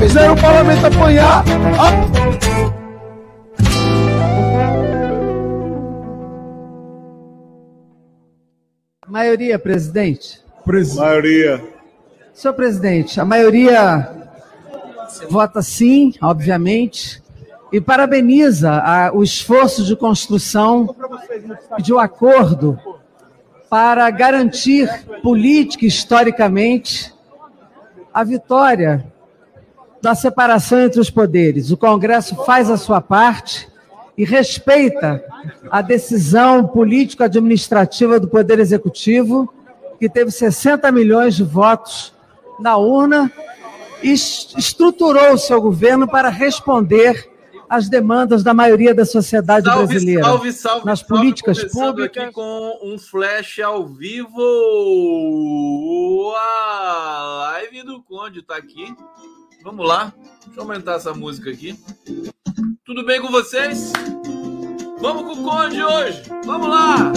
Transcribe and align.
fizeram 0.00 0.34
o 0.34 0.40
parlamento 0.40 0.86
apanhar. 0.86 1.44
Ah, 1.78 3.10
Maioria, 9.08 9.58
presidente. 9.58 10.40
Maioria. 11.00 11.62
Senhor 12.32 12.54
presidente, 12.54 13.20
a 13.20 13.24
maioria 13.24 14.08
vota 15.28 15.60
sim, 15.62 16.14
obviamente, 16.22 17.22
e 17.72 17.80
parabeniza 17.80 18.70
a- 18.72 19.10
o 19.12 19.22
esforço 19.22 19.84
de 19.84 19.96
construção 19.96 20.94
de 21.82 21.92
um 21.92 21.98
acordo 21.98 22.78
para 23.68 24.08
garantir 24.10 24.88
política 25.22 25.84
e 25.84 25.88
historicamente 25.88 27.12
a 28.12 28.24
vitória 28.24 29.09
da 30.02 30.14
separação 30.14 30.80
entre 30.80 31.00
os 31.00 31.10
poderes. 31.10 31.70
O 31.70 31.76
Congresso 31.76 32.34
faz 32.44 32.70
a 32.70 32.76
sua 32.76 33.00
parte 33.00 33.68
e 34.16 34.24
respeita 34.24 35.22
a 35.70 35.80
decisão 35.82 36.66
político-administrativa 36.66 38.18
do 38.20 38.28
Poder 38.28 38.58
Executivo, 38.58 39.52
que 39.98 40.08
teve 40.08 40.30
60 40.30 40.90
milhões 40.90 41.34
de 41.36 41.44
votos 41.44 42.12
na 42.58 42.76
urna 42.76 43.30
e 44.02 44.10
es- 44.12 44.54
estruturou 44.56 45.32
o 45.34 45.38
seu 45.38 45.60
governo 45.60 46.08
para 46.08 46.28
responder 46.28 47.28
às 47.68 47.88
demandas 47.88 48.42
da 48.42 48.52
maioria 48.52 48.92
da 48.94 49.04
sociedade 49.04 49.66
Salve, 49.66 49.86
brasileira. 49.86 50.22
salve, 50.24 50.52
salve, 50.52 50.86
nas 50.86 50.98
salve, 51.00 51.14
políticas 51.14 51.64
públicas. 51.64 52.24
aqui 52.24 52.32
com 52.32 52.78
um 52.82 52.98
flash 52.98 53.60
ao 53.60 53.86
vivo. 53.86 54.40
A 56.34 57.52
live 57.52 57.82
do 57.84 58.02
Conde 58.02 58.42
tá 58.42 58.56
aqui. 58.56 58.92
Vamos 59.62 59.86
lá. 59.86 60.12
Deixa 60.44 60.58
eu 60.58 60.62
aumentar 60.62 60.94
essa 60.94 61.12
música 61.12 61.50
aqui. 61.50 61.78
Tudo 62.84 63.04
bem 63.04 63.20
com 63.20 63.28
vocês? 63.28 63.92
Vamos 65.00 65.22
com 65.22 65.40
o 65.40 65.44
Conde 65.44 65.82
hoje. 65.82 66.22
Vamos 66.44 66.68
lá. 66.68 67.12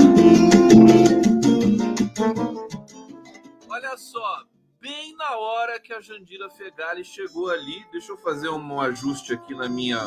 Olha 3.70 3.98
só, 3.98 4.44
bem 4.80 5.16
na 5.16 5.38
hora 5.38 5.80
que 5.80 5.94
a 5.94 6.02
Jandira 6.02 6.50
Fegali 6.50 7.04
chegou 7.06 7.50
ali, 7.50 7.86
deixa 7.92 8.12
eu 8.12 8.18
fazer 8.18 8.50
um 8.50 8.82
ajuste 8.82 9.34
aqui 9.34 9.56
na 9.56 9.70
minha 9.70 10.00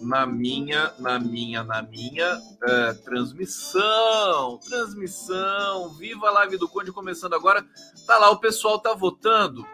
na 0.00 0.26
minha, 0.26 0.94
na 0.98 1.18
minha, 1.18 1.64
na 1.64 1.82
minha 1.82 2.40
eh, 2.62 2.92
transmissão, 3.04 4.58
transmissão, 4.58 5.90
viva 5.94 6.28
a 6.28 6.32
live 6.32 6.56
do 6.56 6.68
Conde 6.68 6.92
começando 6.92 7.34
agora. 7.34 7.66
Tá 8.06 8.16
lá, 8.16 8.30
o 8.30 8.38
pessoal 8.38 8.78
tá 8.78 8.94
votando. 8.94 9.66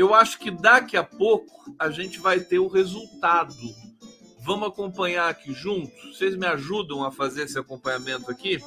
Eu 0.00 0.14
acho 0.14 0.38
que 0.38 0.50
daqui 0.50 0.96
a 0.96 1.04
pouco 1.04 1.74
a 1.78 1.90
gente 1.90 2.20
vai 2.20 2.40
ter 2.40 2.58
o 2.58 2.68
resultado. 2.68 3.54
Vamos 4.38 4.68
acompanhar 4.68 5.28
aqui 5.28 5.52
junto? 5.52 5.92
Vocês 6.08 6.34
me 6.34 6.46
ajudam 6.46 7.04
a 7.04 7.12
fazer 7.12 7.42
esse 7.42 7.58
acompanhamento 7.58 8.30
aqui? 8.30 8.64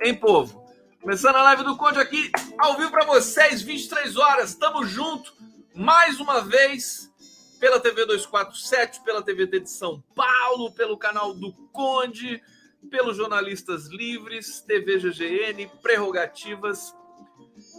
Hein, 0.00 0.14
povo? 0.14 0.64
Começando 1.02 1.36
a 1.36 1.42
live 1.42 1.64
do 1.64 1.76
Conde 1.76 1.98
aqui, 1.98 2.30
ao 2.58 2.78
vivo 2.78 2.90
para 2.90 3.04
vocês, 3.04 3.60
23 3.60 4.16
horas, 4.16 4.54
tamo 4.54 4.82
junto, 4.86 5.34
mais 5.74 6.18
uma 6.18 6.40
vez, 6.40 7.12
pela 7.58 7.78
TV 7.78 8.06
247, 8.06 9.02
pela 9.02 9.22
TVT 9.22 9.60
de 9.60 9.70
São 9.70 10.02
Paulo, 10.14 10.72
pelo 10.72 10.96
canal 10.96 11.34
do 11.34 11.52
Conde, 11.74 12.42
pelos 12.90 13.18
Jornalistas 13.18 13.88
Livres, 13.88 14.62
TV 14.62 14.98
GGN, 14.98 15.70
Prerrogativas 15.82 16.94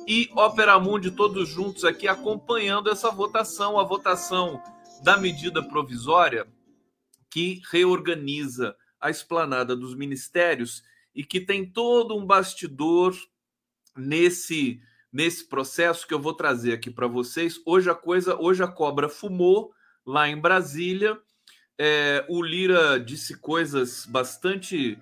e 0.08 0.30
Ópera 0.36 0.80
Mundi, 0.80 1.12
todos 1.12 1.50
juntos 1.50 1.86
aqui 1.86 2.08
acompanhando 2.08 2.90
essa 2.90 3.12
votação, 3.12 3.80
a 3.80 3.84
votação 3.84 4.62
da 5.04 5.18
medida 5.18 5.64
provisória 5.64 6.48
que 7.30 7.62
reorganiza 7.72 8.76
a 9.00 9.10
esplanada 9.10 9.76
dos 9.76 9.96
ministérios 9.96 10.84
e 11.14 11.24
que 11.24 11.40
tem 11.40 11.66
todo 11.66 12.16
um 12.16 12.26
bastidor 12.26 13.16
nesse 13.96 14.82
nesse 15.12 15.48
processo 15.50 16.08
que 16.08 16.14
eu 16.14 16.20
vou 16.22 16.34
trazer 16.34 16.72
aqui 16.72 16.90
para 16.90 17.06
vocês. 17.06 17.60
Hoje 17.66 17.90
a 17.90 17.96
coisa, 17.96 18.40
hoje 18.40 18.64
a 18.64 18.68
cobra 18.68 19.10
fumou 19.10 19.74
lá 20.06 20.30
em 20.30 20.40
Brasília. 20.40 21.20
É, 21.78 22.26
o 22.30 22.42
Lira 22.42 22.98
disse 22.98 23.38
coisas 23.38 24.06
bastante, 24.06 24.98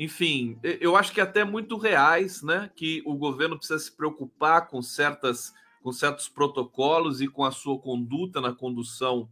enfim, 0.00 0.58
eu 0.62 0.96
acho 0.96 1.12
que 1.12 1.20
até 1.20 1.44
muito 1.44 1.76
reais, 1.76 2.42
né? 2.42 2.70
Que 2.74 3.02
o 3.04 3.14
governo 3.16 3.58
precisa 3.58 3.78
se 3.78 3.94
preocupar 3.94 4.66
com 4.66 4.80
certas, 4.80 5.52
com 5.82 5.92
certos 5.92 6.26
protocolos 6.26 7.20
e 7.20 7.28
com 7.28 7.44
a 7.44 7.50
sua 7.50 7.78
conduta 7.78 8.40
na 8.40 8.54
condução 8.54 9.28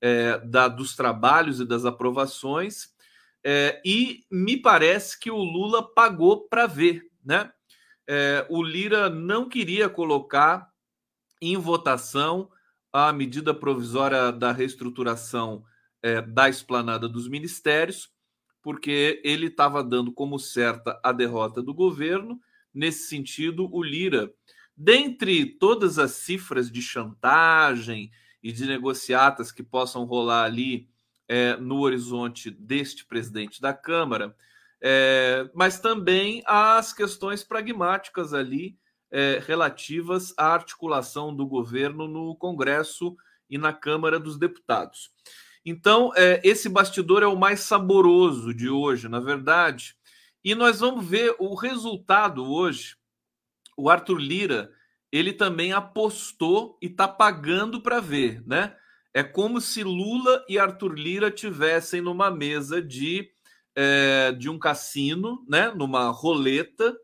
é, 0.00 0.38
da, 0.38 0.68
dos 0.68 0.94
trabalhos 0.94 1.58
e 1.58 1.64
das 1.64 1.84
aprovações. 1.84 2.94
É, 3.42 3.82
e 3.84 4.24
me 4.30 4.56
parece 4.56 5.18
que 5.18 5.28
o 5.28 5.42
Lula 5.42 5.92
pagou 5.92 6.46
para 6.48 6.68
ver, 6.68 7.02
né? 7.24 7.52
É, 8.08 8.46
o 8.48 8.62
Lira 8.62 9.10
não 9.10 9.48
queria 9.48 9.88
colocar 9.88 10.70
em 11.40 11.56
votação 11.56 12.48
a 12.92 13.12
medida 13.12 13.52
provisória 13.52 14.30
da 14.30 14.52
reestruturação 14.52 15.64
é, 16.00 16.22
da 16.22 16.48
esplanada 16.48 17.08
dos 17.08 17.26
ministérios, 17.26 18.11
porque 18.62 19.20
ele 19.24 19.46
estava 19.46 19.82
dando 19.82 20.12
como 20.12 20.38
certa 20.38 20.98
a 21.02 21.12
derrota 21.12 21.60
do 21.60 21.74
governo. 21.74 22.40
Nesse 22.72 23.08
sentido, 23.08 23.68
o 23.70 23.82
Lira, 23.82 24.32
dentre 24.76 25.44
todas 25.44 25.98
as 25.98 26.12
cifras 26.12 26.70
de 26.70 26.80
chantagem 26.80 28.10
e 28.42 28.52
de 28.52 28.64
negociatas 28.66 29.52
que 29.52 29.62
possam 29.62 30.04
rolar 30.04 30.44
ali 30.44 30.88
é, 31.28 31.56
no 31.56 31.80
horizonte 31.80 32.50
deste 32.50 33.04
presidente 33.04 33.60
da 33.60 33.74
Câmara, 33.74 34.34
é, 34.80 35.48
mas 35.54 35.78
também 35.78 36.42
as 36.46 36.92
questões 36.92 37.44
pragmáticas 37.44 38.32
ali 38.32 38.76
é, 39.10 39.42
relativas 39.46 40.34
à 40.36 40.54
articulação 40.54 41.34
do 41.34 41.46
governo 41.46 42.08
no 42.08 42.34
Congresso 42.34 43.16
e 43.48 43.58
na 43.58 43.72
Câmara 43.72 44.18
dos 44.18 44.38
Deputados. 44.38 45.10
Então, 45.64 46.12
é, 46.16 46.40
esse 46.44 46.68
bastidor 46.68 47.22
é 47.22 47.26
o 47.26 47.38
mais 47.38 47.60
saboroso 47.60 48.52
de 48.52 48.68
hoje, 48.68 49.08
na 49.08 49.20
verdade, 49.20 49.94
e 50.44 50.54
nós 50.54 50.80
vamos 50.80 51.06
ver 51.06 51.34
o 51.38 51.54
resultado 51.54 52.44
hoje. 52.44 52.96
O 53.76 53.88
Arthur 53.88 54.18
Lira, 54.18 54.72
ele 55.10 55.32
também 55.32 55.72
apostou 55.72 56.78
e 56.82 56.86
está 56.86 57.06
pagando 57.06 57.80
para 57.80 58.00
ver, 58.00 58.42
né? 58.46 58.76
É 59.14 59.22
como 59.22 59.60
se 59.60 59.84
Lula 59.84 60.44
e 60.48 60.58
Arthur 60.58 60.94
Lira 60.94 61.30
tivessem 61.30 62.00
numa 62.00 62.30
mesa 62.30 62.80
de 62.82 63.30
é, 63.74 64.32
de 64.32 64.48
um 64.50 64.58
cassino, 64.58 65.44
né, 65.48 65.72
numa 65.74 66.10
roleta, 66.10 66.94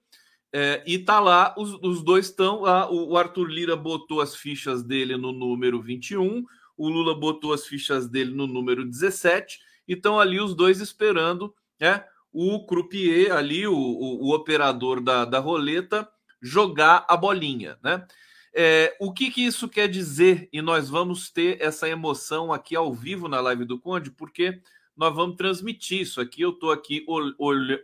é, 0.53 0.83
e 0.87 0.99
tá 0.99 1.21
lá, 1.21 1.55
os, 1.59 1.75
os 1.83 2.03
dois 2.03 2.27
estão 2.27 2.63
lá. 2.63 2.91
O, 2.91 3.13
o 3.13 3.17
Arthur 3.17 3.47
Lira 3.47 3.77
botou 3.77 4.21
as 4.21 4.35
fichas 4.35 4.83
dele 4.83 5.17
no 5.17 5.33
número 5.33 5.81
21, 5.83 6.45
o 6.79 6.89
Lula 6.89 7.15
botou 7.15 7.53
as 7.53 7.67
fichas 7.67 8.09
dele 8.09 8.33
no 8.33 8.47
número 8.47 8.85
17, 8.85 9.61
e 9.87 9.95
estão 9.95 10.19
ali 10.19 10.41
os 10.41 10.55
dois 10.55 10.81
esperando 10.81 11.55
né, 11.81 12.05
o 12.33 12.65
croupier 12.65 13.33
ali, 13.35 13.67
o, 13.67 13.75
o, 13.75 14.29
o 14.29 14.35
operador 14.35 15.01
da, 15.01 15.25
da 15.25 15.39
roleta, 15.39 16.09
jogar 16.41 17.05
a 17.09 17.17
bolinha, 17.17 17.79
né? 17.83 18.07
É, 18.55 18.97
o 18.99 19.13
que, 19.13 19.31
que 19.31 19.45
isso 19.45 19.69
quer 19.69 19.89
dizer? 19.89 20.49
E 20.53 20.63
nós 20.63 20.89
vamos 20.89 21.31
ter 21.31 21.61
essa 21.61 21.89
emoção 21.89 22.53
aqui 22.53 22.75
ao 22.75 22.93
vivo 22.93 23.29
na 23.29 23.41
live 23.41 23.65
do 23.65 23.79
Conde, 23.79 24.11
porque 24.11 24.61
nós 24.97 25.15
vamos 25.15 25.37
transmitir 25.37 26.01
isso 26.01 26.21
aqui. 26.21 26.43
Eu 26.43 26.51
estou 26.51 26.73
aqui 26.73 27.05
ol 27.07 27.33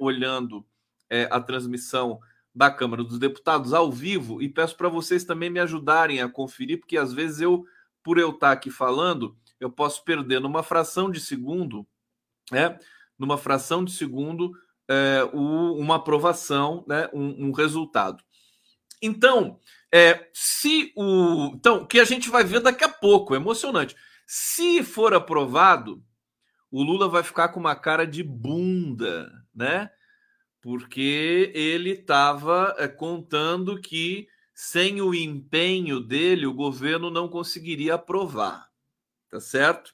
olhando 0.00 0.64
é, 1.08 1.28
a 1.30 1.38
transmissão 1.38 2.18
da 2.54 2.70
Câmara 2.70 3.04
dos 3.04 3.18
Deputados 3.18 3.72
ao 3.72 3.90
vivo 3.90 4.40
e 4.40 4.48
peço 4.48 4.76
para 4.76 4.88
vocês 4.88 5.24
também 5.24 5.50
me 5.50 5.60
ajudarem 5.60 6.20
a 6.20 6.28
conferir, 6.28 6.78
porque 6.78 6.96
às 6.96 7.12
vezes 7.12 7.40
eu, 7.40 7.64
por 8.04 8.18
eu 8.18 8.30
estar 8.30 8.52
aqui 8.52 8.70
falando, 8.70 9.36
eu 9.58 9.68
posso 9.68 10.04
perder 10.04 10.40
numa 10.40 10.62
fração 10.62 11.10
de 11.10 11.18
segundo, 11.18 11.84
né? 12.52 12.78
Numa 13.18 13.36
fração 13.36 13.84
de 13.84 13.90
segundo, 13.90 14.52
é, 14.88 15.28
o, 15.32 15.76
uma 15.76 15.96
aprovação, 15.96 16.84
né? 16.86 17.08
Um, 17.12 17.48
um 17.48 17.52
resultado. 17.52 18.22
Então, 19.02 19.58
é, 19.92 20.28
se 20.32 20.92
o. 20.96 21.52
Então, 21.54 21.84
que 21.84 21.98
a 21.98 22.04
gente 22.04 22.28
vai 22.28 22.44
ver 22.44 22.60
daqui 22.60 22.84
a 22.84 22.88
pouco, 22.88 23.34
é 23.34 23.38
emocionante. 23.38 23.96
Se 24.26 24.84
for 24.84 25.14
aprovado, 25.14 26.00
o 26.70 26.82
Lula 26.82 27.08
vai 27.08 27.22
ficar 27.22 27.48
com 27.48 27.58
uma 27.58 27.74
cara 27.74 28.06
de 28.06 28.22
bunda, 28.22 29.32
né? 29.52 29.90
porque 30.64 31.52
ele 31.54 31.90
estava 31.90 32.74
é, 32.78 32.88
contando 32.88 33.78
que 33.78 34.26
sem 34.54 35.02
o 35.02 35.12
empenho 35.12 36.00
dele 36.00 36.46
o 36.46 36.54
governo 36.54 37.10
não 37.10 37.28
conseguiria 37.28 37.94
aprovar, 37.94 38.68
tá 39.28 39.40
certo? 39.40 39.92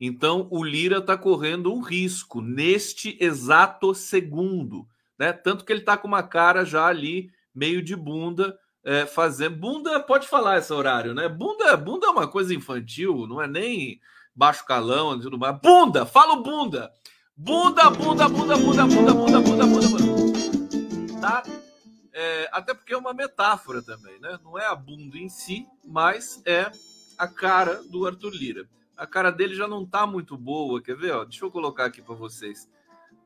Então 0.00 0.48
o 0.50 0.64
Lira 0.64 0.98
está 0.98 1.16
correndo 1.16 1.72
um 1.72 1.80
risco 1.80 2.40
neste 2.40 3.16
exato 3.20 3.94
segundo, 3.94 4.86
né? 5.18 5.32
Tanto 5.32 5.64
que 5.64 5.72
ele 5.72 5.80
está 5.80 5.96
com 5.96 6.08
uma 6.08 6.22
cara 6.22 6.64
já 6.64 6.86
ali 6.86 7.30
meio 7.54 7.80
de 7.80 7.94
bunda, 7.94 8.58
é, 8.84 9.06
fazendo 9.06 9.56
bunda 9.56 10.00
pode 10.00 10.26
falar 10.26 10.58
esse 10.58 10.72
horário, 10.72 11.14
né? 11.14 11.28
Bunda, 11.28 11.76
bunda 11.76 12.08
é 12.08 12.10
uma 12.10 12.26
coisa 12.26 12.52
infantil, 12.52 13.26
não 13.28 13.40
é 13.40 13.46
nem 13.46 14.00
baixo 14.34 14.66
calão, 14.66 15.18
tudo 15.20 15.38
mais. 15.38 15.56
Bunda, 15.60 16.04
fala 16.04 16.36
bunda. 16.42 16.92
Bunda, 17.36 17.90
bunda, 17.90 18.28
bunda, 18.28 18.56
bunda, 18.56 18.86
bunda, 18.86 19.14
bunda, 19.14 19.40
bunda, 19.40 19.66
bunda, 19.66 19.88
bunda. 19.88 21.20
Tá? 21.20 21.42
É, 22.16 22.48
até 22.52 22.72
porque 22.72 22.94
é 22.94 22.96
uma 22.96 23.12
metáfora 23.12 23.82
também, 23.82 24.20
né? 24.20 24.38
Não 24.44 24.56
é 24.56 24.64
a 24.66 24.74
bunda 24.74 25.18
em 25.18 25.28
si, 25.28 25.66
mas 25.84 26.40
é 26.46 26.70
a 27.18 27.26
cara 27.26 27.82
do 27.82 28.06
Arthur 28.06 28.32
Lira. 28.32 28.68
A 28.96 29.04
cara 29.04 29.32
dele 29.32 29.52
já 29.52 29.66
não 29.66 29.84
tá 29.84 30.06
muito 30.06 30.36
boa, 30.36 30.80
quer 30.80 30.96
ver? 30.96 31.10
Ó, 31.10 31.24
deixa 31.24 31.44
eu 31.44 31.50
colocar 31.50 31.86
aqui 31.86 32.00
para 32.00 32.14
vocês. 32.14 32.70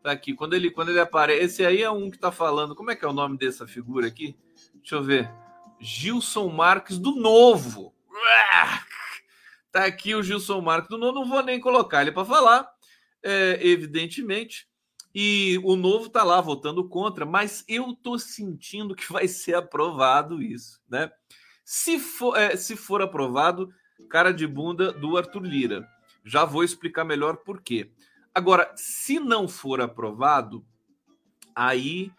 Tá 0.03 0.11
aqui, 0.11 0.33
quando 0.33 0.55
ele, 0.55 0.71
quando 0.71 0.89
ele 0.89 1.01
aparece. 1.01 1.45
Esse 1.45 1.67
aí 1.67 1.83
é 1.83 1.91
um 1.91 2.11
que 2.11 2.19
tá 2.19 2.33
falando. 2.33 2.75
Como 2.75 2.91
é 2.91 2.97
que 2.97 3.05
é 3.05 3.09
o 3.09 3.13
nome 3.13 3.37
dessa 3.37 3.67
figura 3.67 4.07
aqui? 4.07 4.35
Deixa 4.77 4.95
eu 4.95 5.03
ver. 5.03 5.31
Gilson 5.79 6.49
Marques 6.49 6.99
do 6.99 7.15
Novo. 7.15 7.95
Tá 9.71 9.85
aqui 9.85 10.15
o 10.15 10.23
Gilson 10.23 10.61
Marques 10.63 10.89
do 10.89 10.97
Novo. 10.97 11.21
Não 11.21 11.29
vou 11.29 11.43
nem 11.43 11.61
colocar 11.61 12.03
ele 12.03 12.13
para 12.13 12.25
falar 12.25 12.67
é, 13.23 13.59
evidentemente. 13.61 14.68
E 15.15 15.59
o 15.65 15.75
novo 15.75 16.07
está 16.07 16.23
lá 16.23 16.41
votando 16.41 16.89
contra, 16.89 17.25
mas 17.25 17.65
eu 17.67 17.91
estou 17.91 18.19
sentindo 18.19 18.95
que 18.95 19.11
vai 19.13 19.27
ser 19.27 19.55
aprovado 19.55 20.43
isso, 20.43 20.81
né? 20.89 21.11
Se 21.65 21.99
for, 21.99 22.37
é, 22.37 22.57
se 22.57 22.77
for 22.77 23.03
aprovado, 23.03 23.73
cara 24.09 24.33
de 24.33 24.47
bunda 24.47 24.93
do 24.93 25.17
Arthur 25.17 25.43
Lira. 25.43 25.89
Já 26.25 26.45
vou 26.45 26.63
explicar 26.63 27.05
melhor 27.05 27.39
por 27.39 27.61
quê. 27.61 27.91
Agora, 28.35 28.73
se 28.77 29.19
não 29.19 29.49
for 29.49 29.81
aprovado, 29.81 30.65
aí 31.55 32.13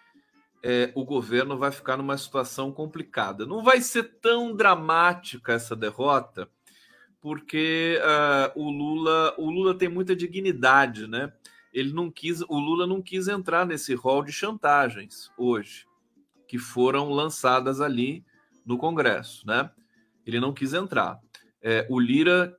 é, 0.63 0.91
o 0.93 1.05
governo 1.05 1.57
vai 1.57 1.71
ficar 1.71 1.97
numa 1.97 2.17
situação 2.17 2.71
complicada. 2.71 3.45
Não 3.45 3.63
vai 3.63 3.81
ser 3.81 4.03
tão 4.19 4.55
dramática 4.55 5.53
essa 5.53 5.75
derrota, 5.75 6.49
porque 7.21 7.99
uh, 8.01 8.59
o 8.61 8.69
Lula 8.69 9.35
o 9.37 9.49
Lula 9.49 9.77
tem 9.77 9.89
muita 9.89 10.15
dignidade, 10.15 11.07
né? 11.07 11.31
Ele 11.73 11.93
não 11.93 12.09
quis, 12.09 12.41
o 12.41 12.59
Lula 12.59 12.87
não 12.87 13.01
quis 13.01 13.27
entrar 13.27 13.65
nesse 13.65 13.93
rol 13.93 14.23
de 14.23 14.31
chantagens 14.31 15.31
hoje 15.37 15.87
que 16.47 16.57
foram 16.57 17.09
lançadas 17.09 17.79
ali 17.79 18.25
no 18.65 18.77
Congresso, 18.77 19.45
né? 19.45 19.69
Ele 20.25 20.39
não 20.39 20.53
quis 20.53 20.73
entrar. 20.73 21.19
É, 21.61 21.85
o 21.89 21.99
Lira, 21.99 22.55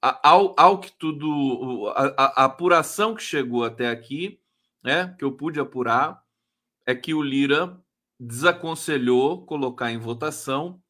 ao, 0.00 0.54
ao 0.58 0.80
que 0.80 0.90
tudo, 0.92 1.92
a, 1.94 2.42
a, 2.42 2.44
apuração 2.44 3.14
que 3.14 3.22
chegou 3.22 3.64
até 3.64 3.90
aqui, 3.90 4.40
né? 4.82 5.14
Que 5.18 5.24
eu 5.24 5.32
pude 5.32 5.60
apurar, 5.60 6.22
é 6.86 6.94
que 6.94 7.12
o 7.12 7.22
Lira 7.22 7.78
desaconselhou 8.18 9.44
colocar 9.44 9.92
em 9.92 9.98
votação 9.98 10.80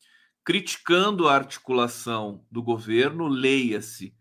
criticando 0.45 1.27
a 1.27 1.35
articulação 1.35 2.45
do 2.51 2.63
governo, 2.63 3.27
leia-se 3.27 4.15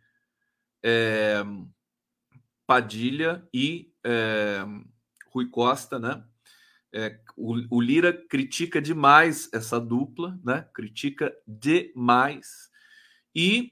é, 0.82 1.44
Padilha 2.74 3.48
e 3.54 3.92
é, 4.04 4.66
Rui 5.32 5.48
Costa, 5.50 6.00
né? 6.00 6.24
É, 6.92 7.20
o, 7.38 7.78
o, 7.78 7.82
Lira 7.82 8.12
critica 8.12 8.82
demais 8.82 9.48
essa 9.54 9.80
dupla, 9.80 10.40
né? 10.44 10.68
Critica 10.74 11.32
demais 11.48 12.70
e 13.36 13.72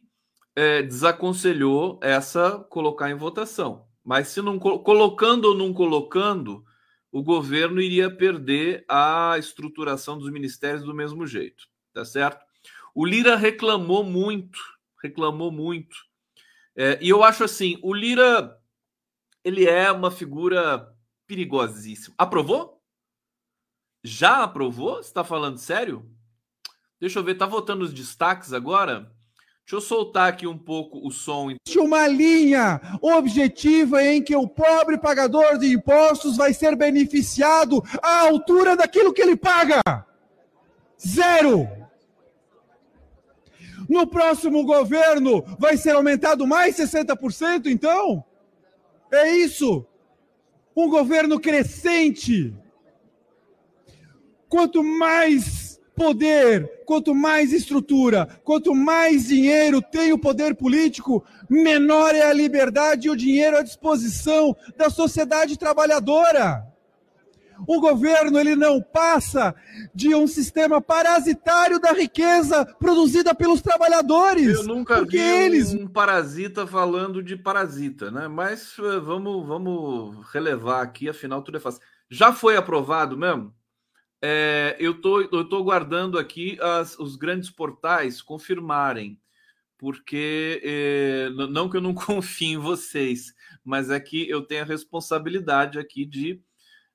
é, 0.56 0.84
desaconselhou 0.84 2.00
essa 2.04 2.60
colocar 2.70 3.10
em 3.10 3.16
votação. 3.16 3.88
Mas 4.04 4.28
se 4.28 4.42
não 4.42 4.60
colocando 4.60 5.46
ou 5.46 5.56
não 5.56 5.74
colocando, 5.74 6.64
o 7.12 7.24
governo 7.24 7.82
iria 7.82 8.10
perder 8.10 8.86
a 8.88 9.36
estruturação 9.40 10.18
dos 10.18 10.32
ministérios 10.32 10.84
do 10.84 10.94
mesmo 10.94 11.26
jeito 11.26 11.72
tá 11.94 12.06
certo? 12.06 12.46
O 12.94 13.06
Lira 13.06 13.36
reclamou 13.36 14.04
muito, 14.04 14.60
reclamou 15.04 15.52
muito. 15.52 15.96
É, 16.76 16.98
e 17.02 17.10
eu 17.10 17.24
acho 17.24 17.44
assim, 17.44 17.78
o 17.82 17.94
Lira 17.94 18.58
ele 19.44 19.68
é 19.68 19.92
uma 19.92 20.12
figura 20.12 20.94
perigosíssima. 21.28 22.16
Aprovou? 22.18 22.82
Já 24.04 24.44
aprovou? 24.44 24.96
Você 24.96 25.10
está 25.10 25.24
falando 25.24 25.58
sério? 25.58 26.10
Deixa 27.00 27.20
eu 27.20 27.24
ver, 27.24 27.36
tá 27.36 27.46
votando 27.46 27.84
os 27.84 27.94
destaques 27.94 28.54
agora? 28.54 29.12
Deixa 29.66 29.76
eu 29.76 29.82
soltar 29.82 30.28
aqui 30.28 30.46
um 30.46 30.58
pouco 30.58 31.08
o 31.08 31.12
som. 31.12 31.56
Uma 31.78 32.08
linha 32.08 32.82
objetiva 33.02 34.04
em 34.04 34.22
que 34.22 34.36
o 34.36 34.48
pobre 34.48 34.98
pagador 34.98 35.58
de 35.58 35.74
impostos 35.74 36.36
vai 36.36 36.54
ser 36.54 36.76
beneficiado 36.76 37.82
à 38.04 38.28
altura 38.28 38.76
daquilo 38.76 39.14
que 39.14 39.22
ele 39.22 39.38
paga. 39.38 39.82
Zero. 41.00 41.68
No 43.88 44.06
próximo 44.08 44.64
governo 44.66 45.44
vai 45.58 45.78
ser 45.78 45.96
aumentado 45.96 46.46
mais 46.46 46.78
60%, 46.78 47.68
então? 47.68 48.24
É 49.12 49.30
isso. 49.32 49.86
Um 50.76 50.90
governo 50.90 51.40
crescente. 51.40 52.54
Quanto 54.48 54.84
mais 54.84 55.80
poder, 55.96 56.84
quanto 56.86 57.14
mais 57.14 57.54
estrutura, 57.54 58.28
quanto 58.44 58.74
mais 58.74 59.28
dinheiro 59.28 59.82
tem 59.82 60.14
o 60.14 60.18
poder 60.18 60.56
político, 60.56 61.24
menor 61.50 62.16
é 62.16 62.24
a 62.24 62.34
liberdade 62.34 63.08
e 63.08 63.12
o 63.12 63.16
dinheiro 63.16 63.58
à 63.58 63.62
disposição 63.62 64.56
da 64.78 64.90
sociedade 64.90 65.60
trabalhadora. 65.60 66.71
O 67.68 67.80
governo 67.80 68.40
ele 68.40 68.56
não 68.56 68.82
passa 68.82 69.56
de 69.94 70.14
um 70.16 70.28
sistema 70.28 70.82
parasitário 70.82 71.80
da 71.80 71.92
riqueza 71.92 72.66
produzida 72.80 73.36
pelos 73.36 73.62
trabalhadores. 73.62 74.56
Eu 74.60 74.64
nunca 74.64 75.06
vi 75.06 75.20
eles... 75.20 75.74
um 75.74 75.88
parasita 75.88 76.66
falando 76.66 77.22
de 77.22 77.36
parasita, 77.36 78.10
né? 78.10 78.28
Mas 78.28 78.76
eh, 78.80 79.00
vamos, 79.00 79.48
vamos 79.48 80.26
relevar 80.32 80.82
aqui, 80.82 81.10
afinal 81.10 81.42
tudo 81.42 81.58
é 81.58 81.60
fácil. 81.60 81.82
Já 82.10 82.34
foi 82.34 82.58
aprovado 82.58 83.18
mesmo? 83.18 83.54
É, 84.22 84.76
eu 84.80 85.02
tô, 85.02 85.22
eu 85.22 85.46
tô 85.50 85.64
guardando 85.64 86.20
aqui 86.20 86.58
as, 86.62 86.98
os 87.00 87.16
grandes 87.16 87.50
portais 87.50 88.22
confirmarem, 88.22 89.20
porque 89.78 90.62
é, 90.64 91.30
não 91.50 91.68
que 91.68 91.78
eu 91.78 91.82
não 91.82 91.94
confie 91.96 92.54
em 92.54 92.58
vocês, 92.58 93.34
mas 93.64 93.90
é 93.90 94.00
que 94.00 94.30
eu 94.30 94.44
tenho 94.44 94.62
a 94.62 94.66
responsabilidade 94.66 95.80
aqui 95.80 96.06
de 96.06 96.40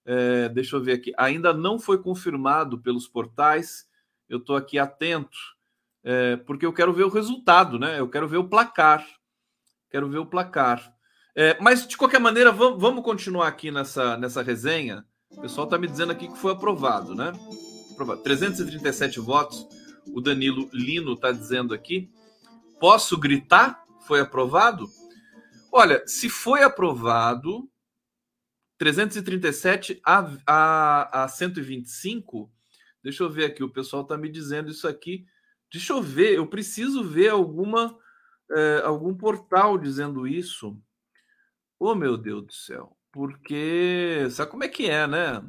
é, 0.07 0.49
deixa 0.49 0.77
eu 0.77 0.83
ver 0.83 0.93
aqui. 0.93 1.13
Ainda 1.19 1.53
não 1.53 1.79
foi 1.79 1.99
confirmado 1.99 2.79
pelos 2.79 3.09
portais. 3.09 3.87
Eu 4.29 4.39
estou 4.39 4.57
aqui 4.57 4.79
atento, 4.79 5.37
é, 6.03 6.37
porque 6.37 6.65
eu 6.65 6.73
quero 6.73 6.93
ver 6.93 7.05
o 7.05 7.11
resultado, 7.11 7.79
né? 7.79 7.99
Eu 7.99 8.09
quero 8.09 8.29
ver 8.29 8.39
o 8.39 8.49
placar. 8.49 9.05
Quero 9.91 10.09
ver 10.09 10.19
o 10.19 10.27
placar. 10.27 10.95
É, 11.35 11.57
mas, 11.61 11.87
de 11.87 11.97
qualquer 11.97 12.21
maneira, 12.21 12.51
vamos, 12.51 12.81
vamos, 12.81 13.05
continuar 13.05 13.49
aqui 13.49 13.71
nessa, 13.71 14.17
nessa 14.17 14.43
resenha. 14.43 15.05
O 15.31 15.41
pessoal 15.41 15.67
está 15.67 15.77
me 15.77 15.87
dizendo 15.87 16.13
aqui 16.13 16.29
que 16.29 16.39
foi 16.39 16.53
aprovado, 16.53 17.15
né? 17.15 17.33
Aprovado. 17.93 18.23
337 18.23 19.21
votos. 19.21 19.67
O 20.15 20.21
Danilo 20.21 20.69
Lino 20.73 21.13
está 21.13 21.33
dizendo 21.33 21.75
aqui. 21.75 22.09
Posso 22.81 23.19
gritar? 23.19 23.85
Foi 24.07 24.21
aprovado? 24.21 24.87
Olha, 25.73 26.03
se 26.07 26.29
foi 26.29 26.63
aprovado, 26.63 27.69
337 28.79 30.01
a, 30.05 30.33
a, 30.47 31.25
a 31.25 31.29
125. 31.29 32.53
Deixa 33.03 33.23
eu 33.23 33.31
ver 33.31 33.45
aqui, 33.47 33.63
o 33.63 33.71
pessoal 33.73 34.03
está 34.03 34.17
me 34.17 34.29
dizendo 34.29 34.71
isso 34.71 34.87
aqui. 34.87 35.27
Deixa 35.73 35.93
eu 35.93 36.03
ver, 36.03 36.35
eu 36.35 36.47
preciso 36.47 37.05
ver 37.05 37.31
alguma 37.31 37.97
é, 38.51 38.83
algum 38.85 39.15
portal 39.15 39.79
dizendo 39.79 40.27
isso. 40.27 40.81
Oh, 41.79 41.95
meu 41.95 42.17
Deus 42.17 42.47
do 42.47 42.53
céu. 42.53 42.97
Porque. 43.13 44.29
Sabe 44.31 44.51
como 44.51 44.65
é 44.65 44.69
que 44.69 44.89
é, 44.89 45.07
né? 45.07 45.43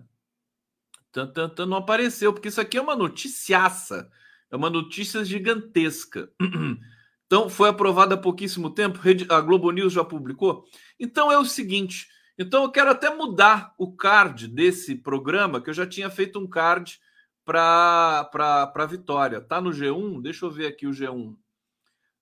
Não 1.67 1.77
apareceu, 1.77 2.31
porque 2.31 2.49
isso 2.49 2.61
aqui 2.61 2.77
é 2.77 2.81
uma 2.81 2.95
noticiaça. 2.95 4.09
É 4.51 4.55
uma 4.55 4.69
notícia 4.69 5.23
gigantesca. 5.23 6.31
Então, 7.29 7.49
foi 7.49 7.67
aprovada 7.67 8.15
há 8.15 8.17
pouquíssimo 8.17 8.73
tempo, 8.73 9.01
a 9.27 9.41
Globo 9.41 9.69
News 9.69 9.91
já 9.91 10.01
publicou. 10.01 10.63
Então, 10.97 11.29
é 11.29 11.37
o 11.37 11.43
seguinte: 11.43 12.07
então 12.37 12.63
eu 12.63 12.71
quero 12.71 12.91
até 12.91 13.13
mudar 13.13 13.73
o 13.77 13.91
card 13.91 14.47
desse 14.47 14.95
programa, 14.95 15.59
que 15.61 15.69
eu 15.69 15.73
já 15.73 15.87
tinha 15.87 16.09
feito 16.09 16.39
um 16.39 16.47
card 16.47 16.99
para 17.45 18.29
a 18.75 18.85
Vitória. 18.85 19.41
Tá 19.41 19.61
no 19.61 19.71
G1? 19.71 20.21
Deixa 20.21 20.45
eu 20.45 20.51
ver 20.51 20.67
aqui 20.67 20.85
o 20.85 20.91
G1. 20.91 21.35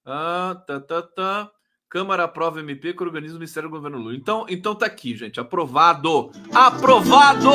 Ah, 0.05 0.61
tá, 0.67 0.79
tá, 0.79 1.01
tá. 1.01 1.51
Câmara 1.89 2.25
aprova 2.25 2.59
MP 2.59 2.93
que 2.93 3.03
organiza 3.03 3.35
o 3.35 3.39
Ministério 3.39 3.69
do 3.69 3.75
Governo 3.75 3.97
Lula. 3.97 4.15
Então, 4.15 4.45
então 4.49 4.75
tá 4.75 4.85
aqui, 4.85 5.15
gente. 5.15 5.39
Aprovado! 5.39 6.31
Aprovado! 6.53 7.49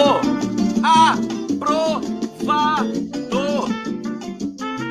Aprovado! 0.83 2.11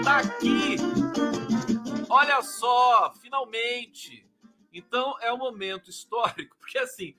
Tá 0.03 0.19
aqui! 0.19 0.77
Olha 2.09 2.41
só, 2.41 3.13
finalmente! 3.21 4.25
Então 4.73 5.15
é 5.21 5.33
um 5.33 5.37
momento 5.37 5.89
histórico, 5.89 6.55
porque 6.61 6.77
assim, 6.77 7.13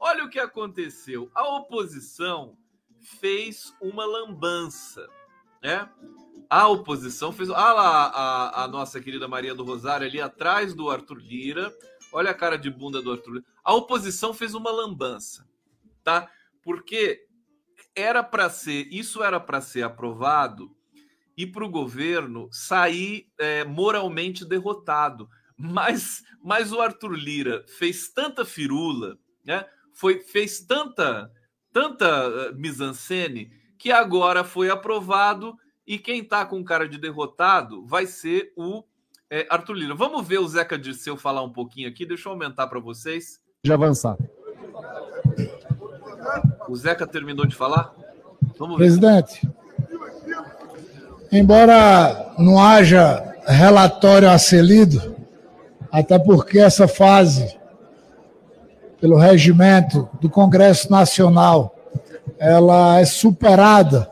olha 0.00 0.24
o 0.24 0.30
que 0.30 0.40
aconteceu. 0.40 1.30
A 1.34 1.46
oposição 1.56 2.56
fez 3.20 3.74
uma 3.80 4.04
lambança, 4.04 5.06
né? 5.62 5.88
A 6.48 6.66
oposição 6.66 7.30
fez. 7.32 7.50
Ah 7.50 7.72
lá, 7.72 8.06
a, 8.06 8.64
a 8.64 8.68
nossa 8.68 9.00
querida 9.00 9.28
Maria 9.28 9.54
do 9.54 9.62
Rosário 9.62 10.06
ali 10.06 10.20
atrás 10.20 10.74
do 10.74 10.90
Arthur 10.90 11.18
Lira. 11.18 11.72
Olha 12.12 12.30
a 12.30 12.34
cara 12.34 12.56
de 12.56 12.70
bunda 12.70 13.00
do 13.00 13.12
Arthur 13.12 13.34
Lira. 13.34 13.44
A 13.62 13.74
oposição 13.74 14.34
fez 14.34 14.54
uma 14.54 14.70
lambança, 14.70 15.46
tá? 16.02 16.28
Porque 16.62 17.24
era 17.94 18.22
para 18.22 18.50
ser, 18.50 18.88
isso 18.90 19.22
era 19.22 19.38
para 19.38 19.60
ser 19.60 19.82
aprovado 19.82 20.74
e 21.36 21.46
para 21.46 21.64
o 21.64 21.70
governo 21.70 22.48
sair 22.50 23.28
é, 23.38 23.64
moralmente 23.64 24.44
derrotado. 24.44 25.28
Mas, 25.56 26.22
mas 26.42 26.72
o 26.72 26.80
Arthur 26.80 27.12
Lira 27.12 27.64
fez 27.78 28.08
tanta 28.08 28.44
firula, 28.44 29.16
né? 29.44 29.66
Foi, 29.92 30.20
fez 30.20 30.60
tanta, 30.60 31.30
tanta 31.72 32.28
uh, 32.28 32.54
mise-en-scène 32.56 33.50
que 33.78 33.90
agora 33.90 34.44
foi 34.44 34.70
aprovado 34.70 35.56
e 35.86 35.98
quem 35.98 36.20
está 36.20 36.44
com 36.44 36.62
cara 36.62 36.88
de 36.88 36.98
derrotado 36.98 37.84
vai 37.86 38.06
ser 38.06 38.52
o 38.56 38.84
é, 39.30 39.46
Arthur 39.48 39.74
Lira. 39.74 39.94
Vamos 39.94 40.26
ver 40.26 40.38
o 40.38 40.48
Zeca 40.48 40.78
Dirceu 40.78 41.16
falar 41.16 41.42
um 41.42 41.52
pouquinho 41.52 41.88
aqui. 41.88 42.04
Deixa 42.04 42.28
eu 42.28 42.32
aumentar 42.32 42.66
para 42.66 42.80
vocês. 42.80 43.40
De 43.64 43.72
avançar. 43.72 44.16
O 46.68 46.76
Zeca 46.76 47.06
terminou 47.06 47.46
de 47.46 47.54
falar? 47.54 47.94
Vamos 48.58 48.76
ver. 48.76 48.84
Presidente, 48.84 49.48
embora 51.32 52.34
não 52.38 52.60
haja 52.60 53.36
relatório 53.46 54.28
a 54.28 54.38
ser 54.38 54.62
lido, 54.62 55.16
até 55.90 56.18
porque 56.18 56.58
essa 56.58 56.86
fase, 56.86 57.58
pelo 59.00 59.16
regimento 59.16 60.08
do 60.20 60.28
Congresso 60.28 60.90
Nacional, 60.90 61.74
ela 62.38 63.00
é 63.00 63.04
superada 63.04 64.10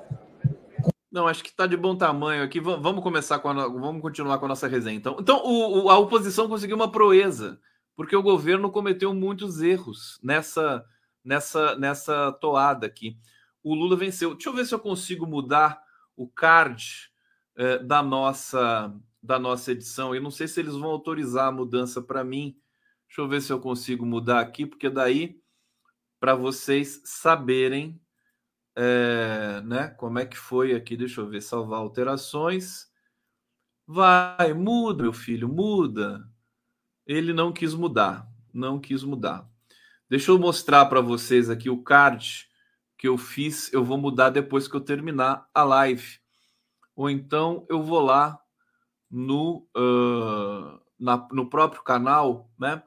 não, 1.18 1.26
acho 1.26 1.42
que 1.42 1.48
está 1.48 1.66
de 1.66 1.76
bom 1.76 1.96
tamanho 1.96 2.44
aqui. 2.44 2.60
Vamos 2.60 3.02
começar 3.02 3.40
com 3.40 3.48
a, 3.48 3.52
vamos 3.66 4.00
continuar 4.00 4.38
com 4.38 4.44
a 4.44 4.48
nossa 4.48 4.68
resenha. 4.68 4.96
Então, 4.96 5.16
então 5.18 5.42
o, 5.44 5.90
a 5.90 5.98
oposição 5.98 6.46
conseguiu 6.48 6.76
uma 6.76 6.92
proeza, 6.92 7.58
porque 7.96 8.14
o 8.14 8.22
governo 8.22 8.70
cometeu 8.70 9.12
muitos 9.12 9.60
erros 9.60 10.20
nessa 10.22 10.84
nessa 11.24 11.74
nessa 11.76 12.30
toada 12.40 12.86
aqui. 12.86 13.18
O 13.64 13.74
Lula 13.74 13.96
venceu. 13.96 14.34
Deixa 14.34 14.48
eu 14.48 14.54
ver 14.54 14.64
se 14.64 14.72
eu 14.72 14.78
consigo 14.78 15.26
mudar 15.26 15.82
o 16.16 16.28
card 16.28 17.10
eh, 17.56 17.78
da 17.78 18.00
nossa 18.00 18.94
da 19.20 19.40
nossa 19.40 19.72
edição. 19.72 20.14
Eu 20.14 20.22
não 20.22 20.30
sei 20.30 20.46
se 20.46 20.60
eles 20.60 20.74
vão 20.74 20.90
autorizar 20.90 21.48
a 21.48 21.52
mudança 21.52 22.00
para 22.00 22.22
mim. 22.22 22.56
Deixa 23.08 23.20
eu 23.20 23.28
ver 23.28 23.40
se 23.40 23.52
eu 23.52 23.60
consigo 23.60 24.06
mudar 24.06 24.40
aqui, 24.40 24.64
porque 24.64 24.88
daí 24.88 25.40
para 26.20 26.34
vocês 26.34 27.00
saberem 27.04 28.00
é, 28.80 29.60
né? 29.62 29.88
Como 29.88 30.20
é 30.20 30.24
que 30.24 30.36
foi 30.36 30.72
aqui? 30.72 30.96
Deixa 30.96 31.20
eu 31.20 31.28
ver, 31.28 31.40
salvar 31.42 31.80
alterações. 31.80 32.86
Vai, 33.84 34.52
muda, 34.52 35.02
meu 35.02 35.12
filho, 35.12 35.48
muda. 35.48 36.24
Ele 37.04 37.32
não 37.32 37.52
quis 37.52 37.74
mudar, 37.74 38.30
não 38.54 38.78
quis 38.78 39.02
mudar. 39.02 39.50
Deixa 40.08 40.30
eu 40.30 40.38
mostrar 40.38 40.86
para 40.86 41.00
vocês 41.00 41.50
aqui 41.50 41.68
o 41.68 41.82
card 41.82 42.48
que 42.96 43.08
eu 43.08 43.18
fiz. 43.18 43.72
Eu 43.72 43.84
vou 43.84 43.98
mudar 43.98 44.30
depois 44.30 44.68
que 44.68 44.76
eu 44.76 44.80
terminar 44.80 45.48
a 45.52 45.64
live. 45.64 46.20
Ou 46.94 47.10
então 47.10 47.66
eu 47.68 47.82
vou 47.82 48.00
lá 48.00 48.40
no, 49.10 49.66
uh, 49.76 50.80
na, 50.96 51.26
no 51.32 51.50
próprio 51.50 51.82
canal, 51.82 52.48
né? 52.56 52.80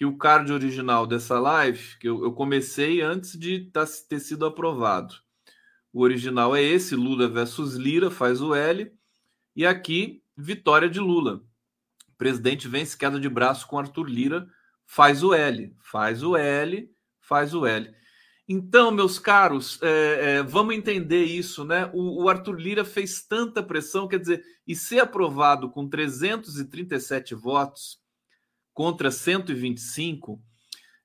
Que 0.00 0.06
o 0.06 0.16
card 0.16 0.50
original 0.50 1.06
dessa 1.06 1.38
live, 1.38 1.98
que 1.98 2.08
eu, 2.08 2.24
eu 2.24 2.32
comecei 2.32 3.02
antes 3.02 3.38
de 3.38 3.66
tá, 3.70 3.84
ter 4.08 4.18
sido 4.18 4.46
aprovado. 4.46 5.14
O 5.92 6.00
original 6.00 6.56
é 6.56 6.62
esse, 6.62 6.96
Lula 6.96 7.28
versus 7.28 7.74
Lira, 7.74 8.10
faz 8.10 8.40
o 8.40 8.54
L. 8.54 8.90
E 9.54 9.66
aqui, 9.66 10.22
vitória 10.34 10.88
de 10.88 10.98
Lula. 10.98 11.42
O 12.08 12.16
presidente 12.16 12.66
vence 12.66 12.96
queda 12.96 13.20
de 13.20 13.28
braço 13.28 13.66
com 13.66 13.78
Arthur 13.78 14.08
Lira, 14.08 14.48
faz 14.86 15.22
o 15.22 15.34
L, 15.34 15.76
faz 15.82 16.22
o 16.22 16.34
L, 16.34 16.90
faz 17.20 17.52
o 17.52 17.66
L. 17.66 17.94
Então, 18.48 18.90
meus 18.90 19.18
caros, 19.18 19.78
é, 19.82 20.38
é, 20.38 20.42
vamos 20.42 20.74
entender 20.74 21.24
isso, 21.24 21.62
né? 21.62 21.90
O, 21.92 22.24
o, 22.24 22.28
Arthur 22.30 22.58
Lira 22.58 22.86
fez 22.86 23.22
tanta 23.22 23.62
pressão, 23.62 24.08
quer 24.08 24.20
dizer, 24.20 24.42
e 24.66 24.74
ser 24.74 25.00
aprovado 25.00 25.68
com 25.68 25.86
337 25.86 27.34
votos, 27.34 27.99
contra 28.80 29.10
125, 29.10 30.42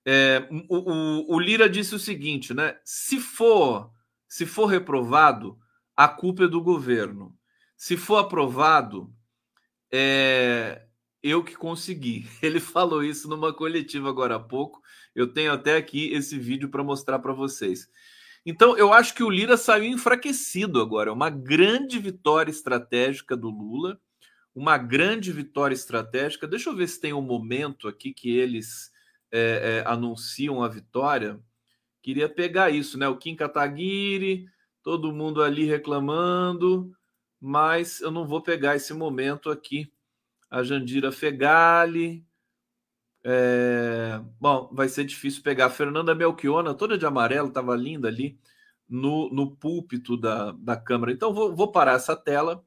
é, 0.06 0.48
o, 0.70 0.78
o, 0.78 1.36
o 1.36 1.40
Lira 1.42 1.70
disse 1.70 1.94
o 1.94 2.00
seguinte, 2.00 2.54
né? 2.54 2.80
Se 2.86 3.20
for, 3.20 3.92
se 4.30 4.46
for 4.46 4.68
reprovado, 4.68 5.60
a 5.94 6.08
culpa 6.08 6.46
é 6.46 6.48
do 6.48 6.64
governo. 6.64 7.38
Se 7.76 7.98
for 7.98 8.16
aprovado, 8.16 9.14
é 9.92 10.84
eu 11.22 11.44
que 11.44 11.54
consegui. 11.58 12.26
Ele 12.42 12.62
falou 12.62 13.04
isso 13.04 13.28
numa 13.28 13.54
coletiva 13.54 14.08
agora 14.08 14.38
há 14.38 14.40
pouco. 14.40 14.82
Eu 15.14 15.34
tenho 15.34 15.52
até 15.52 15.76
aqui 15.76 16.14
esse 16.14 16.40
vídeo 16.40 16.70
para 16.70 16.82
mostrar 16.82 17.20
para 17.20 17.34
vocês. 17.34 17.90
Então, 18.46 18.78
eu 18.78 18.94
acho 18.94 19.14
que 19.14 19.22
o 19.24 19.30
Lira 19.30 19.58
saiu 19.58 19.84
enfraquecido 19.84 20.80
agora. 20.80 21.10
É 21.10 21.14
uma 21.14 21.30
grande 21.30 22.00
vitória 22.00 22.52
estratégica 22.52 23.36
do 23.36 23.50
Lula 23.50 24.00
uma 24.56 24.78
grande 24.78 25.34
vitória 25.34 25.76
estratégica. 25.76 26.48
Deixa 26.48 26.70
eu 26.70 26.76
ver 26.76 26.88
se 26.88 27.02
tem 27.02 27.12
um 27.12 27.22
momento 27.22 27.90
aqui 27.90 28.14
que 28.14 28.36
eles 28.36 28.90
é, 29.30 29.84
é, 29.84 29.90
anunciam 29.90 30.64
a 30.64 30.70
vitória. 30.70 31.38
Queria 32.02 32.30
pegar 32.30 32.70
isso, 32.70 32.98
né? 32.98 33.06
O 33.10 33.18
Kim 33.18 33.36
Kataguiri, 33.36 34.48
todo 34.82 35.12
mundo 35.12 35.44
ali 35.44 35.66
reclamando, 35.66 36.96
mas 37.42 38.00
eu 38.00 38.12
não 38.12 38.26
vou 38.26 38.42
pegar 38.42 38.78
esse 38.78 38.94
momento 38.94 39.52
aqui. 39.52 39.92
A 40.50 40.64
Jandira 40.64 41.12
Fegali. 41.12 42.26
É... 43.26 44.22
Bom, 44.40 44.70
vai 44.72 44.88
ser 44.88 45.04
difícil 45.04 45.44
pegar. 45.44 45.66
A 45.66 45.70
Fernanda 45.70 46.16
Melchiona, 46.16 46.74
toda 46.74 46.98
de 46.98 47.06
amarelo, 47.06 47.50
estava 47.50 47.76
linda 47.76 48.08
ali 48.08 48.40
no, 48.88 49.30
no 49.34 49.54
púlpito 49.54 50.16
da, 50.16 50.52
da 50.54 50.78
Câmara. 50.78 51.12
Então, 51.12 51.34
vou, 51.34 51.54
vou 51.54 51.72
parar 51.72 51.94
essa 51.94 52.16
tela 52.16 52.64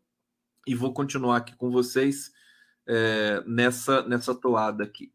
e 0.68 0.74
vou 0.74 0.92
continuar 0.92 1.38
aqui 1.38 1.56
com 1.56 1.70
vocês 1.70 2.30
é, 2.86 3.42
nessa, 3.46 4.02
nessa 4.02 4.34
toada 4.34 4.84
aqui. 4.84 5.12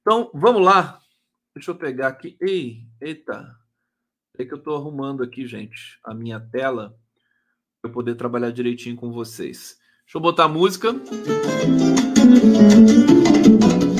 Então, 0.00 0.30
vamos 0.32 0.64
lá. 0.64 0.98
Deixa 1.54 1.70
eu 1.70 1.76
pegar 1.76 2.08
aqui. 2.08 2.36
Ei, 2.40 2.86
eita. 3.00 3.54
É 4.38 4.44
que 4.44 4.54
eu 4.54 4.58
estou 4.58 4.76
arrumando 4.76 5.22
aqui, 5.22 5.46
gente, 5.46 5.98
a 6.04 6.14
minha 6.14 6.40
tela 6.40 6.96
para 7.82 7.90
eu 7.90 7.94
poder 7.94 8.14
trabalhar 8.14 8.50
direitinho 8.50 8.96
com 8.96 9.12
vocês. 9.12 9.78
Deixa 10.04 10.16
eu 10.16 10.20
botar 10.20 10.44
a 10.44 10.48
música. 10.48 10.94
aprovada, 13.68 13.97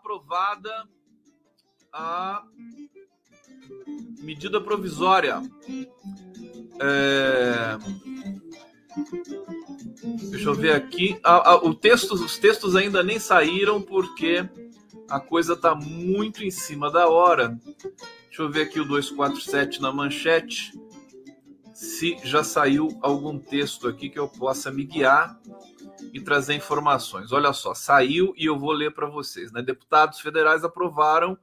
aprovada 0.00 0.88
a 1.92 2.42
medida 4.22 4.60
provisória. 4.60 5.42
É... 6.80 7.78
Deixa 10.30 10.48
eu 10.48 10.54
ver 10.54 10.72
aqui. 10.72 11.20
A, 11.22 11.50
a, 11.50 11.56
o 11.56 11.74
texto, 11.74 12.14
os 12.14 12.38
textos 12.38 12.74
ainda 12.74 13.02
nem 13.02 13.18
saíram 13.18 13.82
porque 13.82 14.48
A 15.08 15.20
coisa 15.20 15.54
está 15.54 15.74
muito 15.74 16.44
em 16.44 16.50
cima 16.50 16.90
da 16.90 17.08
hora. 17.08 17.58
Deixa 18.26 18.42
eu 18.42 18.50
ver 18.50 18.62
aqui 18.62 18.80
o 18.80 18.84
247 18.84 19.82
na 19.82 19.92
manchete. 19.92 20.72
Se 21.74 22.16
já 22.22 22.44
saiu 22.44 22.88
algum 23.02 23.38
texto 23.38 23.88
aqui 23.88 24.08
que 24.08 24.18
eu 24.18 24.28
possa 24.28 24.70
me 24.70 24.84
guiar 24.84 25.38
e 26.12 26.20
trazer 26.20 26.54
informações. 26.54 27.32
Olha 27.32 27.52
só, 27.52 27.74
saiu 27.74 28.34
e 28.36 28.46
eu 28.46 28.58
vou 28.58 28.72
ler 28.72 28.92
para 28.92 29.06
vocês. 29.06 29.52
Né? 29.52 29.62
Deputados 29.62 30.20
federais 30.20 30.64
aprovaram 30.64 31.38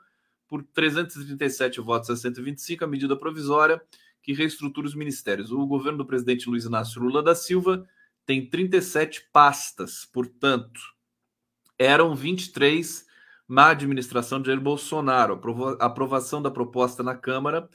por 0.48 0.64
337 0.64 1.82
votos 1.82 2.10
a 2.10 2.16
125 2.16 2.84
a 2.84 2.88
medida 2.88 3.16
provisória 3.16 3.82
que 4.22 4.34
reestrutura 4.34 4.88
os 4.88 4.96
ministérios. 4.96 5.52
O 5.52 5.66
governo 5.66 6.00
do 6.00 6.06
presidente 6.06 6.50
Luiz 6.50 6.66
Inácio 6.66 7.02
Lula 7.02 7.24
da 7.24 7.34
Silva 7.34 7.88
tem 8.26 8.46
37 8.46 9.30
pastas, 9.32 10.04
portanto, 10.06 10.82
eram 11.80 12.14
23 12.14 13.06
na 13.48 13.70
administração 13.70 14.42
de 14.42 14.48
Jair 14.48 14.60
Bolsonaro. 14.60 15.40
A 15.80 15.86
aprovação 15.86 16.42
da 16.42 16.52
proposta 16.52 17.02
na 17.02 17.16
Câmara 17.16 17.70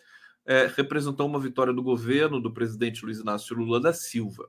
é, 0.45 0.71
representou 0.77 1.27
uma 1.27 1.41
vitória 1.41 1.73
do 1.73 1.83
governo 1.83 2.41
do 2.41 2.53
presidente 2.53 3.05
Luiz 3.05 3.19
Inácio 3.19 3.57
Lula 3.57 3.81
da 3.81 3.95
Silva. 3.95 4.49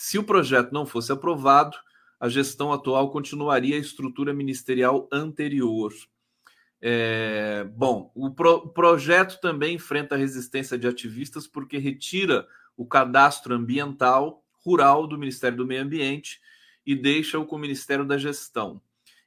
Se 0.00 0.16
o 0.16 0.22
projeto 0.22 0.70
não 0.70 0.86
fosse 0.86 1.10
aprovado, 1.10 1.76
a 2.20 2.28
gestão 2.28 2.72
atual 2.72 3.10
continuaria 3.10 3.74
a 3.74 3.80
estrutura 3.80 4.32
ministerial 4.32 5.08
anterior. 5.10 5.92
É, 6.80 7.64
bom, 7.74 8.12
o 8.14 8.30
pro, 8.30 8.68
projeto 8.68 9.40
também 9.40 9.74
enfrenta 9.74 10.14
a 10.14 10.18
resistência 10.18 10.78
de 10.78 10.86
ativistas 10.86 11.48
porque 11.48 11.78
retira 11.78 12.46
o 12.76 12.86
cadastro 12.86 13.52
ambiental 13.52 14.44
rural 14.64 15.04
do 15.04 15.18
Ministério 15.18 15.58
do 15.58 15.66
Meio 15.66 15.82
Ambiente 15.82 16.40
e 16.86 16.94
deixa-o 16.94 17.44
com 17.44 17.56
o 17.56 17.58
Ministério 17.58 18.06
da 18.06 18.16
Gestão. 18.16 18.80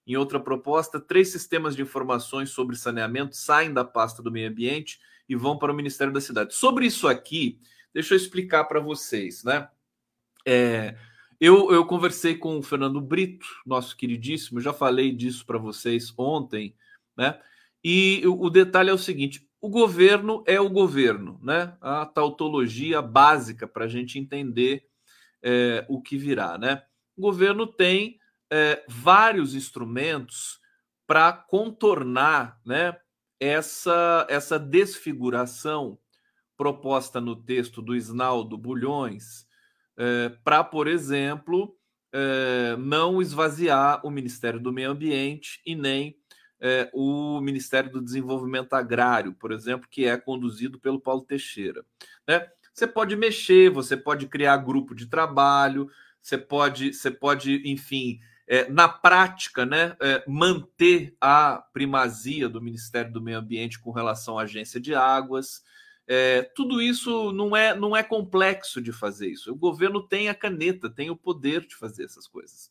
Em 0.08 0.16
outra 0.16 0.40
proposta, 0.40 1.02
três 1.02 1.34
sistemas 1.34 1.76
de 1.76 1.82
informações 1.82 2.50
sobre 2.50 2.78
saneamento 2.78 3.36
saem 3.36 3.74
da 3.74 3.84
pasta 3.84 4.24
do 4.24 4.32
meio 4.32 4.50
ambiente 4.50 5.02
e 5.28 5.36
vão 5.36 5.58
para 5.58 5.74
o 5.74 5.76
Ministério 5.76 6.14
da 6.14 6.22
Cidade. 6.22 6.56
Sobre 6.56 6.86
isso 6.86 7.10
aqui, 7.10 7.60
deixa 7.94 8.14
eu 8.14 8.18
explicar 8.18 8.64
para 8.64 8.80
vocês, 8.80 9.44
né? 9.44 9.68
É, 10.46 10.96
eu, 11.40 11.72
eu 11.72 11.86
conversei 11.86 12.36
com 12.36 12.58
o 12.58 12.64
Fernando 12.64 13.02
Brito, 13.02 13.46
nosso 13.66 13.96
queridíssimo, 13.96 14.62
já 14.62 14.74
falei 14.74 15.12
disso 15.12 15.46
para 15.46 15.58
vocês 15.58 16.14
ontem, 16.18 16.76
né? 17.18 17.40
E 17.84 18.22
o, 18.26 18.46
o 18.46 18.50
detalhe 18.50 18.90
é 18.90 18.94
o 18.94 18.98
seguinte: 18.98 19.48
o 19.60 19.70
governo 19.70 20.44
é 20.46 20.60
o 20.60 20.70
governo, 20.70 21.40
né? 21.42 21.76
A 21.82 22.06
tautologia 22.06 23.02
básica 23.02 23.68
para 23.68 23.86
a 23.86 23.88
gente 23.88 24.20
entender 24.20 24.88
é, 25.42 25.86
o 25.90 26.02
que 26.02 26.18
virá, 26.18 26.58
né? 26.58 26.84
O 27.18 27.22
governo 27.22 27.68
tem 27.68 28.20
é, 28.52 28.84
vários 28.88 29.56
instrumentos 29.56 30.60
para 31.08 31.34
contornar 31.34 32.60
né, 32.66 32.98
essa, 33.40 34.26
essa 34.30 34.58
desfiguração 34.58 36.00
proposta 36.56 37.20
no 37.20 37.36
texto 37.36 37.82
do 37.82 37.96
Isnaldo 37.96 38.58
Bulhões, 38.58 39.46
é, 39.98 40.30
para, 40.44 40.64
por 40.64 40.88
exemplo, 40.88 41.76
é, 42.14 42.76
não 42.78 43.22
esvaziar 43.22 44.06
o 44.06 44.10
Ministério 44.10 44.60
do 44.60 44.74
Meio 44.74 44.92
Ambiente 44.92 45.62
e 45.66 45.76
nem 45.76 46.18
é, 46.60 46.90
o 46.94 47.42
Ministério 47.42 47.92
do 47.92 48.02
Desenvolvimento 48.02 48.74
Agrário, 48.74 49.34
por 49.34 49.52
exemplo, 49.52 49.88
que 49.90 50.06
é 50.06 50.18
conduzido 50.18 50.80
pelo 50.80 51.00
Paulo 51.00 51.24
Teixeira. 51.24 51.84
Né? 52.28 52.48
Você 52.74 52.86
pode 52.86 53.16
mexer, 53.16 53.70
você 53.70 53.98
pode 53.98 54.28
criar 54.28 54.58
grupo 54.58 54.94
de 54.94 55.08
trabalho, 55.08 55.90
você 56.22 56.38
pode, 56.38 56.94
você 56.94 57.10
pode, 57.10 57.64
enfim, 57.66 58.20
é, 58.48 58.70
na 58.70 58.88
prática, 58.88 59.66
né, 59.66 59.96
é, 60.00 60.24
manter 60.28 61.16
a 61.20 61.64
primazia 61.74 62.48
do 62.48 62.62
Ministério 62.62 63.12
do 63.12 63.22
Meio 63.22 63.40
Ambiente 63.40 63.80
com 63.80 63.92
relação 63.92 64.38
à 64.38 64.44
agência 64.44 64.80
de 64.80 64.94
águas. 64.94 65.64
É, 66.14 66.42
tudo 66.54 66.82
isso 66.82 67.32
não 67.32 67.56
é, 67.56 67.74
não 67.74 67.96
é 67.96 68.04
complexo 68.04 68.82
de 68.82 68.92
fazer 68.92 69.30
isso. 69.30 69.50
O 69.50 69.56
governo 69.56 70.06
tem 70.06 70.28
a 70.28 70.36
caneta, 70.36 70.90
tem 70.90 71.10
o 71.10 71.16
poder 71.16 71.66
de 71.66 71.74
fazer 71.74 72.04
essas 72.04 72.28
coisas. 72.28 72.70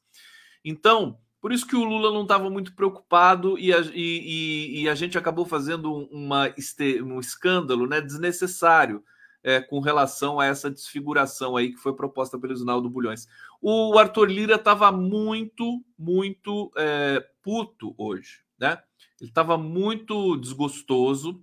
Então, 0.62 1.18
por 1.40 1.50
isso 1.50 1.66
que 1.66 1.74
o 1.74 1.83
Lula 1.83 2.12
não 2.12 2.24
estava 2.24 2.50
muito 2.50 2.74
preocupado 2.74 3.59
e 3.59 3.72
a, 3.72 3.81
e, 3.94 4.83
e 4.83 4.88
a, 4.90 4.94
gente 4.94 5.16
acabou 5.16 5.46
fazendo 5.46 5.90
uma, 6.11 6.55
um 7.03 7.18
escândalo 7.18 7.87
né, 7.87 7.98
desnecessário 8.03 9.03
é, 9.42 9.59
com 9.59 9.81
relação 9.81 10.38
a 10.38 10.44
essa 10.44 10.70
desfiguração 10.70 11.57
aí 11.57 11.72
que 11.72 11.79
foi 11.79 11.96
proposta 11.96 12.38
pelo 12.38 12.53
Isnaldo 12.53 12.90
Bulhões. 12.90 13.26
O 13.59 13.98
Arthur 13.98 14.31
Lira 14.31 14.57
estava 14.57 14.92
muito, 14.92 15.83
muito 15.98 16.70
é, 16.76 17.26
puto 17.42 17.94
hoje, 17.96 18.42
né? 18.59 18.83
Ele 19.18 19.31
estava 19.31 19.57
muito 19.57 20.37
desgostoso, 20.37 21.42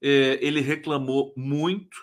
ele 0.00 0.60
reclamou 0.60 1.32
muito, 1.36 1.96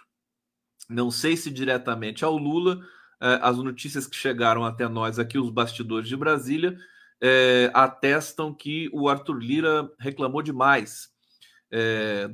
não 0.90 1.12
sei 1.12 1.38
se 1.38 1.50
diretamente 1.50 2.26
ao 2.26 2.38
Lula, 2.38 2.82
é, 3.22 3.40
as 3.42 3.58
notícias 3.58 4.06
que 4.06 4.16
chegaram 4.16 4.66
até 4.66 4.88
nós 4.88 5.18
aqui, 5.18 5.38
os 5.38 5.50
bastidores 5.50 6.10
de 6.10 6.18
Brasília, 6.18 6.78
é, 7.22 7.72
atestam 7.74 8.54
que 8.54 8.90
o 8.92 9.08
Arthur 9.08 9.38
Lira 9.38 9.90
reclamou 9.98 10.42
demais 10.42 11.12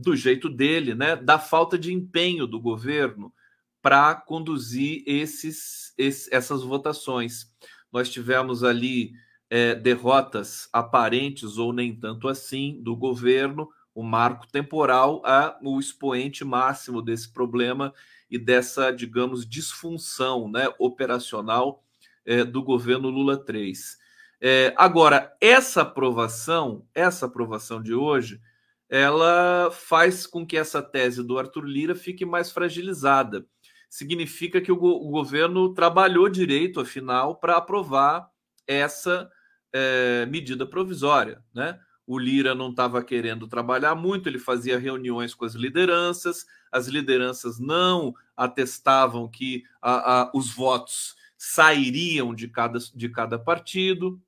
do 0.02 0.18
jeito 0.18 0.50
dele, 0.50 0.94
né, 0.94 1.16
da 1.16 1.40
falta 1.40 1.80
de 1.80 1.94
empenho 1.94 2.46
do 2.46 2.60
governo 2.60 3.34
para 3.82 4.14
conduzir 4.14 5.02
esses, 5.06 5.94
esses, 5.98 6.30
essas 6.30 6.62
votações. 6.62 7.46
Nós 7.90 8.10
tivemos 8.10 8.66
ali 8.66 9.14
é, 9.50 9.74
derrotas 9.76 10.68
aparentes 10.74 11.58
ou 11.58 11.72
nem 11.72 11.96
tanto 11.96 12.28
assim 12.28 12.82
do 12.84 12.96
governo, 12.96 13.70
o 14.00 14.04
marco 14.04 14.48
temporal 14.48 15.22
é 15.26 15.58
o 15.62 15.78
expoente 15.78 16.46
máximo 16.46 17.02
desse 17.02 17.34
problema 17.34 17.94
e 18.32 18.40
dessa, 18.40 18.92
digamos, 18.92 19.46
disfunção 19.46 20.50
né, 20.50 20.74
operacional 20.80 21.84
é, 22.26 22.46
do 22.46 22.64
governo 22.64 23.10
Lula 23.10 23.36
3. 23.36 23.98
É, 24.40 24.74
agora, 24.78 25.36
essa 25.42 25.82
aprovação, 25.82 26.88
essa 26.96 27.26
aprovação 27.26 27.84
de 27.84 27.94
hoje, 27.94 28.40
ela 28.88 29.70
faz 29.70 30.26
com 30.26 30.48
que 30.48 30.56
essa 30.56 30.82
tese 30.82 31.22
do 31.22 31.38
Arthur 31.38 31.66
Lira 31.66 31.94
fique 31.94 32.26
mais 32.26 32.50
fragilizada. 32.50 33.46
Significa 33.90 34.62
que 34.62 34.72
o, 34.72 34.78
go 34.78 34.92
o 34.92 35.10
governo 35.10 35.74
trabalhou 35.74 36.30
direito, 36.30 36.80
afinal, 36.80 37.36
para 37.36 37.58
aprovar 37.58 38.30
essa 38.66 39.30
é, 39.74 40.26
medida 40.28 40.66
provisória. 40.66 41.44
Né? 41.54 41.78
O 42.10 42.18
Lira 42.18 42.56
não 42.56 42.72
estava 42.72 43.04
querendo 43.04 43.48
trabalhar 43.48 43.94
muito, 43.94 44.28
ele 44.28 44.40
fazia 44.40 44.80
reuniões 44.80 45.36
com 45.36 45.46
as 45.46 45.54
lideranças, 45.54 46.44
as 46.72 46.88
lideranças 46.88 47.60
não 47.60 48.16
atestavam 48.36 49.28
que 49.28 49.64
a, 49.80 50.22
a, 50.22 50.32
os 50.34 50.52
votos 50.52 51.16
sairiam 51.38 52.34
de 52.34 52.48
cada, 52.48 52.80
de 52.80 53.10
cada 53.10 53.38
partido, 53.38 54.20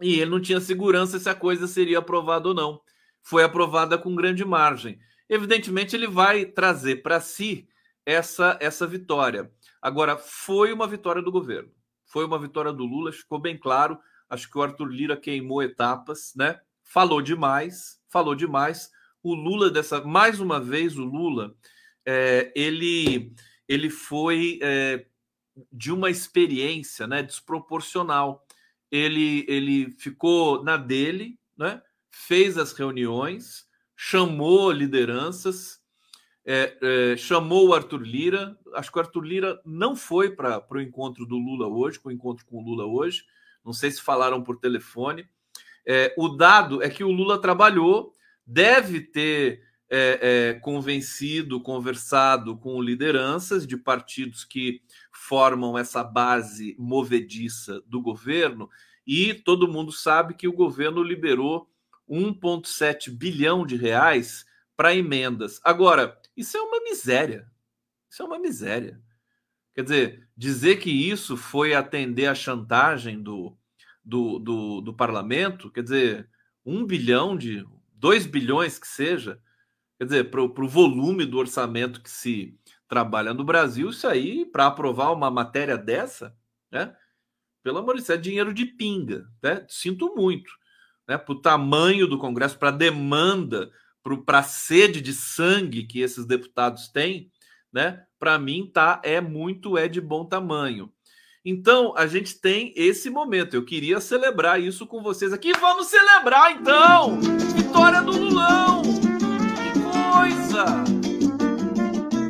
e 0.00 0.18
ele 0.18 0.30
não 0.30 0.40
tinha 0.40 0.60
segurança 0.60 1.18
se 1.18 1.28
a 1.28 1.34
coisa 1.34 1.66
seria 1.66 1.98
aprovada 1.98 2.48
ou 2.48 2.54
não 2.54 2.80
foi 3.22 3.44
aprovada 3.44 3.98
com 3.98 4.14
grande 4.14 4.44
margem. 4.44 4.98
Evidentemente, 5.28 5.94
ele 5.94 6.06
vai 6.06 6.44
trazer 6.44 7.02
para 7.02 7.20
si 7.20 7.68
essa, 8.04 8.56
essa 8.60 8.86
vitória. 8.86 9.52
Agora, 9.80 10.16
foi 10.16 10.72
uma 10.72 10.86
vitória 10.86 11.22
do 11.22 11.30
governo, 11.30 11.70
foi 12.06 12.24
uma 12.24 12.38
vitória 12.38 12.72
do 12.72 12.84
Lula, 12.84 13.12
ficou 13.12 13.38
bem 13.38 13.58
claro. 13.58 13.98
Acho 14.28 14.50
que 14.50 14.58
o 14.58 14.62
Arthur 14.62 14.86
Lira 14.86 15.16
queimou 15.16 15.62
etapas, 15.62 16.32
né? 16.34 16.60
Falou 16.90 17.22
demais, 17.22 18.00
falou 18.08 18.34
demais. 18.34 18.90
O 19.22 19.32
Lula, 19.32 19.70
dessa 19.70 20.00
mais 20.00 20.40
uma 20.40 20.58
vez, 20.58 20.98
o 20.98 21.04
Lula, 21.04 21.54
é, 22.04 22.52
ele, 22.52 23.32
ele 23.68 23.88
foi 23.88 24.58
é, 24.60 25.06
de 25.72 25.92
uma 25.92 26.10
experiência 26.10 27.06
né, 27.06 27.22
desproporcional. 27.22 28.44
Ele, 28.90 29.46
ele 29.46 29.92
ficou 29.92 30.64
na 30.64 30.76
dele, 30.76 31.38
né? 31.56 31.80
fez 32.10 32.58
as 32.58 32.72
reuniões, 32.72 33.68
chamou 33.94 34.72
lideranças, 34.72 35.80
é, 36.44 36.76
é, 36.82 37.16
chamou 37.16 37.68
o 37.68 37.74
Arthur 37.74 38.02
Lira. 38.02 38.58
Acho 38.74 38.90
que 38.90 38.98
o 38.98 39.00
Arthur 39.00 39.22
Lira 39.22 39.60
não 39.64 39.94
foi 39.94 40.34
para 40.34 40.66
o 40.68 40.80
encontro 40.80 41.24
do 41.24 41.36
Lula 41.36 41.68
hoje, 41.68 42.00
com 42.00 42.08
o 42.08 42.12
encontro 42.12 42.44
com 42.46 42.56
o 42.56 42.64
Lula 42.64 42.84
hoje. 42.84 43.24
Não 43.64 43.72
sei 43.72 43.92
se 43.92 44.02
falaram 44.02 44.42
por 44.42 44.58
telefone. 44.58 45.28
É, 45.86 46.14
o 46.16 46.28
dado 46.28 46.82
é 46.82 46.88
que 46.88 47.02
o 47.02 47.10
Lula 47.10 47.40
trabalhou, 47.40 48.12
deve 48.46 49.00
ter 49.00 49.62
é, 49.88 50.18
é, 50.52 50.54
convencido, 50.60 51.60
conversado 51.60 52.56
com 52.56 52.80
lideranças 52.80 53.66
de 53.66 53.76
partidos 53.76 54.44
que 54.44 54.82
formam 55.12 55.76
essa 55.76 56.04
base 56.04 56.76
movediça 56.78 57.82
do 57.86 58.00
governo, 58.00 58.70
e 59.06 59.34
todo 59.34 59.66
mundo 59.66 59.90
sabe 59.90 60.34
que 60.34 60.46
o 60.46 60.52
governo 60.52 61.02
liberou 61.02 61.68
1,7 62.08 63.10
bilhão 63.10 63.66
de 63.66 63.76
reais 63.76 64.44
para 64.76 64.94
emendas. 64.94 65.60
Agora, 65.64 66.18
isso 66.36 66.56
é 66.56 66.60
uma 66.60 66.80
miséria. 66.80 67.50
Isso 68.08 68.22
é 68.22 68.24
uma 68.24 68.38
miséria. 68.38 69.00
Quer 69.74 69.82
dizer, 69.82 70.28
dizer 70.36 70.76
que 70.76 70.90
isso 70.90 71.36
foi 71.36 71.74
atender 71.74 72.26
à 72.26 72.34
chantagem 72.34 73.22
do, 73.22 73.56
do, 74.04 74.38
do, 74.38 74.80
do 74.80 74.94
parlamento, 74.94 75.70
quer 75.70 75.82
dizer, 75.82 76.28
um 76.64 76.84
bilhão 76.84 77.36
de. 77.36 77.64
dois 77.94 78.26
bilhões 78.26 78.78
que 78.78 78.86
seja, 78.86 79.40
quer 79.98 80.04
dizer, 80.04 80.30
para 80.30 80.42
o 80.42 80.68
volume 80.68 81.24
do 81.26 81.38
orçamento 81.38 82.02
que 82.02 82.10
se 82.10 82.58
trabalha 82.88 83.32
no 83.32 83.44
Brasil, 83.44 83.90
isso 83.90 84.06
aí, 84.06 84.44
para 84.44 84.66
aprovar 84.66 85.12
uma 85.12 85.30
matéria 85.30 85.78
dessa, 85.78 86.36
né? 86.70 86.94
Pelo 87.62 87.78
amor 87.78 87.94
de 87.94 88.00
Deus, 88.00 88.10
é 88.10 88.16
dinheiro 88.16 88.54
de 88.54 88.64
pinga, 88.64 89.28
né? 89.42 89.64
Sinto 89.68 90.14
muito, 90.14 90.50
né? 91.06 91.18
Para 91.18 91.32
o 91.32 91.40
tamanho 91.40 92.06
do 92.06 92.18
Congresso, 92.18 92.58
para 92.58 92.70
a 92.70 92.72
demanda, 92.72 93.70
para 94.24 94.38
a 94.38 94.42
sede 94.42 95.00
de 95.00 95.12
sangue 95.12 95.86
que 95.86 96.00
esses 96.00 96.24
deputados 96.24 96.88
têm, 96.88 97.30
né? 97.72 98.04
Para 98.18 98.38
mim, 98.38 98.70
tá 98.72 99.00
é 99.04 99.20
muito 99.20 99.78
é 99.78 99.86
de 99.86 100.00
bom 100.00 100.24
tamanho. 100.24 100.92
Então, 101.44 101.94
a 101.96 102.06
gente 102.06 102.38
tem 102.38 102.72
esse 102.76 103.08
momento. 103.08 103.54
Eu 103.54 103.64
queria 103.64 103.98
celebrar 104.00 104.60
isso 104.60 104.86
com 104.86 105.02
vocês 105.02 105.32
aqui. 105.32 105.52
Vamos 105.58 105.86
celebrar 105.86 106.52
então! 106.52 107.18
Vitória 107.56 108.02
do 108.02 108.12
Lulão! 108.12 108.82
Que 108.82 109.72
coisa! 110.12 110.64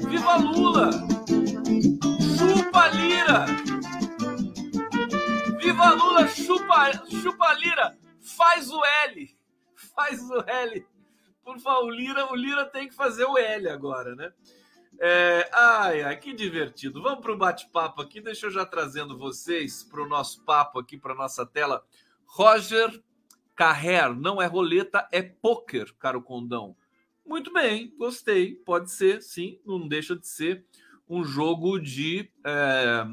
Viva 0.08 0.36
Lula! 0.36 0.90
Chupa 2.38 2.88
Lira! 2.90 3.46
Viva 5.58 5.90
Lula, 5.90 6.28
chupa, 6.28 6.92
chupa 7.20 7.52
Lira! 7.54 7.98
Faz 8.20 8.70
o 8.70 8.80
L! 9.08 9.36
Faz 9.74 10.20
o 10.30 10.40
L! 10.46 10.86
Por 11.44 11.58
favor, 11.58 11.86
o 11.86 11.90
Lira, 11.90 12.32
o 12.32 12.36
Lira 12.36 12.64
tem 12.66 12.88
que 12.88 12.94
fazer 12.94 13.24
o 13.24 13.36
L 13.36 13.68
agora, 13.70 14.14
né? 14.14 14.32
É, 15.02 15.48
ai, 15.54 16.02
ai, 16.02 16.16
que 16.18 16.34
divertido. 16.34 17.02
Vamos 17.02 17.20
para 17.22 17.32
o 17.32 17.38
bate-papo 17.38 18.02
aqui. 18.02 18.20
Deixa 18.20 18.46
eu 18.46 18.50
já 18.50 18.66
trazendo 18.66 19.16
vocês 19.16 19.82
para 19.82 20.02
o 20.02 20.08
nosso 20.08 20.44
papo 20.44 20.78
aqui, 20.78 20.98
para 20.98 21.14
nossa 21.14 21.46
tela. 21.46 21.82
Roger 22.26 23.02
Carrer, 23.56 24.14
não 24.14 24.42
é 24.42 24.46
roleta, 24.46 25.08
é 25.10 25.22
poker, 25.22 25.94
caro 25.98 26.20
Condão. 26.20 26.76
Muito 27.24 27.50
bem, 27.50 27.94
gostei. 27.96 28.54
Pode 28.54 28.90
ser, 28.90 29.22
sim, 29.22 29.58
não 29.64 29.88
deixa 29.88 30.14
de 30.14 30.28
ser 30.28 30.66
um 31.08 31.24
jogo 31.24 31.78
de. 31.78 32.30
É, 32.44 33.06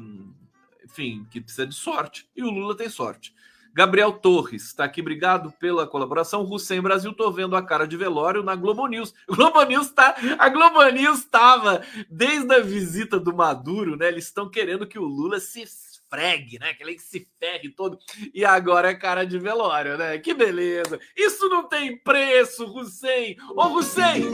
enfim, 0.84 1.26
que 1.30 1.40
precisa 1.40 1.66
de 1.66 1.74
sorte. 1.74 2.28
E 2.36 2.42
o 2.42 2.50
Lula 2.50 2.76
tem 2.76 2.90
sorte. 2.90 3.34
Gabriel 3.74 4.12
Torres 4.12 4.64
está 4.64 4.84
aqui, 4.84 5.00
obrigado 5.00 5.52
pela 5.52 5.86
colaboração. 5.86 6.42
Hussein 6.42 6.80
Brasil, 6.80 7.12
tô 7.12 7.30
vendo 7.30 7.56
a 7.56 7.62
cara 7.62 7.86
de 7.86 7.96
velório 7.96 8.42
na 8.42 8.54
Globo 8.54 8.86
News. 8.86 9.14
Globo 9.28 9.62
News 9.62 9.90
tá, 9.90 10.16
a 10.38 10.48
Globo 10.48 10.82
News 10.90 11.20
estava 11.20 11.82
desde 12.10 12.54
a 12.54 12.60
visita 12.60 13.18
do 13.18 13.34
Maduro, 13.34 13.96
né? 13.96 14.08
Eles 14.08 14.24
estão 14.24 14.50
querendo 14.50 14.86
que 14.86 14.98
o 14.98 15.04
Lula 15.04 15.38
se 15.40 15.62
esfregue, 15.62 16.58
né? 16.58 16.74
Que 16.74 16.82
ele 16.82 16.98
se 16.98 17.28
ferre 17.38 17.70
todo. 17.70 17.98
E 18.34 18.44
agora 18.44 18.90
é 18.90 18.94
cara 18.94 19.24
de 19.24 19.38
velório, 19.38 19.96
né? 19.96 20.18
Que 20.18 20.34
beleza. 20.34 20.98
Isso 21.16 21.48
não 21.48 21.68
tem 21.68 21.96
preço, 21.98 22.64
Hussein. 22.64 23.36
Ô, 23.54 23.66
Hussein! 23.68 24.24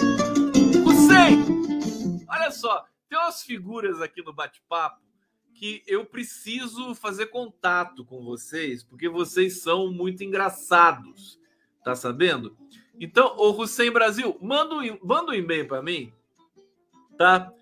Hussein! 0.87 2.25
Olha 2.29 2.51
só, 2.51 2.85
tem 3.09 3.19
umas 3.19 3.43
figuras 3.43 4.01
aqui 4.01 4.23
no 4.23 4.33
bate-papo 4.33 5.04
que 5.55 5.83
eu 5.87 6.05
preciso 6.05 6.95
fazer 6.95 7.27
contato 7.27 8.05
com 8.05 8.23
vocês, 8.25 8.83
porque 8.83 9.09
vocês 9.09 9.61
são 9.61 9.91
muito 9.91 10.25
engraçados, 10.25 11.39
tá 11.85 11.95
sabendo? 11.95 12.57
Então, 12.99 13.35
o 13.37 13.51
Hussein 13.51 13.91
Brasil, 13.91 14.37
manda 14.41 14.75
um, 14.75 14.99
manda 15.03 15.31
um 15.33 15.35
e-mail 15.35 15.67
para 15.67 15.83
mim, 15.83 16.13
tá? 17.17 17.53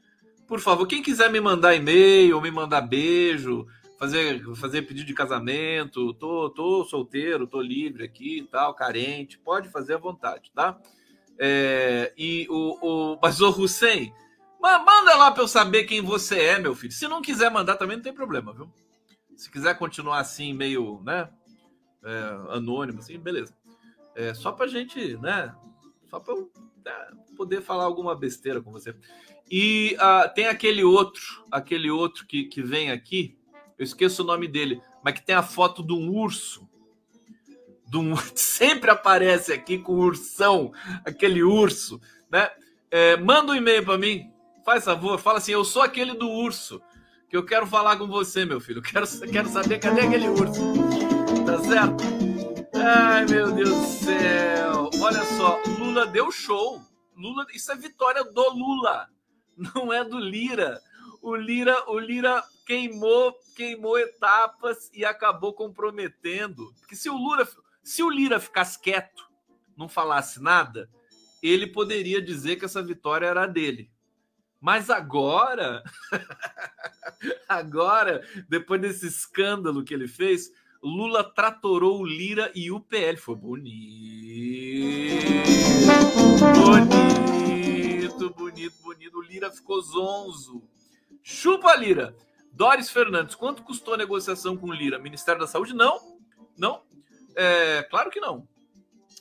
Por 0.47 0.61
favor, 0.61 0.87
quem 0.87 1.03
quiser 1.03 1.31
me 1.31 1.41
mandar 1.41 1.75
e-mail, 1.75 2.41
me 2.41 2.51
mandar 2.51 2.83
beijo, 2.83 3.67
fazer, 3.99 4.43
fazer 4.57 4.83
pedido 4.83 5.07
de 5.07 5.15
casamento, 5.15 6.13
tô, 6.15 6.51
tô 6.51 6.85
solteiro, 6.85 7.47
tô 7.47 7.61
livre 7.61 8.05
aqui, 8.05 8.47
tal, 8.51 8.75
carente, 8.75 9.39
pode 9.39 9.69
fazer 9.69 9.95
à 9.95 9.99
vontade, 9.99 10.51
tá? 10.55 10.79
É, 11.39 12.13
e 12.17 12.47
o, 12.51 12.79
o, 12.83 13.19
mas 13.23 13.41
o 13.41 13.49
Hussein, 13.49 14.13
Manda 14.63 15.17
lá 15.17 15.33
para 15.33 15.43
eu 15.43 15.49
saber 15.49 15.85
quem 15.85 16.01
você 16.01 16.39
é, 16.39 16.59
meu 16.59 16.75
filho. 16.75 16.93
Se 16.93 17.09
não 17.09 17.21
quiser 17.21 17.51
mandar 17.51 17.77
também 17.77 17.97
não 17.97 18.05
tem 18.05 18.13
problema, 18.13 18.53
viu? 18.53 18.73
Se 19.37 19.51
quiser 19.51 19.77
continuar 19.77 20.21
assim, 20.21 20.55
meio, 20.55 21.03
né? 21.05 21.29
É, 22.05 22.57
anônimo, 22.57 23.01
assim, 23.01 23.19
beleza. 23.19 23.53
É, 24.15 24.33
só 24.35 24.53
pra 24.53 24.69
gente, 24.69 25.17
né? 25.17 25.53
Só 26.09 26.21
pra 26.21 26.35
eu 26.35 26.51
né, 26.85 26.93
poder 27.37 27.61
falar 27.61 27.85
alguma 27.85 28.15
besteira 28.15 28.63
com 28.63 28.71
você. 28.71 28.95
E 29.51 29.97
uh, 29.97 30.33
tem 30.33 30.47
aquele 30.47 30.85
outro, 30.85 31.45
aquele 31.51 31.91
outro 31.91 32.25
que, 32.27 32.45
que 32.45 32.63
vem 32.63 32.91
aqui, 32.91 33.37
eu 33.77 33.85
esqueço 33.85 34.23
o 34.23 34.27
nome 34.27 34.47
dele, 34.47 34.81
mas 35.03 35.15
que 35.15 35.23
tem 35.23 35.35
a 35.35 35.43
foto 35.43 35.83
de 35.83 35.93
um 35.93 36.09
urso. 36.11 36.69
De 37.87 37.99
um, 37.99 38.15
sempre 38.35 38.91
aparece 38.91 39.53
aqui 39.53 39.77
com 39.77 39.95
o 39.95 40.05
ursão, 40.05 40.73
aquele 41.05 41.43
urso, 41.43 42.01
né? 42.31 42.49
É, 42.91 43.17
manda 43.17 43.53
um 43.53 43.55
e-mail 43.55 43.85
para 43.85 43.99
mim, 43.99 44.32
Faz 44.65 44.85
favor, 44.85 45.19
fala 45.19 45.39
assim: 45.39 45.53
eu 45.53 45.65
sou 45.65 45.83
aquele 45.83 46.15
do 46.15 46.29
urso, 46.29 46.81
que 47.29 47.37
eu 47.37 47.45
quero 47.45 47.67
falar 47.67 47.97
com 47.97 48.07
você, 48.07 48.45
meu 48.45 48.61
filho. 48.61 48.83
Quero, 48.83 49.07
quero 49.31 49.49
saber 49.49 49.79
cadê 49.79 50.03
aquele 50.03 50.29
urso. 50.29 50.61
Tá 51.45 51.59
certo? 51.59 52.05
Ai, 52.75 53.27
meu 53.27 53.53
Deus 53.53 53.71
do 53.71 53.87
céu. 53.87 54.91
Olha 55.01 55.25
só, 55.37 55.61
Lula 55.79 56.07
deu 56.07 56.31
show. 56.31 56.81
Lula, 57.17 57.47
isso 57.53 57.71
é 57.71 57.77
vitória 57.77 58.25
do 58.25 58.51
Lula, 58.51 59.09
não 59.57 59.93
é 59.93 60.05
do 60.05 60.19
Lira. 60.19 60.81
O 61.21 61.37
Lira, 61.37 61.89
o 61.89 61.99
Lira 61.99 62.43
queimou, 62.67 63.35
queimou 63.55 63.99
etapas 63.99 64.91
e 64.93 65.05
acabou 65.05 65.53
comprometendo. 65.53 66.73
Porque 66.81 66.97
se 66.97 67.09
o 67.09 67.17
Lula, 67.17 67.47
se 67.83 68.03
o 68.03 68.11
Lira 68.11 68.41
ficasse 68.41 68.81
quieto, 68.81 69.23
não 69.77 69.89
falasse 69.89 70.43
nada, 70.43 70.89
ele 71.43 71.67
poderia 71.67 72.21
dizer 72.21 72.57
que 72.57 72.65
essa 72.65 72.83
vitória 72.83 73.27
era 73.27 73.47
dele. 73.47 73.91
Mas 74.63 74.89
agora, 74.91 75.83
agora, 77.49 78.25
depois 78.49 78.81
desse 78.81 79.09
escândalo 79.09 79.83
que 79.83 79.93
ele 79.93 80.07
fez, 80.07 80.53
Lula 80.81 81.25
tratorou 81.25 82.07
Lira 82.07 82.49
e 82.55 82.71
o 82.71 82.79
PL. 82.79 83.17
Foi 83.17 83.35
bonito. 83.35 83.73
Bonito, 86.55 88.31
bonito, 88.31 88.83
bonito. 88.85 89.19
O 89.19 89.23
Lira 89.23 89.51
ficou 89.51 89.81
zonzo. 89.83 90.63
Chupa, 91.25 91.75
Lira. 91.75 92.15
Doris 92.53 92.89
Fernandes, 92.89 93.35
quanto 93.35 93.65
custou 93.65 93.95
a 93.95 93.97
negociação 93.97 94.57
com 94.57 94.73
Lira? 94.73 94.97
Ministério 94.97 95.41
da 95.41 95.47
Saúde? 95.49 95.75
Não. 95.75 96.19
Não. 96.57 96.83
É, 97.35 97.83
claro 97.91 98.13
que 98.13 98.21
não. 98.21 98.47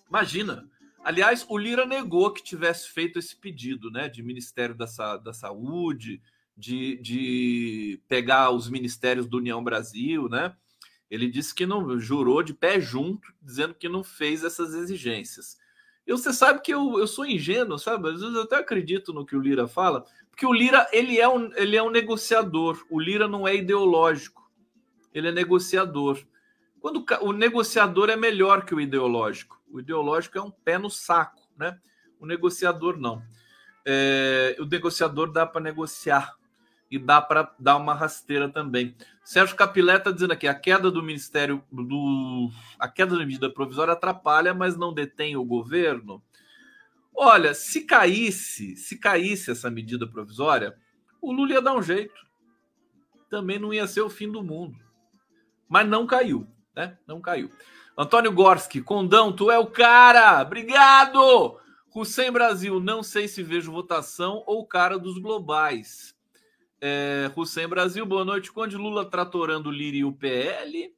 Imagina. 0.08 0.70
Aliás, 1.04 1.46
o 1.50 1.58
Lira 1.58 1.86
negou 1.86 2.32
que 2.32 2.44
tivesse 2.44 2.90
feito 2.90 3.18
esse 3.18 3.36
pedido, 3.36 3.90
né, 3.90 4.08
de 4.08 4.22
Ministério 4.22 4.76
da, 4.76 4.86
Sa 4.86 5.18
da 5.18 5.34
Saúde, 5.34 6.22
de, 6.56 6.98
de 6.98 8.02
pegar 8.08 8.52
os 8.52 8.70
ministérios 8.70 9.28
do 9.28 9.38
União 9.38 9.64
Brasil, 9.64 10.30
né? 10.30 10.56
Ele 11.10 11.28
disse 11.28 11.54
que 11.54 11.66
não 11.66 12.00
jurou 12.00 12.44
de 12.44 12.54
pé 12.54 12.80
junto, 12.80 13.34
dizendo 13.42 13.74
que 13.74 13.90
não 13.90 14.04
fez 14.04 14.44
essas 14.44 14.74
exigências. 14.74 15.58
E 16.06 16.12
você 16.12 16.32
sabe 16.32 16.62
que 16.62 16.74
eu, 16.74 17.00
eu 17.00 17.08
sou 17.08 17.26
ingênuo, 17.26 17.78
sabe? 17.78 18.10
Às 18.10 18.22
vezes 18.22 18.36
eu 18.36 18.44
até 18.44 18.58
acredito 18.58 19.12
no 19.12 19.26
que 19.26 19.36
o 19.36 19.42
Lira 19.42 19.68
fala, 19.68 20.06
porque 20.30 20.46
o 20.46 20.54
Lira 20.54 20.88
ele 20.92 21.20
é 21.20 21.28
um, 21.28 21.52
ele 21.56 21.76
é 21.76 21.84
um 21.84 21.90
negociador. 21.90 22.86
O 22.90 23.00
Lira 23.00 23.28
não 23.28 23.48
é 23.48 23.56
ideológico, 23.56 24.50
ele 25.14 25.28
é 25.28 25.32
negociador. 25.32 26.20
Quando 26.82 27.06
o 27.22 27.32
negociador 27.32 28.10
é 28.10 28.16
melhor 28.16 28.66
que 28.66 28.74
o 28.74 28.82
ideológico. 28.82 29.62
O 29.72 29.80
ideológico 29.80 30.38
é 30.38 30.42
um 30.42 30.50
pé 30.50 30.80
no 30.80 30.90
saco, 30.90 31.48
né? 31.56 31.80
O 32.20 32.26
negociador 32.26 32.98
não. 32.98 33.22
É, 33.86 34.58
o 34.60 34.66
negociador 34.66 35.32
dá 35.32 35.46
para 35.46 35.62
negociar 35.62 36.36
e 36.90 36.98
dá 36.98 37.22
para 37.22 37.54
dar 37.60 37.78
uma 37.78 37.94
rasteira 37.94 38.50
também. 38.50 38.96
Sérgio 39.24 39.56
Capilé 39.56 39.96
está 39.96 40.12
dizendo 40.12 40.34
aqui: 40.34 40.48
a 40.48 40.56
queda 40.56 40.90
do 40.90 41.04
Ministério 41.04 41.64
do 41.72 42.50
a 42.80 42.88
queda 42.88 43.16
da 43.16 43.26
medida 43.26 43.50
provisória 43.50 43.94
atrapalha, 43.94 44.54
mas 44.54 44.76
não 44.76 44.92
detém 44.92 45.38
o 45.38 45.46
governo. 45.46 46.22
Olha, 47.14 47.54
se 47.54 47.86
caísse, 47.86 48.76
se 48.76 48.98
caísse 48.98 49.52
essa 49.52 49.70
medida 49.70 50.08
provisória, 50.08 50.76
o 51.22 51.32
Lula 51.32 51.54
ia 51.54 51.62
dar 51.62 51.76
um 51.76 51.82
jeito. 51.84 52.20
Também 53.30 53.60
não 53.60 53.72
ia 53.72 53.86
ser 53.86 54.02
o 54.02 54.10
fim 54.10 54.32
do 54.32 54.44
mundo. 54.44 54.78
Mas 55.70 55.88
não 55.88 56.06
caiu, 56.06 56.48
né? 56.76 56.98
Não 57.08 57.22
caiu. 57.22 57.50
Antônio 57.98 58.32
Gorski, 58.32 58.82
Condão, 58.82 59.34
tu 59.34 59.52
é 59.52 59.60
o 59.60 59.68
cara! 59.68 60.42
Obrigado! 60.42 61.60
Hussein 61.94 62.32
Brasil, 62.32 62.80
não 62.80 63.04
sei 63.04 63.28
se 63.28 63.44
vejo 63.44 63.70
votação 63.72 64.44
ou 64.48 64.66
cara 64.66 64.98
dos 64.98 65.18
globais. 65.18 66.16
É, 66.80 67.30
Hussein 67.36 67.68
Brasil, 67.68 68.06
boa 68.06 68.24
noite. 68.24 68.50
Conde 68.52 68.78
Lula 68.78 69.04
tratorando 69.04 69.70
Lira 69.70 69.98
e 69.98 70.06
o 70.06 70.14
PL. 70.14 70.96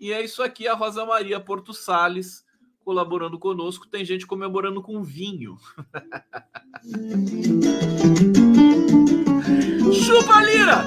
E 0.00 0.12
é 0.12 0.24
isso 0.24 0.42
aqui, 0.42 0.66
a 0.66 0.74
Rosa 0.74 1.04
Maria 1.04 1.38
Porto 1.38 1.74
Salles 1.74 2.42
colaborando 2.80 3.38
conosco. 3.38 3.86
Tem 3.86 4.04
gente 4.04 4.26
comemorando 4.26 4.82
com 4.82 5.02
vinho. 5.02 5.56
Chupa 9.92 10.42
Lira! 10.42 10.86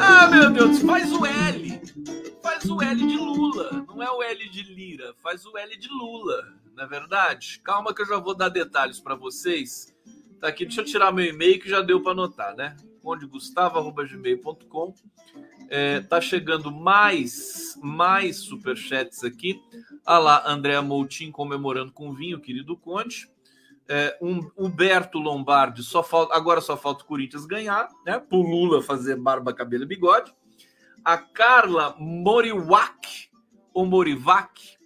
Ah, 0.00 0.28
meu 0.28 0.50
Deus, 0.50 0.80
faz 0.80 1.12
o 1.12 1.26
L 1.26 1.85
faz 2.46 2.70
o 2.70 2.80
L 2.80 3.06
de 3.06 3.16
Lula, 3.16 3.84
não 3.88 4.00
é 4.00 4.08
o 4.08 4.22
L 4.22 4.48
de 4.48 4.62
Lira, 4.62 5.12
faz 5.20 5.44
o 5.44 5.58
L 5.58 5.76
de 5.76 5.88
Lula, 5.88 6.54
não 6.76 6.84
é 6.84 6.86
verdade? 6.86 7.60
Calma 7.64 7.92
que 7.92 8.00
eu 8.02 8.06
já 8.06 8.18
vou 8.18 8.36
dar 8.36 8.48
detalhes 8.48 9.00
para 9.00 9.16
vocês. 9.16 9.92
Tá 10.40 10.46
aqui, 10.46 10.64
deixa 10.64 10.82
eu 10.82 10.84
tirar 10.84 11.12
meu 11.12 11.24
e-mail 11.24 11.60
que 11.60 11.68
já 11.68 11.80
deu 11.80 12.00
para 12.00 12.12
anotar, 12.12 12.54
né? 12.54 12.76
condegustavo.gmail.com 13.02 14.94
é, 15.68 16.00
tá 16.00 16.20
chegando 16.20 16.70
mais 16.70 17.76
mais 17.82 18.36
superchats 18.36 19.24
aqui. 19.24 19.60
Ah 20.04 20.18
lá, 20.18 20.48
Andréa 20.48 20.80
Moutinho 20.80 21.32
comemorando 21.32 21.90
com 21.90 22.14
vinho, 22.14 22.40
querido 22.40 22.76
Conde. 22.76 23.28
É, 23.88 24.16
um, 24.22 24.48
Humberto 24.56 25.18
Lombardi, 25.18 25.82
só 25.82 26.00
falta, 26.02 26.34
agora 26.34 26.60
só 26.60 26.76
falta 26.76 27.02
o 27.02 27.06
Corinthians 27.06 27.44
ganhar, 27.44 27.88
né? 28.04 28.20
Pro 28.20 28.40
Lula 28.40 28.82
fazer 28.82 29.16
barba, 29.16 29.52
cabelo 29.52 29.82
e 29.82 29.86
bigode. 29.86 30.32
A 31.06 31.16
Carla 31.16 31.94
Moriwak, 32.00 33.30
ou 33.72 33.86
Morivac, 33.86 34.76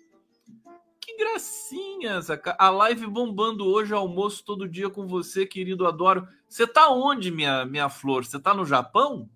que 1.00 1.16
gracinhas! 1.16 2.28
A 2.59 2.68
live 2.68 3.06
bombando 3.06 3.66
hoje, 3.66 3.94
almoço 3.94 4.44
todo 4.44 4.68
dia 4.68 4.90
com 4.90 5.06
você, 5.06 5.46
querido, 5.46 5.87
adoro. 5.87 6.28
Você 6.46 6.66
tá 6.66 6.90
onde, 6.90 7.30
minha, 7.30 7.64
minha 7.64 7.88
flor? 7.88 8.26
Você 8.26 8.38
tá 8.38 8.52
no 8.52 8.66
Japão? 8.66 9.30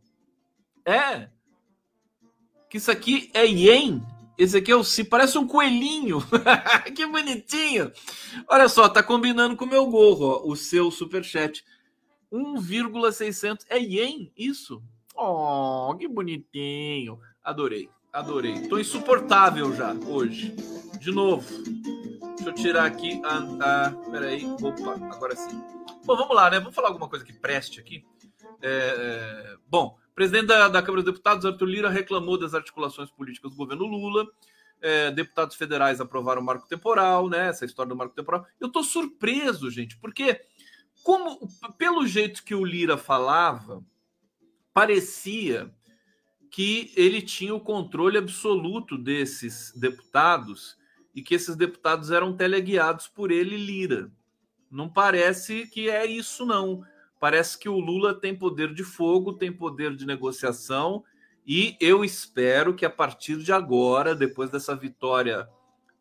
É. 0.84 1.30
Que 2.68 2.76
isso 2.76 2.90
aqui 2.90 3.30
é 3.32 3.46
ien? 3.46 4.02
Esse 4.36 4.58
aqui 4.58 4.70
é 4.70 4.76
o 4.76 4.84
si, 4.84 5.04
parece 5.04 5.38
um 5.38 5.46
coelhinho. 5.46 6.18
que 6.94 7.06
bonitinho. 7.06 7.90
Olha 8.46 8.68
só, 8.68 8.90
tá 8.90 9.02
combinando 9.02 9.56
com 9.56 9.64
o 9.64 9.68
meu 9.68 9.86
gorro, 9.86 10.26
ó, 10.26 10.46
o 10.46 10.54
seu 10.54 10.90
superchat. 10.90 11.64
1,600 12.30 13.64
é 13.70 13.78
ien, 13.78 14.30
isso. 14.36 14.82
Oh, 15.14 15.94
que 15.98 16.08
bonitinho. 16.08 17.20
Adorei, 17.42 17.88
adorei. 18.12 18.68
Tô 18.68 18.78
insuportável 18.78 19.74
já 19.74 19.92
hoje. 19.92 20.54
De 20.98 21.12
novo. 21.12 21.46
Deixa 22.36 22.50
eu 22.50 22.54
tirar 22.54 22.84
aqui 22.84 23.22
a, 23.24 23.86
a 23.86 23.90
peraí. 24.10 24.44
Opa, 24.44 24.94
agora 25.14 25.36
sim. 25.36 25.62
Bom, 26.04 26.16
vamos 26.16 26.34
lá, 26.34 26.50
né? 26.50 26.58
Vamos 26.58 26.74
falar 26.74 26.88
alguma 26.88 27.08
coisa 27.08 27.24
que 27.24 27.32
preste 27.32 27.80
aqui. 27.80 28.04
É, 28.60 28.68
é, 28.68 29.56
bom, 29.68 29.96
presidente 30.14 30.46
da, 30.46 30.68
da, 30.68 30.82
Câmara 30.82 31.02
dos 31.02 31.12
Deputados, 31.12 31.44
Arthur 31.44 31.66
Lira, 31.66 31.88
reclamou 31.88 32.38
das 32.38 32.54
articulações 32.54 33.10
políticas 33.10 33.50
do 33.50 33.56
governo 33.56 33.84
Lula. 33.84 34.26
É, 34.80 35.10
deputados 35.10 35.56
federais 35.56 36.00
aprovaram 36.00 36.42
o 36.42 36.44
marco 36.44 36.68
temporal, 36.68 37.28
né? 37.28 37.48
Essa 37.48 37.64
história 37.64 37.88
do 37.88 37.96
marco 37.96 38.14
temporal. 38.14 38.46
Eu 38.60 38.70
tô 38.70 38.82
surpreso, 38.82 39.70
gente, 39.70 39.96
porque 39.98 40.40
como 41.02 41.48
pelo 41.78 42.06
jeito 42.06 42.42
que 42.42 42.54
o 42.54 42.64
Lira 42.64 42.96
falava, 42.96 43.82
parecia 44.74 45.72
que 46.50 46.92
ele 46.96 47.22
tinha 47.22 47.54
o 47.54 47.60
controle 47.60 48.18
absoluto 48.18 48.98
desses 48.98 49.72
deputados 49.74 50.76
e 51.14 51.22
que 51.22 51.34
esses 51.34 51.56
deputados 51.56 52.10
eram 52.10 52.36
teleguiados 52.36 53.08
por 53.08 53.30
ele, 53.30 53.56
Lira. 53.56 54.10
Não 54.70 54.88
parece 54.88 55.68
que 55.68 55.88
é 55.88 56.04
isso, 56.04 56.44
não. 56.44 56.84
Parece 57.20 57.56
que 57.58 57.68
o 57.68 57.78
Lula 57.78 58.12
tem 58.12 58.36
poder 58.36 58.74
de 58.74 58.82
fogo, 58.82 59.32
tem 59.32 59.52
poder 59.52 59.94
de 59.94 60.04
negociação, 60.04 61.04
e 61.46 61.76
eu 61.80 62.04
espero 62.04 62.74
que 62.74 62.84
a 62.84 62.90
partir 62.90 63.36
de 63.38 63.52
agora, 63.52 64.14
depois 64.14 64.50
dessa 64.50 64.74
vitória 64.74 65.48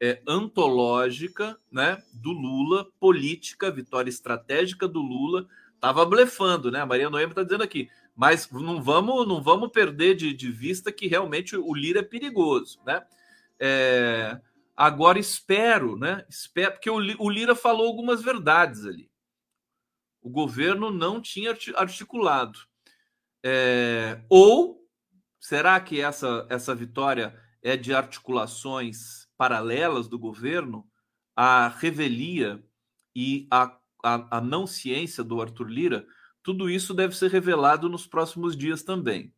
é, 0.01 0.21
antológica 0.27 1.57
né, 1.71 2.01
do 2.13 2.31
Lula, 2.31 2.87
política, 2.99 3.69
vitória 3.69 4.09
estratégica 4.09 4.87
do 4.87 5.01
Lula, 5.01 5.47
estava 5.75 6.05
blefando, 6.05 6.71
né? 6.71 6.79
A 6.79 6.85
Maria 6.85 7.09
Noemi 7.09 7.31
está 7.31 7.43
dizendo 7.43 7.63
aqui, 7.63 7.89
mas 8.15 8.49
não 8.51 8.81
vamos, 8.81 9.27
não 9.27 9.41
vamos 9.41 9.71
perder 9.71 10.15
de, 10.15 10.33
de 10.33 10.51
vista 10.51 10.91
que 10.91 11.07
realmente 11.07 11.55
o 11.55 11.73
Lira 11.73 11.99
é 11.99 12.03
perigoso, 12.03 12.79
né? 12.85 13.01
É, 13.59 14.39
Agora 14.75 15.19
espero, 15.19 15.97
né? 15.97 16.25
Espero, 16.27 16.73
porque 16.73 16.89
o 16.89 17.29
Lira 17.29 17.55
falou 17.55 17.87
algumas 17.87 18.23
verdades 18.23 18.85
ali. 18.85 19.09
O 20.21 20.29
governo 20.29 20.89
não 20.89 21.21
tinha 21.21 21.55
articulado. 21.75 22.59
É, 23.45 24.23
ou 24.29 24.87
será 25.39 25.79
que 25.79 26.01
essa, 26.01 26.47
essa 26.49 26.73
vitória 26.73 27.39
é 27.61 27.77
de 27.77 27.93
articulações 27.93 29.27
paralelas 29.37 30.07
do 30.07 30.17
governo? 30.17 30.89
A 31.35 31.67
revelia 31.67 32.63
e 33.15 33.47
a, 33.51 33.77
a, 34.03 34.37
a 34.37 34.41
não 34.41 34.65
ciência 34.65 35.23
do 35.23 35.39
Arthur 35.39 35.67
Lira, 35.67 36.07
tudo 36.43 36.69
isso 36.69 36.93
deve 36.93 37.15
ser 37.15 37.31
revelado 37.31 37.89
nos 37.89 38.05
próximos 38.05 38.55
dias 38.55 38.83
também. 38.83 39.33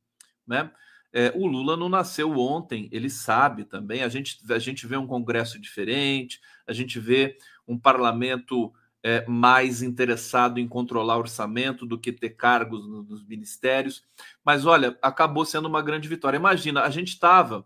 Né? 0.45 0.71
É, 1.13 1.31
o 1.35 1.45
Lula 1.45 1.77
não 1.77 1.87
nasceu 1.87 2.37
ontem, 2.37 2.89
ele 2.91 3.09
sabe 3.09 3.63
também. 3.63 4.03
A 4.03 4.09
gente, 4.09 4.39
a 4.51 4.59
gente 4.59 4.85
vê 4.85 4.97
um 4.97 5.07
Congresso 5.07 5.59
diferente, 5.59 6.41
a 6.67 6.73
gente 6.73 6.99
vê 6.99 7.37
um 7.67 7.77
parlamento 7.77 8.73
é, 9.01 9.23
mais 9.27 9.83
interessado 9.83 10.59
em 10.59 10.67
controlar 10.67 11.17
orçamento 11.17 11.85
do 11.85 11.97
que 11.97 12.11
ter 12.11 12.31
cargos 12.31 12.87
no, 12.87 13.03
nos 13.03 13.23
ministérios. 13.23 14.03
Mas 14.43 14.65
olha, 14.65 14.97
acabou 15.01 15.45
sendo 15.45 15.67
uma 15.67 15.81
grande 15.81 16.09
vitória. 16.09 16.37
Imagina, 16.37 16.81
a 16.81 16.89
gente 16.89 17.09
estava, 17.09 17.65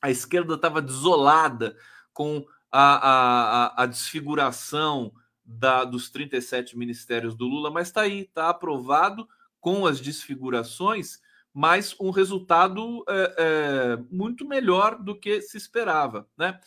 a 0.00 0.10
esquerda 0.10 0.54
estava 0.54 0.80
desolada 0.80 1.76
com 2.12 2.44
a, 2.72 3.74
a, 3.76 3.82
a 3.82 3.86
desfiguração 3.86 5.12
da, 5.58 5.84
dos 5.84 6.10
37 6.10 6.76
ministérios 6.78 7.34
do 7.34 7.46
Lula, 7.46 7.70
mas 7.70 7.88
está 7.88 8.02
aí, 8.02 8.20
está 8.20 8.48
aprovado 8.48 9.28
com 9.60 9.86
as 9.86 10.00
desfigurações 10.00 11.20
mas 11.52 11.94
um 12.00 12.10
resultado 12.10 13.04
é, 13.08 13.34
é, 13.38 13.98
muito 14.10 14.46
melhor 14.46 15.02
do 15.02 15.18
que 15.18 15.40
se 15.40 15.56
esperava. 15.56 16.26
Né? 16.36 16.58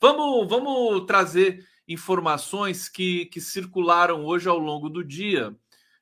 Vamos, 0.00 0.48
vamos 0.48 1.06
trazer 1.06 1.64
informações 1.86 2.88
que, 2.88 3.26
que 3.26 3.40
circularam 3.40 4.24
hoje 4.24 4.48
ao 4.48 4.58
longo 4.58 4.88
do 4.88 5.02
dia 5.02 5.56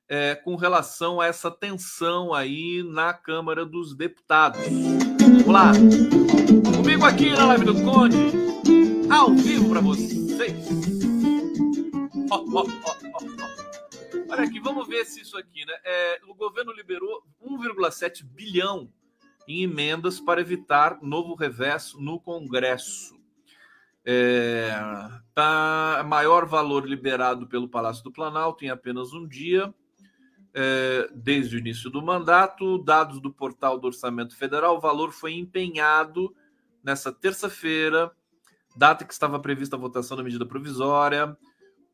é, 0.08 0.34
com 0.34 0.56
relação 0.56 1.20
a 1.20 1.26
essa 1.26 1.50
tensão 1.50 2.34
aí 2.34 2.82
na 2.82 3.12
Câmara 3.12 3.64
dos 3.64 3.94
Deputados. 3.94 4.60
Vamos 5.20 5.46
lá. 5.46 5.72
Comigo 6.76 7.04
aqui 7.04 7.30
na 7.30 7.46
live 7.46 7.64
do 7.64 7.82
Conde, 7.82 8.16
ao 9.10 9.34
vivo 9.34 9.70
para 9.70 9.80
vocês. 9.80 10.95
Olha 14.28 14.42
aqui, 14.42 14.60
vamos 14.60 14.86
ver 14.88 15.04
se 15.04 15.20
isso 15.20 15.36
aqui, 15.38 15.64
né? 15.64 15.72
É, 15.84 16.20
o 16.28 16.34
governo 16.34 16.72
liberou 16.72 17.22
1,7 17.42 18.24
bilhão 18.24 18.90
em 19.46 19.62
emendas 19.62 20.20
para 20.20 20.40
evitar 20.40 20.98
novo 21.00 21.34
reverso 21.34 22.00
no 22.00 22.18
Congresso. 22.20 23.14
É, 24.04 24.70
tá 25.34 26.04
maior 26.06 26.46
valor 26.46 26.88
liberado 26.88 27.46
pelo 27.46 27.68
Palácio 27.68 28.02
do 28.04 28.12
Planalto 28.12 28.64
em 28.64 28.70
apenas 28.70 29.12
um 29.12 29.26
dia, 29.26 29.72
é, 30.54 31.08
desde 31.14 31.56
o 31.56 31.58
início 31.58 31.90
do 31.90 32.02
mandato. 32.02 32.78
Dados 32.78 33.20
do 33.20 33.32
portal 33.32 33.78
do 33.78 33.86
Orçamento 33.86 34.36
Federal, 34.36 34.76
o 34.76 34.80
valor 34.80 35.12
foi 35.12 35.34
empenhado 35.34 36.34
nessa 36.82 37.12
terça-feira, 37.12 38.10
data 38.76 39.04
que 39.04 39.12
estava 39.12 39.38
prevista 39.40 39.76
a 39.76 39.78
votação 39.78 40.16
da 40.16 40.22
medida 40.22 40.46
provisória. 40.46 41.36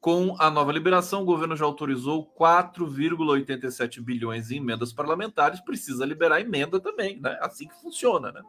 Com 0.02 0.34
a 0.40 0.50
nova 0.50 0.72
liberação, 0.72 1.22
o 1.22 1.24
governo 1.24 1.56
já 1.56 1.64
autorizou 1.64 2.26
4,87 2.36 4.00
bilhões 4.00 4.50
em 4.50 4.56
emendas 4.56 4.92
parlamentares. 4.92 5.60
Precisa 5.60 6.04
liberar 6.04 6.40
emenda 6.40 6.80
também, 6.80 7.20
né? 7.20 7.38
Assim 7.40 7.68
que 7.68 7.80
funciona, 7.80 8.32
né? 8.32 8.42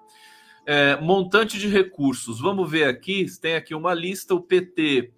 É, 0.66 0.96
montante 1.00 1.60
de 1.60 1.68
recursos. 1.68 2.42
Vamos 2.42 2.72
ver 2.72 2.86
aqui. 2.86 3.28
Tem 3.40 3.54
aqui 3.54 3.76
uma 3.76 3.94
lista. 3.94 4.34
O 4.34 4.42
PT 4.42 5.14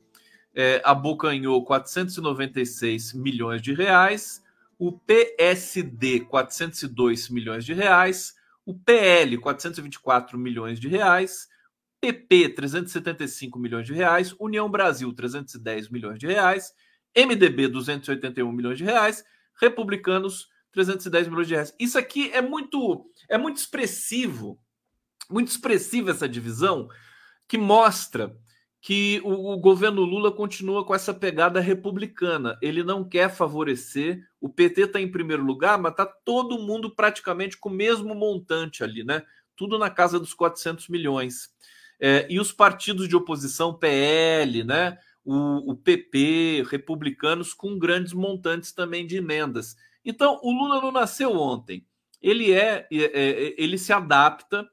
é, 0.53 0.81
abocanhou 0.83 1.63
496 1.63 3.13
milhões 3.13 3.61
de 3.61 3.73
reais. 3.73 4.43
O 4.77 4.91
PSD, 4.91 6.19
402 6.19 7.29
milhões 7.29 7.63
de 7.63 7.73
reais. 7.73 8.35
O 8.65 8.73
PL, 8.73 9.37
424 9.37 10.37
milhões 10.37 10.81
de 10.81 10.89
reais. 10.89 11.47
PP 12.05 12.49
375 12.49 13.57
milhões 13.57 13.87
de 13.87 13.93
reais, 13.93 14.35
União 14.39 14.69
Brasil 14.69 15.11
310 15.11 15.89
milhões 15.89 16.19
de 16.19 16.27
reais, 16.27 16.71
MDB 17.17 17.67
281 17.67 18.51
milhões 18.51 18.77
de 18.77 18.83
reais, 18.83 19.23
Republicanos 19.59 20.47
310 20.71 21.27
milhões 21.29 21.47
de 21.47 21.53
reais. 21.55 21.75
Isso 21.79 21.97
aqui 21.97 22.29
é 22.31 22.41
muito 22.41 23.09
é 23.27 23.39
muito 23.39 23.57
expressivo, 23.57 24.59
muito 25.31 25.47
expressiva 25.47 26.11
essa 26.11 26.29
divisão 26.29 26.87
que 27.47 27.57
mostra 27.57 28.37
que 28.79 29.19
o, 29.23 29.53
o, 29.53 29.57
governo 29.57 30.03
Lula 30.03 30.31
continua 30.31 30.85
com 30.85 30.93
essa 30.93 31.11
pegada 31.11 31.59
republicana. 31.59 32.55
Ele 32.61 32.83
não 32.83 33.03
quer 33.03 33.33
favorecer. 33.33 34.21
O 34.39 34.47
PT 34.47 34.81
está 34.81 35.01
em 35.01 35.09
primeiro 35.09 35.43
lugar, 35.43 35.79
mas 35.79 35.93
está 35.93 36.05
todo 36.05 36.59
mundo 36.59 36.93
praticamente 36.93 37.57
com 37.57 37.69
o 37.69 37.73
mesmo 37.73 38.13
montante 38.13 38.83
ali, 38.83 39.03
né? 39.03 39.23
Tudo 39.55 39.79
na 39.79 39.89
casa 39.89 40.19
dos 40.19 40.35
400 40.35 40.87
milhões. 40.87 41.49
É, 41.99 42.25
e 42.29 42.39
os 42.39 42.51
partidos 42.51 43.07
de 43.07 43.15
oposição, 43.15 43.73
PL, 43.73 44.63
né, 44.63 44.97
o, 45.23 45.71
o, 45.71 45.75
PP, 45.75 46.65
republicanos, 46.69 47.53
com 47.53 47.77
grandes 47.77 48.13
montantes 48.13 48.71
também 48.71 49.07
de 49.07 49.17
emendas. 49.17 49.75
Então, 50.03 50.39
o 50.43 50.51
Lula 50.51 50.81
não 50.81 50.91
nasceu 50.91 51.31
ontem. 51.33 51.85
Ele 52.21 52.51
é, 52.51 52.87
é, 52.91 53.03
é 53.03 53.55
ele 53.57 53.77
se 53.77 53.91
adapta 53.91 54.67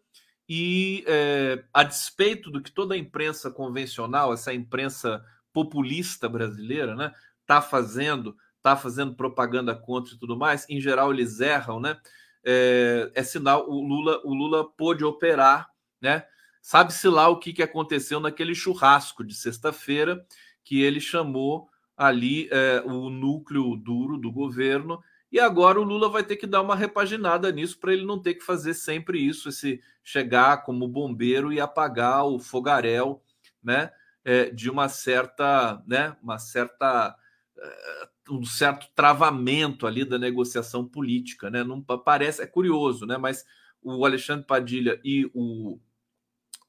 e 0.49 1.05
é, 1.07 1.65
a 1.73 1.83
despeito 1.83 2.51
do 2.51 2.61
que 2.61 2.71
toda 2.71 2.95
a 2.95 2.99
imprensa 2.99 3.51
convencional, 3.51 4.33
essa 4.33 4.53
imprensa 4.53 5.25
populista 5.53 6.29
brasileira, 6.29 6.95
né, 6.95 7.13
tá 7.47 7.61
fazendo, 7.61 8.37
tá 8.61 8.77
fazendo 8.77 9.15
propaganda 9.15 9.75
contra 9.75 10.15
e 10.15 10.19
tudo 10.19 10.37
mais, 10.37 10.67
em 10.69 10.81
geral 10.81 11.13
eles 11.13 11.41
erram, 11.41 11.81
né? 11.81 11.99
É, 12.45 13.11
é 13.15 13.23
sinal 13.23 13.69
o 13.71 13.81
Lula, 13.81 14.21
o 14.25 14.35
Lula 14.35 14.69
pôde 14.77 15.05
operar, 15.05 15.69
né? 16.01 16.25
Sabe-se 16.63 17.09
lá 17.09 17.29
o 17.29 17.39
que, 17.39 17.53
que 17.53 17.63
aconteceu 17.63 18.21
naquele 18.21 18.55
churrasco 18.55 19.23
de 19.23 19.35
sexta-feira 19.35 20.25
que 20.65 20.81
ele 20.81 21.01
chamou 21.01 21.69
ali 21.97 22.49
é, 22.51 22.83
o 22.87 23.11
núcleo 23.11 23.77
duro 23.77 24.17
do 24.17 24.33
governo 24.33 25.03
e 25.33 25.41
agora 25.41 25.81
o 25.81 25.83
Lula 25.83 26.11
vai 26.11 26.23
ter 26.23 26.37
que 26.37 26.47
dar 26.47 26.61
uma 26.61 26.77
repaginada 26.77 27.51
nisso 27.51 27.79
para 27.81 27.93
ele 27.93 28.05
não 28.05 28.21
ter 28.21 28.35
que 28.35 28.45
fazer 28.45 28.75
sempre 28.75 29.19
isso, 29.19 29.49
esse 29.49 29.81
chegar 30.05 30.63
como 30.63 30.87
bombeiro 30.87 31.51
e 31.51 31.59
apagar 31.59 32.27
o 32.27 32.39
fogaréu, 32.39 33.23
né? 33.63 33.91
É, 34.25 34.51
de 34.51 34.71
uma 34.71 34.89
certa, 34.91 35.83
né? 35.87 36.15
Uma 36.23 36.39
certa 36.39 37.17
é, 37.59 38.09
um 38.31 38.45
certo 38.45 38.89
travamento 38.95 39.87
ali 39.87 40.05
da 40.05 40.19
negociação 40.19 40.87
política, 40.87 41.51
né? 41.51 41.65
Não 41.65 41.81
parece, 41.83 42.43
é 42.43 42.47
curioso, 42.47 43.07
né? 43.07 43.17
Mas 43.17 43.45
o 43.83 44.05
Alexandre 44.05 44.47
Padilha 44.47 45.01
e 45.03 45.31
o, 45.35 45.81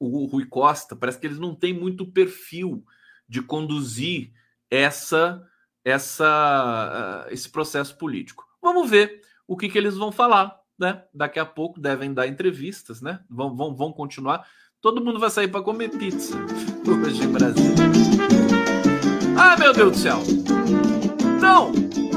o 0.04 0.26
Rui 0.26 0.46
Costa 0.46 0.94
parece 0.94 1.18
que 1.18 1.26
eles 1.26 1.38
não 1.38 1.54
têm 1.54 1.72
muito 1.72 2.06
perfil 2.06 2.84
de 3.28 3.42
conduzir 3.42 4.32
essa 4.70 5.42
essa 5.84 7.26
esse 7.30 7.48
processo 7.48 7.96
político. 7.96 8.44
Vamos 8.62 8.88
ver 8.88 9.20
o 9.46 9.56
que, 9.56 9.68
que 9.68 9.76
eles 9.76 9.96
vão 9.96 10.10
falar, 10.10 10.58
né? 10.78 11.02
Daqui 11.12 11.38
a 11.38 11.44
pouco 11.44 11.80
devem 11.80 12.12
dar 12.14 12.26
entrevistas, 12.26 13.02
né? 13.02 13.20
Vão, 13.28 13.54
vão, 13.54 13.74
vão 13.74 13.92
continuar. 13.92 14.46
Todo 14.80 15.04
mundo 15.04 15.18
vai 15.18 15.30
sair 15.30 15.48
para 15.48 15.62
comer 15.62 15.90
pizza 15.90 16.36
hoje 16.86 17.22
em. 17.24 17.34
Ah, 19.38 19.56
meu 19.58 19.72
Deus 19.72 19.92
do 19.92 19.98
céu! 19.98 20.22
Então, 21.36 21.72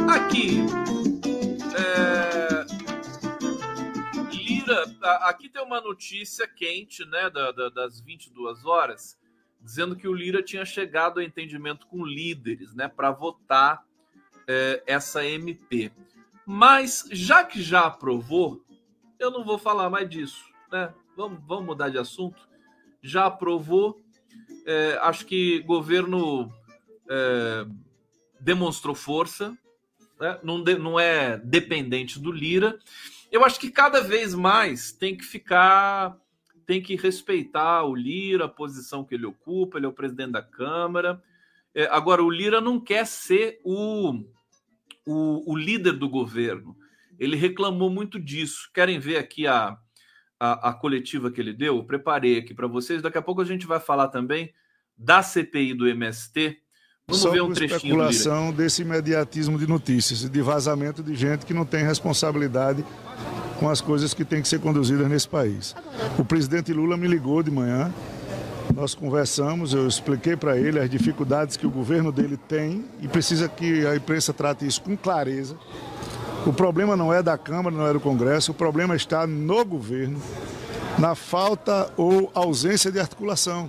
aqui. 0.09 0.61
Aqui 5.01 5.49
tem 5.49 5.61
uma 5.61 5.81
notícia 5.81 6.47
quente, 6.47 7.05
né? 7.05 7.29
Da, 7.29 7.51
da, 7.51 7.69
das 7.69 7.99
22 7.99 8.65
horas, 8.65 9.17
dizendo 9.61 9.95
que 9.95 10.07
o 10.07 10.13
Lira 10.13 10.41
tinha 10.41 10.65
chegado 10.65 11.19
a 11.19 11.23
entendimento 11.23 11.87
com 11.87 12.05
líderes, 12.05 12.73
né? 12.73 12.87
Para 12.87 13.11
votar 13.11 13.85
é, 14.47 14.83
essa 14.87 15.25
MP. 15.25 15.91
Mas 16.45 17.07
já 17.11 17.43
que 17.43 17.61
já 17.61 17.81
aprovou, 17.81 18.63
eu 19.19 19.29
não 19.29 19.43
vou 19.43 19.57
falar 19.57 19.89
mais 19.89 20.09
disso, 20.09 20.45
né? 20.71 20.93
Vamos, 21.15 21.39
vamos 21.45 21.65
mudar 21.65 21.89
de 21.89 21.97
assunto. 21.97 22.47
Já 23.01 23.25
aprovou, 23.25 24.01
é, 24.65 24.99
acho 25.01 25.25
que 25.25 25.59
governo 25.61 26.53
é, 27.09 27.65
demonstrou 28.39 28.95
força, 28.95 29.57
né? 30.19 30.39
não, 30.43 30.63
de, 30.63 30.77
não 30.77 30.99
é 30.99 31.37
dependente 31.37 32.19
do 32.19 32.31
Lira. 32.31 32.79
Eu 33.31 33.43
acho 33.43 33.59
que 33.59 33.69
cada 33.69 34.01
vez 34.01 34.33
mais 34.33 34.91
tem 34.91 35.17
que 35.17 35.23
ficar, 35.23 36.17
tem 36.65 36.81
que 36.81 36.95
respeitar 36.95 37.83
o 37.83 37.95
Lira, 37.95 38.45
a 38.45 38.49
posição 38.49 39.03
que 39.03 39.15
ele 39.15 39.25
ocupa, 39.25 39.77
ele 39.77 39.85
é 39.85 39.89
o 39.89 39.93
presidente 39.93 40.31
da 40.31 40.41
Câmara. 40.41 41.21
É, 41.73 41.85
agora, 41.85 42.23
o 42.23 42.29
Lira 42.29 42.61
não 42.61 42.79
quer 42.79 43.05
ser 43.05 43.59
o 43.63 44.23
o, 45.07 45.53
o 45.53 45.57
líder 45.57 45.93
do 45.93 46.09
governo. 46.09 46.77
Ele 47.17 47.37
reclamou 47.37 47.89
muito 47.89 48.19
disso. 48.19 48.69
Querem 48.73 48.99
ver 48.99 49.17
aqui 49.17 49.47
a, 49.47 49.77
a, 50.37 50.69
a 50.69 50.73
coletiva 50.73 51.31
que 51.31 51.39
ele 51.39 51.53
deu? 51.53 51.77
Eu 51.77 51.85
preparei 51.85 52.37
aqui 52.37 52.53
para 52.53 52.67
vocês. 52.67 53.01
Daqui 53.01 53.17
a 53.17 53.21
pouco 53.21 53.41
a 53.41 53.45
gente 53.45 53.65
vai 53.65 53.79
falar 53.79 54.09
também 54.09 54.53
da 54.97 55.23
CPI 55.23 55.73
do 55.73 55.87
MST. 55.87 56.61
Vamos 57.09 57.21
Só 57.21 57.31
ver 57.31 57.41
um 57.41 57.53
trechinho. 57.53 57.77
especulação 57.77 58.51
desse 58.51 58.81
imediatismo 58.81 59.57
de 59.57 59.65
notícias, 59.65 60.29
de 60.29 60.41
vazamento 60.41 61.01
de 61.01 61.15
gente 61.15 61.45
que 61.45 61.53
não 61.53 61.65
tem 61.65 61.85
responsabilidade 61.85 62.83
com 63.59 63.69
as 63.69 63.79
coisas 63.79 64.13
que 64.13 64.25
têm 64.25 64.41
que 64.41 64.47
ser 64.47 64.59
conduzidas 64.59 65.07
nesse 65.07 65.27
país. 65.27 65.73
O 66.19 66.25
presidente 66.25 66.73
Lula 66.73 66.97
me 66.97 67.07
ligou 67.07 67.41
de 67.41 67.49
manhã 67.49 67.93
nós 68.77 68.93
conversamos, 68.93 69.73
eu 69.73 69.87
expliquei 69.87 70.35
para 70.35 70.55
ele 70.55 70.79
as 70.79 70.87
dificuldades 70.87 71.57
que 71.57 71.65
o 71.65 71.69
governo 71.69 72.11
dele 72.11 72.37
tem 72.37 72.85
e 73.01 73.07
precisa 73.07 73.49
que 73.49 73.87
a 73.87 73.95
imprensa 73.95 74.31
trate 74.31 74.67
isso 74.67 74.81
com 74.81 74.95
clareza. 74.95 75.55
O 76.45 76.53
problema 76.53 76.95
não 76.95 77.11
é 77.11 77.23
da 77.23 77.37
Câmara, 77.37 77.75
não 77.75 77.87
é 77.87 77.93
do 77.93 77.99
Congresso, 77.99 78.51
o 78.51 78.53
problema 78.53 78.95
está 78.95 79.25
no 79.25 79.65
governo, 79.65 80.21
na 80.99 81.15
falta 81.15 81.91
ou 81.97 82.29
ausência 82.35 82.91
de 82.91 82.99
articulação. 82.99 83.67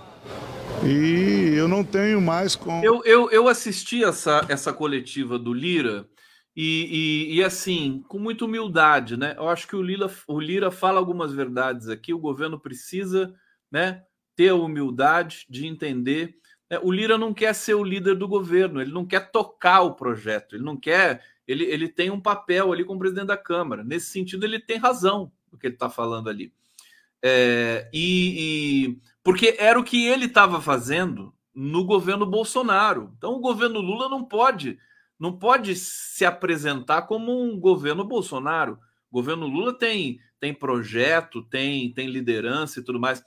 E 0.85 1.55
eu 1.57 1.67
não 1.67 1.83
tenho 1.85 2.21
mais 2.21 2.55
com. 2.55 2.83
Eu, 2.83 3.03
eu, 3.05 3.31
eu 3.31 3.49
assisti 3.49 4.05
essa, 4.05 4.45
essa 4.49 4.73
coletiva 4.73 5.39
do 5.39 5.53
Lira 5.53 6.09
e, 6.55 7.29
e, 7.31 7.37
e, 7.37 7.45
assim, 7.45 8.05
com 8.09 8.19
muita 8.19 8.45
humildade, 8.45 9.17
né? 9.17 9.35
Eu 9.37 9.49
acho 9.49 9.67
que 9.67 9.77
o 9.77 9.83
Lira, 9.83 10.11
o 10.27 10.41
Lira 10.41 10.71
fala 10.71 10.99
algumas 10.99 11.33
verdades 11.33 11.89
aqui, 11.89 12.13
o 12.13 12.19
governo 12.19 12.59
precisa 12.59 13.35
né, 13.71 14.03
ter 14.35 14.49
a 14.49 14.55
humildade 14.55 15.47
de 15.49 15.67
entender. 15.67 16.37
Né? 16.71 16.79
O 16.83 16.91
Lira 16.93 17.17
não 17.17 17.33
quer 17.35 17.55
ser 17.55 17.75
o 17.75 17.85
líder 17.85 18.17
do 18.17 18.29
governo, 18.29 18.81
ele 18.81 18.93
não 18.93 19.07
quer 19.07 19.31
tocar 19.31 19.83
o 19.83 19.95
projeto, 19.95 20.55
ele 20.55 20.65
não 20.65 20.77
quer. 20.77 21.23
Ele, 21.47 21.65
ele 21.65 21.89
tem 21.89 22.11
um 22.11 22.21
papel 22.21 22.73
ali 22.73 22.85
como 22.85 23.01
presidente 23.01 23.29
da 23.29 23.37
Câmara. 23.37 23.83
Nesse 23.83 24.07
sentido, 24.07 24.45
ele 24.45 24.59
tem 24.59 24.77
razão 24.77 25.33
no 25.51 25.59
que 25.59 25.67
ele 25.67 25.75
está 25.75 25.89
falando 25.89 26.29
ali. 26.29 26.53
É, 27.23 27.89
e, 27.93 28.91
e, 28.91 28.99
porque 29.29 29.57
era 29.59 29.79
o 29.79 29.85
que 29.85 30.07
ele 30.07 30.25
estava 30.25 30.59
fazendo 30.59 31.35
no 31.55 31.85
governo 31.85 32.25
Bolsonaro. 32.25 33.13
Então, 33.19 33.35
o 33.35 33.41
governo 33.41 33.79
Lula 33.79 34.09
não 34.09 34.25
pode 34.25 34.79
não 35.21 35.39
pode 35.39 35.77
se 35.77 36.25
apresentar 36.25 37.03
como 37.03 37.43
um 37.43 37.61
governo 37.61 38.05
Bolsonaro. 38.05 38.79
O 39.11 39.15
governo 39.15 39.47
Lula 39.47 39.77
tem 39.77 40.19
tem 40.41 40.55
projeto, 40.55 41.43
tem 41.43 41.93
tem 41.93 42.09
liderança 42.09 42.81
e 42.81 42.83
tudo 42.83 42.99
mais. 42.99 43.23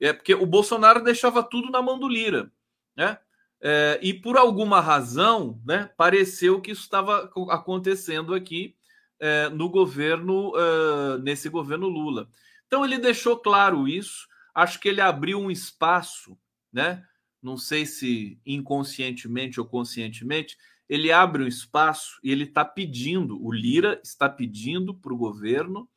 É 0.00 0.14
porque 0.14 0.32
o 0.34 0.46
Bolsonaro 0.46 1.04
deixava 1.04 1.42
tudo 1.42 1.70
na 1.70 1.82
mão 1.82 1.98
do 1.98 2.08
Lira, 2.08 2.50
né? 2.96 3.18
É, 3.60 4.00
e 4.02 4.14
por 4.14 4.38
alguma 4.38 4.80
razão, 4.80 5.60
né, 5.66 5.90
pareceu 5.98 6.62
que 6.62 6.70
isso 6.70 6.80
estava 6.80 7.30
acontecendo 7.50 8.32
aqui 8.32 8.74
é, 9.20 9.50
no 9.50 9.68
governo, 9.68 10.54
é, 10.56 11.18
nesse 11.18 11.50
governo 11.50 11.88
Lula. 11.88 12.26
Então 12.66 12.86
ele 12.86 12.96
deixou 12.96 13.36
claro 13.36 13.86
isso. 13.86 14.31
Acho 14.54 14.80
que 14.80 14.88
ele 14.88 15.00
abriu 15.00 15.38
um 15.40 15.50
espaço, 15.50 16.38
né? 16.72 17.04
Não 17.42 17.56
sei 17.56 17.86
se 17.86 18.40
inconscientemente 18.46 19.58
ou 19.58 19.66
conscientemente, 19.66 20.56
ele 20.88 21.10
abre 21.10 21.42
um 21.42 21.46
espaço 21.46 22.20
e 22.22 22.30
ele 22.30 22.44
está 22.44 22.64
pedindo, 22.64 23.42
o 23.42 23.50
Lira 23.50 24.00
está 24.04 24.28
pedindo 24.28 24.94
para 24.94 25.12
o 25.12 25.16
governo 25.16 25.88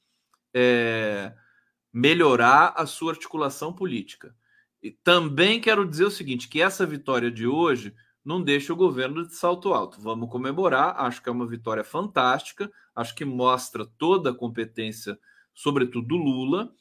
é, 0.53 1.33
melhorar 1.91 2.73
a 2.77 2.85
sua 2.85 3.11
articulação 3.11 3.73
política. 3.73 4.35
E 4.81 4.91
também 4.91 5.59
quero 5.59 5.87
dizer 5.87 6.05
o 6.05 6.11
seguinte: 6.11 6.47
que 6.47 6.61
essa 6.61 6.85
vitória 6.85 7.29
de 7.29 7.45
hoje 7.45 7.93
não 8.23 8.41
deixa 8.41 8.73
o 8.73 8.75
governo 8.75 9.27
de 9.27 9.35
salto 9.35 9.73
alto. 9.73 10.01
Vamos 10.01 10.29
comemorar, 10.29 10.95
acho 10.97 11.21
que 11.21 11.29
é 11.29 11.31
uma 11.31 11.45
vitória 11.45 11.83
fantástica, 11.83 12.71
acho 12.95 13.13
que 13.13 13.25
mostra 13.25 13.85
toda 13.97 14.31
a 14.31 14.33
competência, 14.33 15.19
sobretudo 15.53 16.07
do 16.07 16.15
Lula. 16.15 16.73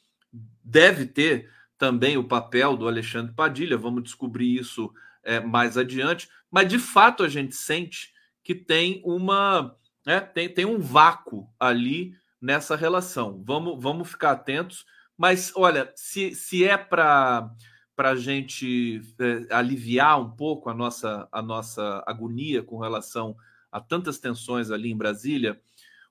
Deve 0.63 1.05
ter 1.05 1.51
também 1.77 2.17
o 2.17 2.27
papel 2.27 2.77
do 2.77 2.87
Alexandre 2.87 3.33
Padilha, 3.33 3.77
vamos 3.77 4.03
descobrir 4.03 4.55
isso 4.55 4.91
é, 5.23 5.39
mais 5.39 5.77
adiante, 5.77 6.29
mas 6.49 6.67
de 6.67 6.79
fato 6.79 7.23
a 7.23 7.29
gente 7.29 7.55
sente 7.55 8.13
que 8.43 8.55
tem 8.55 9.01
uma. 9.03 9.75
Né, 10.05 10.19
tem, 10.19 10.47
tem 10.47 10.65
um 10.65 10.79
vácuo 10.79 11.49
ali 11.59 12.13
nessa 12.39 12.75
relação. 12.75 13.43
Vamos, 13.43 13.81
vamos 13.81 14.07
ficar 14.07 14.31
atentos 14.31 14.85
mas 15.17 15.53
olha, 15.55 15.91
se, 15.95 16.35
se 16.35 16.63
é 16.63 16.77
para 16.77 17.49
para 17.95 18.09
a 18.09 18.15
gente 18.17 19.01
é, 19.17 19.55
aliviar 19.55 20.19
um 20.19 20.29
pouco 20.29 20.69
a 20.69 20.73
nossa, 20.73 21.29
a 21.31 21.41
nossa 21.41 22.03
agonia 22.05 22.61
com 22.61 22.77
relação 22.77 23.37
a 23.71 23.79
tantas 23.79 24.19
tensões 24.19 24.69
ali 24.69 24.91
em 24.91 24.97
Brasília, 24.97 25.61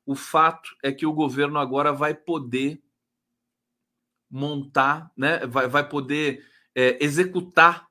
o 0.06 0.14
fato 0.14 0.70
é 0.82 0.90
que 0.90 1.04
o 1.04 1.12
governo 1.12 1.58
agora 1.58 1.92
vai 1.92 2.14
poder 2.14 2.82
montar, 4.34 5.10
né, 5.16 5.46
vai, 5.46 5.68
vai 5.68 5.88
poder 5.88 6.44
é, 6.74 7.02
executar 7.02 7.86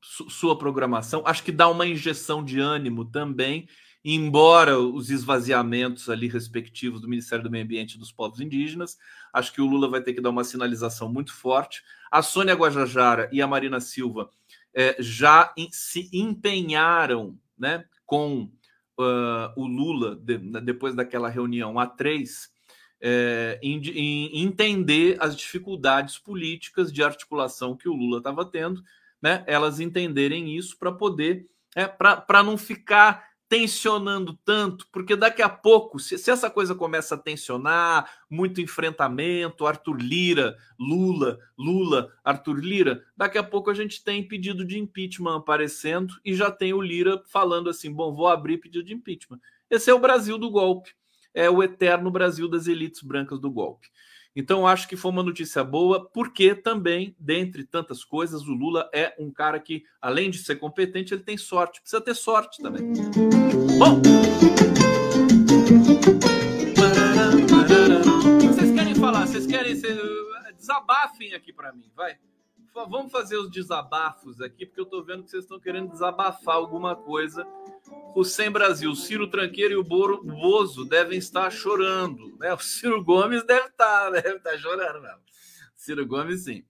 su 0.00 0.30
sua 0.30 0.56
programação. 0.56 1.22
Acho 1.26 1.42
que 1.42 1.52
dá 1.52 1.68
uma 1.68 1.86
injeção 1.86 2.44
de 2.44 2.60
ânimo 2.60 3.04
também 3.04 3.68
embora 4.04 4.78
os 4.78 5.10
esvaziamentos 5.10 6.08
ali 6.08 6.26
respectivos 6.26 7.00
do 7.00 7.08
Ministério 7.08 7.44
do 7.44 7.50
Meio 7.50 7.64
Ambiente 7.64 7.94
e 7.94 7.98
dos 7.98 8.10
povos 8.10 8.40
indígenas, 8.40 8.98
acho 9.32 9.52
que 9.52 9.60
o 9.60 9.66
Lula 9.66 9.88
vai 9.88 10.02
ter 10.02 10.14
que 10.14 10.20
dar 10.20 10.30
uma 10.30 10.44
sinalização 10.44 11.12
muito 11.12 11.32
forte. 11.32 11.82
A 12.10 12.22
Sônia 12.22 12.54
Guajajara 12.54 13.28
e 13.30 13.42
a 13.42 13.46
Marina 13.46 13.80
Silva 13.80 14.30
é, 14.74 14.96
já 14.98 15.52
se 15.70 16.08
empenharam 16.12 17.38
né, 17.58 17.84
com 18.06 18.50
uh, 18.98 19.52
o 19.54 19.66
Lula, 19.66 20.16
de, 20.16 20.38
depois 20.38 20.94
daquela 20.94 21.28
reunião 21.28 21.78
a 21.78 21.86
três, 21.86 22.50
é, 23.00 23.58
em, 23.62 23.80
em, 23.80 24.42
entender 24.42 25.16
as 25.20 25.36
dificuldades 25.36 26.18
políticas 26.18 26.92
de 26.92 27.02
articulação 27.02 27.76
que 27.76 27.88
o 27.88 27.94
Lula 27.94 28.18
estava 28.18 28.44
tendo, 28.44 28.82
né? 29.20 29.44
Elas 29.46 29.80
entenderem 29.80 30.56
isso 30.56 30.78
para 30.78 30.92
poder, 30.92 31.46
é, 31.74 31.86
para 31.86 32.42
não 32.42 32.58
ficar 32.58 33.30
tensionando 33.50 34.38
tanto, 34.44 34.86
porque 34.92 35.16
daqui 35.16 35.42
a 35.42 35.48
pouco, 35.48 35.98
se, 35.98 36.16
se, 36.16 36.30
essa 36.30 36.48
coisa 36.48 36.72
começa 36.72 37.16
a 37.16 37.18
tensionar, 37.18 38.08
muito 38.30 38.60
enfrentamento, 38.60 39.66
Arthur 39.66 39.96
Lira, 39.96 40.56
Lula, 40.78 41.36
Lula, 41.58 42.12
Arthur 42.22 42.60
Lira, 42.60 43.02
daqui 43.16 43.38
a 43.38 43.42
pouco 43.42 43.68
a 43.68 43.74
gente 43.74 44.04
tem 44.04 44.22
pedido 44.22 44.64
de 44.64 44.78
impeachment 44.78 45.38
aparecendo 45.38 46.14
e 46.24 46.32
já 46.32 46.48
tem 46.48 46.72
o 46.72 46.80
Lira 46.80 47.20
falando 47.26 47.68
assim: 47.68 47.92
bom, 47.92 48.14
vou 48.14 48.28
abrir 48.28 48.58
pedido 48.58 48.84
de 48.84 48.94
impeachment. 48.94 49.40
Esse 49.68 49.90
é 49.90 49.94
o 49.94 49.98
Brasil 49.98 50.38
do 50.38 50.48
golpe, 50.48 50.94
é 51.34 51.48
o 51.50 51.62
eterno 51.62 52.10
Brasil 52.10 52.48
das 52.48 52.66
elites 52.66 53.02
brancas 53.02 53.38
do 53.38 53.50
golpe. 53.50 53.88
Então, 54.34 54.64
acho 54.64 54.88
que 54.88 54.96
foi 54.96 55.10
uma 55.10 55.24
notícia 55.24 55.64
boa, 55.64 56.08
porque 56.08 56.54
também, 56.54 57.16
dentre 57.18 57.64
tantas 57.64 58.04
coisas, 58.04 58.42
o 58.42 58.52
Lula 58.52 58.88
é 58.94 59.12
um 59.18 59.30
cara 59.30 59.58
que, 59.58 59.82
além 60.00 60.30
de 60.30 60.38
ser 60.38 60.56
competente, 60.56 61.12
ele 61.12 61.24
tem 61.24 61.36
sorte. 61.36 61.80
Precisa 61.80 62.00
ter 62.00 62.14
sorte 62.14 62.62
também. 62.62 62.92
Bom! 63.76 64.00
O 68.24 68.38
que 68.38 68.46
vocês 68.46 68.70
querem 68.72 68.94
falar? 68.94 69.26
Vocês 69.26 69.46
querem. 69.46 69.80
Desabafem 70.56 71.34
aqui 71.34 71.52
para 71.52 71.72
mim, 71.72 71.90
vai. 71.96 72.16
Vamos 72.72 73.10
fazer 73.10 73.36
os 73.36 73.50
desabafos 73.50 74.40
aqui, 74.40 74.64
porque 74.64 74.80
eu 74.80 74.86
tô 74.86 75.02
vendo 75.02 75.24
que 75.24 75.30
vocês 75.30 75.42
estão 75.42 75.58
querendo 75.58 75.90
desabafar 75.90 76.54
alguma 76.54 76.94
coisa 76.94 77.44
o 78.14 78.24
Sem 78.24 78.50
Brasil, 78.50 78.94
Ciro 78.94 79.28
Tranqueiro 79.28 79.74
e 79.74 79.76
o 79.76 79.84
Boro, 79.84 80.22
Bozo 80.22 80.84
devem 80.84 81.18
estar 81.18 81.50
chorando. 81.50 82.36
Né? 82.38 82.52
O 82.52 82.58
Ciro 82.58 83.02
Gomes 83.02 83.44
deve 83.44 83.68
estar, 83.68 84.10
deve 84.10 84.36
estar 84.36 84.58
chorando 84.58 85.00
mesmo. 85.00 85.20
Ciro 85.74 86.06
Gomes, 86.06 86.44
sim. 86.44 86.64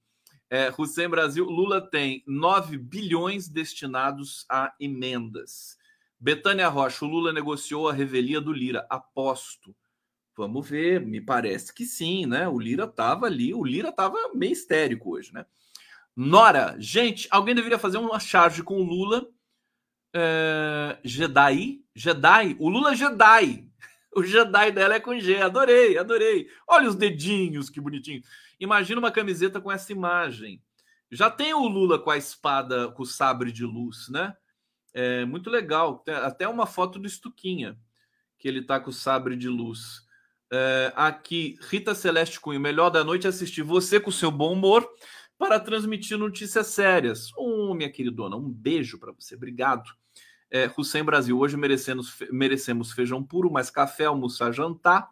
É, 0.48 0.72
Hussein 0.76 1.08
Brasil, 1.08 1.44
Lula 1.44 1.80
tem 1.80 2.24
9 2.26 2.76
bilhões 2.76 3.48
destinados 3.48 4.44
a 4.48 4.74
emendas. 4.80 5.78
Betânia 6.18 6.68
Rocha, 6.68 7.04
o 7.04 7.08
Lula 7.08 7.32
negociou 7.32 7.88
a 7.88 7.92
revelia 7.92 8.40
do 8.40 8.52
Lira. 8.52 8.86
Aposto. 8.90 9.74
Vamos 10.36 10.68
ver, 10.68 11.00
me 11.00 11.20
parece 11.20 11.72
que 11.72 11.84
sim, 11.84 12.26
né? 12.26 12.48
O 12.48 12.58
Lira 12.58 12.84
estava 12.84 13.26
ali, 13.26 13.54
o 13.54 13.64
Lira 13.64 13.90
estava 13.90 14.16
meio 14.34 14.52
histérico 14.52 15.14
hoje, 15.14 15.32
né? 15.32 15.46
Nora, 16.16 16.76
gente, 16.78 17.28
alguém 17.30 17.54
deveria 17.54 17.78
fazer 17.78 17.98
uma 17.98 18.18
charge 18.18 18.62
com 18.62 18.74
o 18.74 18.84
Lula 18.84 19.26
é, 20.14 20.98
Jedi? 21.04 21.80
Jedi? 21.94 22.56
O 22.58 22.68
Lula 22.68 22.92
é 22.92 22.96
Jedi. 22.96 23.66
O 24.12 24.24
Jedi 24.24 24.72
dela 24.72 24.96
é 24.96 25.00
com 25.00 25.16
G. 25.20 25.36
Adorei, 25.36 25.96
adorei. 25.96 26.48
Olha 26.66 26.88
os 26.88 26.96
dedinhos, 26.96 27.70
que 27.70 27.80
bonitinho. 27.80 28.20
Imagina 28.58 28.98
uma 28.98 29.12
camiseta 29.12 29.60
com 29.60 29.70
essa 29.70 29.92
imagem. 29.92 30.60
Já 31.12 31.30
tem 31.30 31.54
o 31.54 31.68
Lula 31.68 31.96
com 31.96 32.10
a 32.10 32.16
espada, 32.16 32.88
com 32.88 33.04
o 33.04 33.06
sabre 33.06 33.52
de 33.52 33.64
luz, 33.64 34.08
né? 34.08 34.34
É 34.92 35.24
muito 35.24 35.48
legal. 35.48 35.98
Tem 35.98 36.12
até 36.12 36.48
uma 36.48 36.66
foto 36.66 36.98
do 36.98 37.06
Estuquinha, 37.06 37.78
que 38.36 38.48
ele 38.48 38.62
tá 38.62 38.80
com 38.80 38.90
o 38.90 38.92
sabre 38.92 39.36
de 39.36 39.48
luz. 39.48 40.02
É, 40.52 40.92
aqui, 40.96 41.56
Rita 41.68 41.94
Celeste 41.94 42.40
Cunha, 42.40 42.58
melhor 42.58 42.90
da 42.90 43.04
noite 43.04 43.28
assistir 43.28 43.62
você 43.62 44.00
com 44.00 44.10
seu 44.10 44.32
bom 44.32 44.52
humor 44.52 44.88
para 45.40 45.58
transmitir 45.58 46.18
notícias 46.18 46.66
sérias. 46.66 47.32
Oh, 47.34 47.72
minha 47.74 47.90
queridona, 47.90 48.36
um 48.36 48.52
beijo 48.52 48.98
para 48.98 49.10
você. 49.10 49.34
Obrigado 49.34 49.90
é, 50.50 50.70
Hussein 50.76 51.04
Brasil, 51.04 51.38
hoje 51.38 51.56
merecemos, 51.56 52.18
merecemos 52.30 52.92
feijão 52.92 53.22
puro, 53.22 53.50
mais 53.50 53.70
café, 53.70 54.06
almoçar, 54.06 54.52
jantar. 54.52 55.08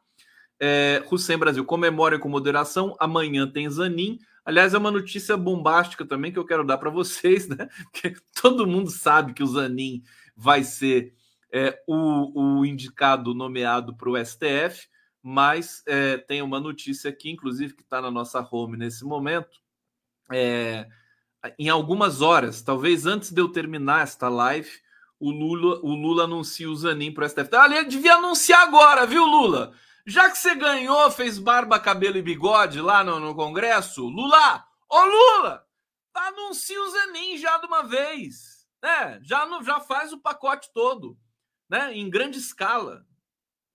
É, 0.60 1.04
Hussein 1.10 1.38
Brasil, 1.38 1.64
comemore 1.64 2.18
com 2.18 2.28
moderação. 2.28 2.96
Amanhã 2.98 3.46
tem 3.46 3.70
Zanin. 3.70 4.18
Aliás, 4.44 4.74
é 4.74 4.78
uma 4.78 4.90
notícia 4.90 5.36
bombástica 5.36 6.04
também 6.04 6.32
que 6.32 6.38
eu 6.38 6.44
quero 6.44 6.66
dar 6.66 6.78
para 6.78 6.90
vocês, 6.90 7.46
né? 7.46 7.68
Porque 7.92 8.16
todo 8.42 8.66
mundo 8.66 8.90
sabe 8.90 9.32
que 9.32 9.42
o 9.42 9.46
Zanin 9.46 10.02
vai 10.36 10.64
ser 10.64 11.14
é, 11.52 11.80
o, 11.86 12.58
o, 12.58 12.66
indicado 12.66 13.32
nomeado 13.32 13.96
para 13.96 14.10
o 14.10 14.24
STF, 14.24 14.88
mas 15.22 15.82
é, 15.86 16.18
tem 16.18 16.42
uma 16.42 16.58
notícia 16.58 17.10
aqui, 17.10 17.30
inclusive, 17.30 17.74
que 17.74 17.82
está 17.82 18.02
na 18.02 18.10
nossa 18.10 18.46
home 18.50 18.76
nesse 18.76 19.04
momento. 19.04 19.67
É, 20.32 20.86
em 21.58 21.68
algumas 21.68 22.20
horas, 22.20 22.62
talvez 22.62 23.06
antes 23.06 23.30
de 23.30 23.40
eu 23.40 23.48
terminar 23.48 24.02
esta 24.02 24.28
live, 24.28 24.70
o 25.20 25.30
Lula, 25.30 25.80
o 25.82 25.94
Lula 25.94 26.24
anuncia 26.24 26.70
o 26.70 26.76
Zanin 26.76 27.12
para 27.12 27.24
o 27.24 27.28
STF. 27.28 27.48
Ah, 27.56 27.66
ele 27.66 27.84
devia 27.84 28.14
anunciar 28.14 28.62
agora, 28.62 29.06
viu, 29.06 29.24
Lula? 29.24 29.74
Já 30.06 30.30
que 30.30 30.38
você 30.38 30.54
ganhou, 30.54 31.10
fez 31.10 31.38
barba, 31.38 31.78
cabelo 31.78 32.16
e 32.16 32.22
bigode 32.22 32.80
lá 32.80 33.04
no, 33.04 33.20
no 33.20 33.34
Congresso, 33.34 34.06
Lula, 34.06 34.64
ô 34.88 35.04
Lula, 35.04 35.66
anuncia 36.14 36.80
o 36.80 36.90
Zanin 36.90 37.36
já 37.36 37.58
de 37.58 37.66
uma 37.66 37.82
vez, 37.82 38.66
né? 38.82 39.20
Já, 39.22 39.46
no, 39.46 39.62
já 39.62 39.80
faz 39.80 40.12
o 40.12 40.18
pacote 40.18 40.70
todo, 40.72 41.18
né? 41.68 41.94
Em 41.94 42.08
grande 42.08 42.38
escala, 42.38 43.06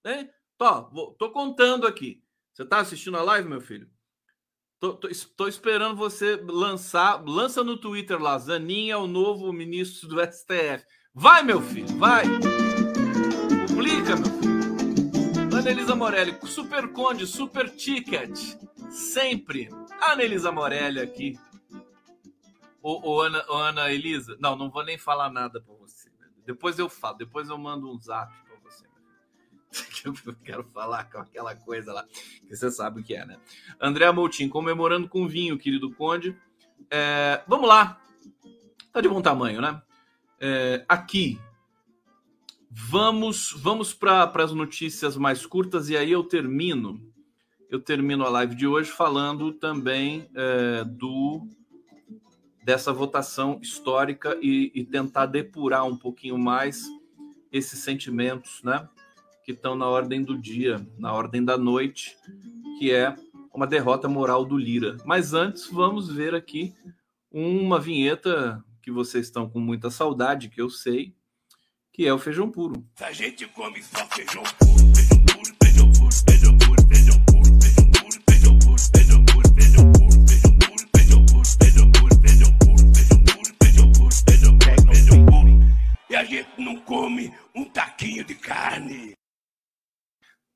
né? 0.03 0.29
Tô, 0.57 0.89
vou, 0.89 1.13
tô 1.13 1.31
contando 1.31 1.85
aqui. 1.85 2.23
Você 2.53 2.65
tá 2.65 2.79
assistindo 2.79 3.17
a 3.17 3.23
live, 3.23 3.47
meu 3.47 3.61
filho? 3.61 3.89
Tô, 5.37 5.47
esperando 5.47 5.95
você 5.95 6.35
lançar. 6.45 7.23
Lança 7.25 7.63
no 7.63 7.77
Twitter 7.77 8.21
lá. 8.21 8.37
Zanin 8.37 8.89
é 8.89 8.97
o 8.97 9.07
novo 9.07 9.53
ministro 9.53 10.09
do 10.09 10.19
STF. 10.19 10.85
Vai, 11.13 11.41
meu 11.41 11.61
filho, 11.61 11.87
vai. 11.97 12.25
Publica, 13.65 14.17
meu 14.17 14.25
filho. 14.25 15.57
Anelisa 15.57 15.95
Morelli, 15.95 16.37
Super 16.43 16.91
Conde, 16.91 17.25
Super 17.25 17.69
Ticket. 17.69 18.37
Sempre. 18.89 19.69
Anelisa 20.01 20.51
Morelli 20.51 20.99
aqui. 20.99 21.39
Ô, 22.81 23.09
ô, 23.09 23.21
Ana, 23.21 23.45
ô, 23.47 23.55
Ana 23.55 23.89
Elisa. 23.89 24.35
Não, 24.37 24.57
não 24.57 24.69
vou 24.69 24.83
nem 24.83 24.97
falar 24.97 25.31
nada 25.31 25.61
pra 25.61 25.73
você. 25.75 26.11
Depois 26.45 26.77
eu 26.77 26.89
falo, 26.89 27.15
depois 27.15 27.47
eu 27.47 27.57
mando 27.57 27.89
um 27.89 27.97
zap. 28.01 28.33
Que 29.93 30.07
eu 30.07 30.35
quero 30.43 30.63
falar 30.73 31.05
com 31.09 31.17
aquela 31.17 31.55
coisa 31.55 31.93
lá, 31.93 32.05
que 32.47 32.55
você 32.55 32.69
sabe 32.69 33.01
o 33.01 33.03
que 33.03 33.15
é, 33.15 33.25
né? 33.25 33.37
André 33.79 34.11
Moutinho, 34.11 34.49
comemorando 34.49 35.07
com 35.07 35.27
vinho, 35.27 35.57
querido 35.57 35.91
Conde. 35.91 36.37
É, 36.89 37.41
vamos 37.47 37.67
lá. 37.67 37.99
Tá 38.91 39.01
de 39.01 39.09
bom 39.09 39.21
tamanho, 39.21 39.61
né? 39.61 39.81
é, 40.43 40.83
aqui. 40.89 41.39
Vamos, 42.69 43.55
vamos 43.55 43.93
para 43.93 44.29
as 44.35 44.51
notícias 44.51 45.15
mais 45.15 45.45
curtas 45.45 45.89
e 45.89 45.95
aí 45.95 46.11
eu 46.11 46.23
termino. 46.23 46.99
Eu 47.69 47.79
termino 47.79 48.25
a 48.25 48.29
live 48.29 48.53
de 48.53 48.67
hoje 48.67 48.91
falando 48.91 49.53
também 49.53 50.29
é, 50.35 50.83
do 50.83 51.47
dessa 52.63 52.91
votação 52.93 53.59
histórica 53.61 54.37
e, 54.41 54.71
e, 54.73 54.85
tentar 54.85 55.25
depurar 55.25 55.85
um 55.85 55.97
pouquinho 55.97 56.37
mais 56.37 56.81
esses 57.51 57.79
sentimentos, 57.79 58.63
né, 58.63 58.87
que 59.43 59.51
estão 59.51 59.75
na 59.75 59.87
ordem 59.87 60.23
do 60.23 60.37
dia, 60.37 60.85
na 60.97 61.13
ordem 61.13 61.43
da 61.43 61.57
noite, 61.57 62.15
que 62.79 62.91
é 62.91 63.15
uma 63.53 63.67
derrota 63.67 64.07
moral 64.07 64.45
do 64.45 64.57
Lira. 64.57 64.97
Mas 65.05 65.33
antes, 65.33 65.69
vamos 65.69 66.11
ver 66.11 66.33
aqui 66.33 66.73
uma 67.31 67.79
vinheta 67.79 68.63
que 68.81 68.91
vocês 68.91 69.25
estão 69.25 69.49
com 69.49 69.59
muita 69.59 69.89
saudade, 69.89 70.49
que 70.49 70.61
eu 70.61 70.69
sei, 70.69 71.13
que 71.91 72.05
é 72.05 72.13
o 72.13 72.19
feijão 72.19 72.49
puro. 72.49 72.85
Se 72.95 73.03
a 73.03 73.11
gente 73.11 73.47
come 73.47 73.81
só 73.83 74.05
feijão 74.07 74.43
puro. 74.59 74.73
E 86.09 86.15
a 86.15 86.23
gente 86.23 86.49
não 86.59 86.79
come 86.81 87.33
um 87.55 87.65
taquinho 87.65 88.23
de 88.23 88.35
carne. 88.35 89.12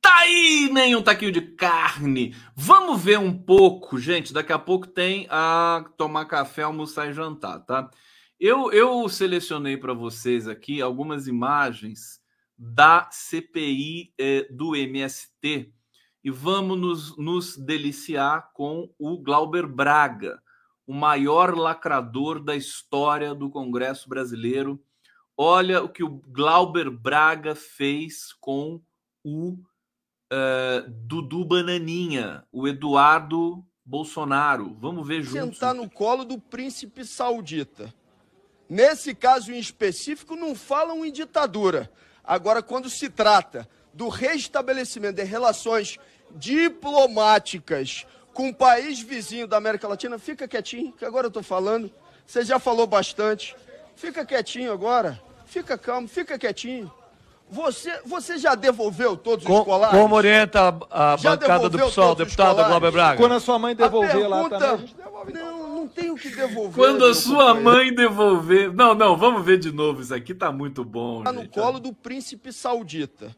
Tá 0.07 0.19
aí 0.19 0.69
nenhum 0.71 1.01
taquinho 1.01 1.33
de 1.33 1.41
carne. 1.41 2.33
Vamos 2.55 3.03
ver 3.03 3.19
um 3.19 3.37
pouco, 3.37 3.99
gente. 3.99 4.31
Daqui 4.31 4.53
a 4.53 4.57
pouco 4.57 4.87
tem 4.87 5.27
a 5.29 5.83
tomar 5.97 6.23
café, 6.23 6.61
almoçar 6.61 7.09
e 7.09 7.13
jantar, 7.13 7.59
tá? 7.65 7.91
Eu, 8.39 8.71
eu 8.71 9.09
selecionei 9.09 9.75
para 9.75 9.93
vocês 9.93 10.47
aqui 10.47 10.81
algumas 10.81 11.27
imagens 11.27 12.21
da 12.57 13.09
CPI 13.11 14.13
eh, 14.17 14.47
do 14.49 14.77
MST 14.77 15.73
e 16.23 16.31
vamos 16.31 16.79
nos, 16.79 17.17
nos 17.17 17.57
deliciar 17.57 18.51
com 18.53 18.89
o 18.97 19.17
Glauber 19.17 19.67
Braga, 19.67 20.41
o 20.87 20.93
maior 20.93 21.53
lacrador 21.53 22.41
da 22.41 22.55
história 22.55 23.35
do 23.35 23.49
Congresso 23.49 24.07
brasileiro. 24.07 24.81
Olha 25.35 25.83
o 25.83 25.89
que 25.89 26.01
o 26.01 26.21
Glauber 26.29 26.89
Braga 26.89 27.53
fez 27.55 28.31
com 28.39 28.81
o 29.21 29.57
uh, 30.31 30.89
Dudu 30.89 31.45
Bananinha, 31.45 32.43
o 32.51 32.67
Eduardo 32.67 33.63
Bolsonaro. 33.85 34.75
Vamos 34.79 35.07
ver 35.07 35.23
juntos. 35.23 35.57
Sentar 35.57 35.73
no 35.73 35.89
colo 35.89 36.25
do 36.25 36.37
príncipe 36.37 37.05
saudita. 37.05 37.93
Nesse 38.69 39.15
caso 39.15 39.51
em 39.51 39.59
específico, 39.59 40.35
não 40.35 40.53
falam 40.53 41.05
em 41.05 41.11
ditadura. 41.11 41.89
Agora, 42.23 42.61
quando 42.61 42.89
se 42.89 43.09
trata 43.09 43.67
do 43.93 44.09
restabelecimento 44.09 45.15
de 45.15 45.23
relações 45.23 45.97
diplomáticas 46.31 48.05
com 48.33 48.49
um 48.49 48.53
país 48.53 48.99
vizinho 48.99 49.47
da 49.47 49.57
América 49.57 49.87
Latina, 49.87 50.19
fica 50.19 50.47
quietinho, 50.47 50.91
que 50.91 51.05
agora 51.05 51.25
eu 51.25 51.29
estou 51.29 51.41
falando. 51.41 51.89
Você 52.25 52.43
já 52.43 52.59
falou 52.59 52.85
bastante. 52.85 53.55
Fica 53.95 54.25
quietinho 54.25 54.73
agora. 54.73 55.19
Fica 55.45 55.77
calmo, 55.77 56.09
fica 56.09 56.37
quietinho. 56.37 56.91
Você, 57.49 58.01
você 58.05 58.37
já 58.37 58.55
devolveu 58.55 59.15
todos 59.15 59.45
os 59.45 59.49
Com, 59.49 59.63
colares? 59.63 59.97
como 59.97 60.15
orienta 60.15 60.75
a, 60.89 61.13
a 61.13 61.17
bancada 61.17 61.69
do 61.69 61.79
PSOL, 61.79 62.13
deputada 62.13 62.63
Glauber 62.63 62.91
Braga? 62.91 63.17
Quando 63.17 63.35
a 63.35 63.39
sua 63.39 63.57
mãe 63.57 63.73
devolver 63.73 64.11
pergunta... 64.11 64.29
lá 64.35 64.49
também, 64.49 64.69
a 64.69 64.77
gente 64.77 64.95
devolve. 64.95 65.33
Não, 65.33 65.75
não 65.75 65.87
tenho 65.87 66.15
que 66.15 66.29
devolver. 66.29 66.73
Quando 66.73 67.05
a 67.05 67.13
sua 67.13 67.53
mãe 67.53 67.93
devolver. 67.93 68.73
Não, 68.73 68.93
não, 68.93 69.15
vamos 69.15 69.45
ver 69.45 69.57
de 69.57 69.71
novo. 69.71 70.01
Isso 70.01 70.13
aqui 70.13 70.33
tá 70.33 70.51
muito 70.51 70.83
bom. 70.83 71.19
Está 71.19 71.31
no 71.31 71.47
colo 71.47 71.79
do 71.79 71.93
príncipe 71.93 72.51
saudita. 72.51 73.33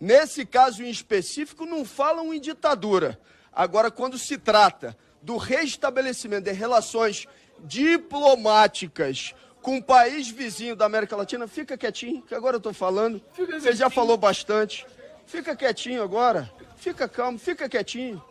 Nesse 0.00 0.46
caso 0.46 0.82
em 0.82 0.88
específico, 0.88 1.66
não 1.66 1.84
falam 1.84 2.32
em 2.32 2.40
ditadura. 2.40 3.20
Agora, 3.52 3.90
quando 3.90 4.18
se 4.18 4.38
trata 4.38 4.96
do 5.20 5.36
restabelecimento 5.36 6.44
de 6.44 6.52
relações 6.52 7.26
diplomáticas 7.64 9.34
com 9.66 9.78
um 9.78 9.82
país 9.82 10.30
vizinho 10.30 10.76
da 10.76 10.86
América 10.86 11.16
Latina, 11.16 11.48
fica 11.48 11.76
quietinho, 11.76 12.22
que 12.22 12.32
agora 12.36 12.54
eu 12.54 12.58
estou 12.58 12.72
falando. 12.72 13.20
Fica 13.32 13.58
Você 13.58 13.72
já 13.72 13.90
falou 13.90 14.16
bastante. 14.16 14.86
Fica 15.26 15.56
quietinho 15.56 16.04
agora. 16.04 16.48
Fica 16.76 17.08
calmo, 17.08 17.36
fica 17.36 17.68
quietinho. 17.68 18.22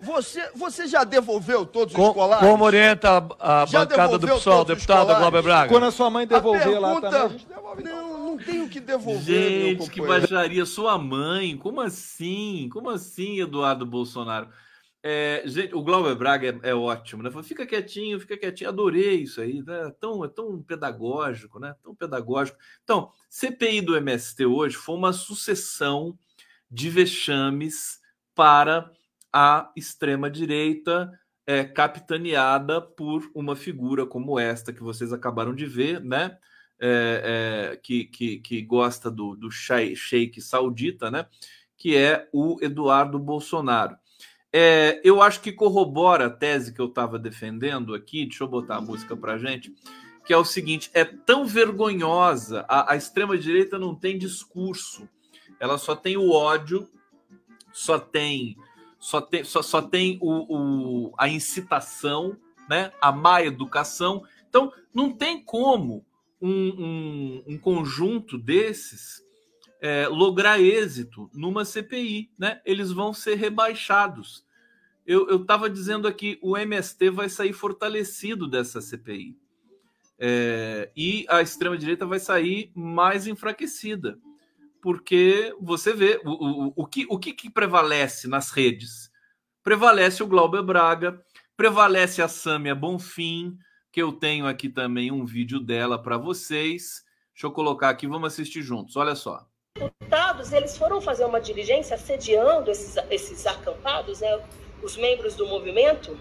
Você, 0.00 0.48
você 0.54 0.86
já 0.86 1.02
devolveu 1.02 1.66
todos 1.66 1.92
Com, 1.92 2.10
os 2.10 2.14
colares? 2.14 2.46
como 2.46 2.62
orienta 2.62 3.18
a, 3.40 3.62
a 3.62 3.66
bancada 3.66 4.16
do 4.16 4.28
PSOL, 4.28 4.64
deputada 4.64 5.12
Glauber 5.14 5.42
Braga? 5.42 5.68
Quando 5.68 5.86
a 5.86 5.90
sua 5.90 6.08
mãe 6.08 6.24
devolver 6.24 6.62
pergunta... 6.62 6.80
lá 6.80 7.00
também, 7.00 7.20
a 7.20 7.28
gente 7.30 7.46
devolve. 7.46 7.82
Não, 7.82 8.24
não 8.24 8.38
tenho 8.38 8.68
que 8.68 8.78
devolver. 8.78 9.76
Gente, 9.76 9.90
que 9.90 10.00
baixaria. 10.00 10.64
Sua 10.64 10.96
mãe? 10.96 11.56
Como 11.56 11.80
assim? 11.80 12.68
Como 12.72 12.90
assim, 12.90 13.40
Eduardo 13.40 13.84
Bolsonaro? 13.84 14.46
É, 15.08 15.40
gente, 15.46 15.72
o 15.72 15.84
Glauber 15.84 16.16
Braga 16.16 16.48
é, 16.64 16.70
é 16.70 16.74
ótimo, 16.74 17.22
né? 17.22 17.30
Fica 17.44 17.64
quietinho, 17.64 18.18
fica 18.18 18.36
quietinho. 18.36 18.70
Adorei 18.70 19.22
isso 19.22 19.40
aí, 19.40 19.62
né? 19.62 19.92
Tão, 20.00 20.24
é 20.24 20.28
tão 20.28 20.60
pedagógico, 20.60 21.60
né? 21.60 21.76
Tão 21.80 21.94
pedagógico. 21.94 22.58
Então, 22.82 23.12
CPI 23.30 23.82
do 23.82 23.96
MST 23.96 24.44
hoje 24.44 24.74
foi 24.74 24.96
uma 24.96 25.12
sucessão 25.12 26.18
de 26.68 26.90
vexames 26.90 28.00
para 28.34 28.90
a 29.32 29.70
extrema-direita 29.76 31.12
é, 31.46 31.62
capitaneada 31.62 32.82
por 32.82 33.30
uma 33.32 33.54
figura 33.54 34.04
como 34.04 34.40
esta 34.40 34.72
que 34.72 34.82
vocês 34.82 35.12
acabaram 35.12 35.54
de 35.54 35.66
ver, 35.66 36.00
né? 36.00 36.36
É, 36.80 37.70
é, 37.72 37.76
que, 37.76 38.06
que, 38.06 38.38
que, 38.40 38.60
gosta 38.60 39.08
do, 39.08 39.36
do 39.36 39.52
sheik 39.52 40.40
saudita, 40.40 41.12
né? 41.12 41.26
Que 41.76 41.96
é 41.96 42.28
o 42.32 42.58
Eduardo 42.60 43.20
Bolsonaro. 43.20 43.96
É, 44.58 45.02
eu 45.04 45.20
acho 45.20 45.42
que 45.42 45.52
corrobora 45.52 46.28
a 46.28 46.30
tese 46.30 46.72
que 46.72 46.80
eu 46.80 46.86
estava 46.86 47.18
defendendo 47.18 47.94
aqui. 47.94 48.24
Deixa 48.24 48.42
eu 48.42 48.48
botar 48.48 48.76
a 48.76 48.80
música 48.80 49.14
para 49.14 49.36
gente. 49.36 49.74
Que 50.24 50.32
é 50.32 50.36
o 50.38 50.46
seguinte: 50.46 50.90
é 50.94 51.04
tão 51.04 51.44
vergonhosa. 51.44 52.64
A, 52.66 52.94
a 52.94 52.96
extrema-direita 52.96 53.78
não 53.78 53.94
tem 53.94 54.16
discurso, 54.16 55.06
ela 55.60 55.76
só 55.76 55.94
tem 55.94 56.16
o 56.16 56.30
ódio, 56.30 56.88
só 57.70 57.98
tem 57.98 58.56
só 58.98 59.20
tem, 59.20 59.44
só, 59.44 59.60
só 59.60 59.82
tem 59.82 60.18
o, 60.22 61.10
o, 61.10 61.14
a 61.18 61.28
incitação, 61.28 62.34
né? 62.66 62.90
a 62.98 63.12
má 63.12 63.42
educação. 63.42 64.24
Então, 64.48 64.72
não 64.94 65.12
tem 65.12 65.44
como 65.44 66.02
um, 66.40 66.50
um, 66.50 67.44
um 67.46 67.58
conjunto 67.58 68.38
desses 68.38 69.22
é, 69.82 70.08
lograr 70.08 70.58
êxito 70.58 71.30
numa 71.34 71.62
CPI. 71.62 72.30
Né? 72.38 72.58
Eles 72.64 72.90
vão 72.90 73.12
ser 73.12 73.34
rebaixados. 73.34 74.45
Eu 75.06 75.40
estava 75.40 75.70
dizendo 75.70 76.08
aqui, 76.08 76.38
o 76.42 76.56
MST 76.56 77.10
vai 77.10 77.28
sair 77.28 77.52
fortalecido 77.52 78.48
dessa 78.48 78.80
CPI. 78.80 79.36
É, 80.18 80.90
e 80.96 81.26
a 81.28 81.42
extrema-direita 81.42 82.06
vai 82.06 82.18
sair 82.18 82.72
mais 82.74 83.26
enfraquecida 83.26 84.18
porque 84.86 85.52
você 85.60 85.92
vê 85.92 86.20
o, 86.24 86.30
o, 86.30 86.72
o, 86.76 86.86
que, 86.86 87.08
o 87.10 87.18
que, 87.18 87.32
que 87.32 87.50
prevalece 87.50 88.28
nas 88.28 88.52
redes? 88.52 89.10
Prevalece 89.60 90.22
o 90.22 90.28
Glauber 90.28 90.62
Braga, 90.62 91.20
prevalece 91.56 92.22
a 92.22 92.28
Sâmia 92.28 92.72
Bonfim, 92.72 93.58
que 93.90 94.00
eu 94.00 94.12
tenho 94.12 94.46
aqui 94.46 94.68
também 94.68 95.10
um 95.10 95.24
vídeo 95.24 95.58
dela 95.58 96.00
para 96.00 96.16
vocês. 96.16 97.04
Deixa 97.34 97.48
eu 97.48 97.50
colocar 97.50 97.88
aqui, 97.88 98.06
vamos 98.06 98.32
assistir 98.32 98.62
juntos. 98.62 98.94
Olha 98.94 99.16
só. 99.16 99.44
Deputados, 99.76 100.52
eles 100.52 100.78
foram 100.78 101.00
fazer 101.00 101.24
uma 101.24 101.40
diligência 101.40 101.96
assediando 101.96 102.70
esses, 102.70 102.94
esses 103.10 103.44
acampados, 103.44 104.20
né, 104.20 104.40
os 104.82 104.96
membros 104.96 105.34
do 105.34 105.46
movimento, 105.46 106.18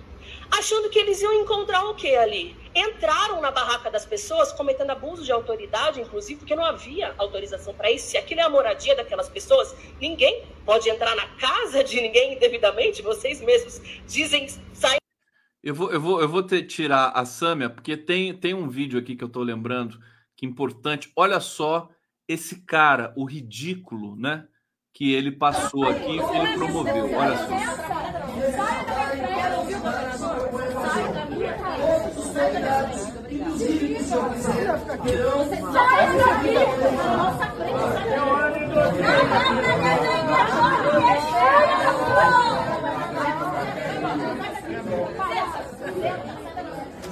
achando 0.52 0.90
que 0.90 1.00
eles 1.00 1.22
iam 1.22 1.34
encontrar 1.34 1.86
o 1.86 1.96
que 1.96 2.16
ali? 2.16 2.56
Entraram 2.74 3.42
na 3.42 3.52
barraca 3.52 3.90
das 3.90 4.06
pessoas 4.06 4.52
cometendo 4.52 4.90
abuso 4.90 5.24
de 5.24 5.32
autoridade, 5.32 6.02
inclusive 6.02 6.40
porque 6.40 6.56
não 6.56 6.66
havia 6.66 7.14
autorização 7.18 7.74
para 7.74 7.92
isso. 7.92 8.08
Se 8.10 8.18
aquilo 8.18 8.42
é 8.42 8.44
a 8.44 8.50
moradia 8.50 8.96
daquelas 8.96 9.30
pessoas, 9.30 9.76
ninguém 10.00 10.44
pode 10.66 10.90
entrar 10.90 11.16
na 11.16 11.28
casa 11.38 11.84
de 11.84 12.02
ninguém 12.02 12.34
indevidamente. 12.34 13.02
Vocês 13.02 13.42
mesmos 13.42 13.82
dizem 14.06 14.48
sair. 14.74 14.98
Eu 15.64 15.74
vou, 15.74 15.92
eu 15.92 16.00
vou, 16.00 16.22
eu 16.22 16.30
vou 16.30 16.44
tirar 16.44 17.10
a 17.16 17.26
Sâmia, 17.26 17.70
porque 17.70 17.98
tem, 17.98 18.38
tem 18.38 18.54
um 18.54 18.70
vídeo 18.70 19.00
aqui 19.00 19.16
que 19.16 19.24
eu 19.24 19.28
estou 19.28 19.42
lembrando 19.42 19.98
que 20.36 20.46
é 20.46 20.50
importante. 20.50 21.12
Olha 21.16 21.40
só 21.40 21.90
esse 22.28 22.64
cara, 22.66 23.14
o 23.16 23.26
ridículo, 23.26 24.16
né? 24.16 24.48
Que 24.94 25.14
ele 25.14 25.32
passou 25.32 25.88
aqui, 25.88 26.18
que 26.18 26.38
ele 26.38 26.54
promoveu. 26.56 27.14
Olha 27.16 27.38
só. 27.38 28.05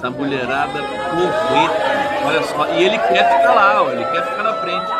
Essa 0.04 0.10
mulherada 0.10 0.82
porreta. 0.82 2.26
Olha 2.26 2.42
só. 2.42 2.66
E 2.66 2.84
ele 2.84 2.98
quer 2.98 3.38
ficar 3.38 3.54
lá, 3.54 3.82
ó, 3.82 3.90
ele 3.90 4.04
quer 4.04 4.24
ficar 4.24 4.42
na 4.42 4.54
frente. 4.54 4.92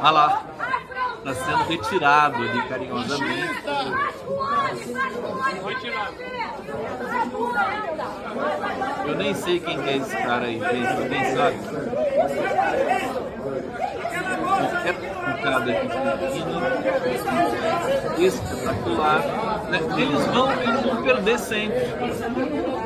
Olha 0.00 0.10
lá. 0.10 0.47
Está 1.18 1.34
sendo 1.34 1.64
retirado 1.64 2.36
ali 2.36 2.68
carinhosamente. 2.68 3.64
Eu 9.06 9.16
nem 9.16 9.34
sei 9.34 9.60
quem 9.60 9.80
é 9.80 9.96
esse 9.96 10.16
cara 10.16 10.46
aí. 10.46 10.60
Alguém 10.62 11.24
sabe? 11.34 11.58
É 14.84 15.27
aqui 15.56 15.72
pequena, 15.72 16.18
espetacular. 18.18 19.20
Né? 19.70 19.78
Eles 19.98 20.26
vão, 20.26 20.52
eles 20.52 20.82
vão 20.82 21.02
perder 21.02 21.38
sempre. 21.38 21.78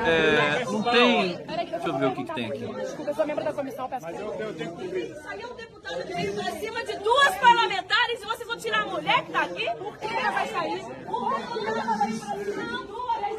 É, 0.06 0.64
não 0.64 0.82
tem. 0.82 1.36
Deixa 1.36 1.88
eu 1.88 1.98
ver 1.98 2.06
o 2.06 2.14
que, 2.14 2.24
que 2.24 2.34
tem 2.34 2.46
aqui. 2.46 2.66
Desculpa, 2.66 3.10
eu 3.10 3.14
sou 3.14 3.26
membro 3.26 3.44
da 3.44 3.52
comissão, 3.52 3.88
peço 3.88 4.06
Mas 4.06 4.20
eu, 4.20 4.34
eu 4.34 4.54
tenho 4.54 4.76
que 4.76 4.82
cumprir. 4.82 5.16
Aí 5.28 5.42
é 5.42 5.46
um 5.46 5.54
deputado 5.54 6.02
que 6.04 6.14
veio 6.14 6.34
pra 6.34 6.52
cima 6.52 6.84
de 6.84 6.96
duas 6.98 7.34
parlamentares 7.36 8.22
e 8.22 8.24
vocês 8.24 8.46
vão 8.46 8.56
tirar 8.56 8.82
a 8.82 8.86
mulher 8.86 9.24
que 9.24 9.32
tá 9.32 9.42
aqui? 9.42 9.66
Por 9.78 9.98
que 9.98 10.06
ela 10.06 10.30
vai 10.30 10.48
sair? 10.48 10.84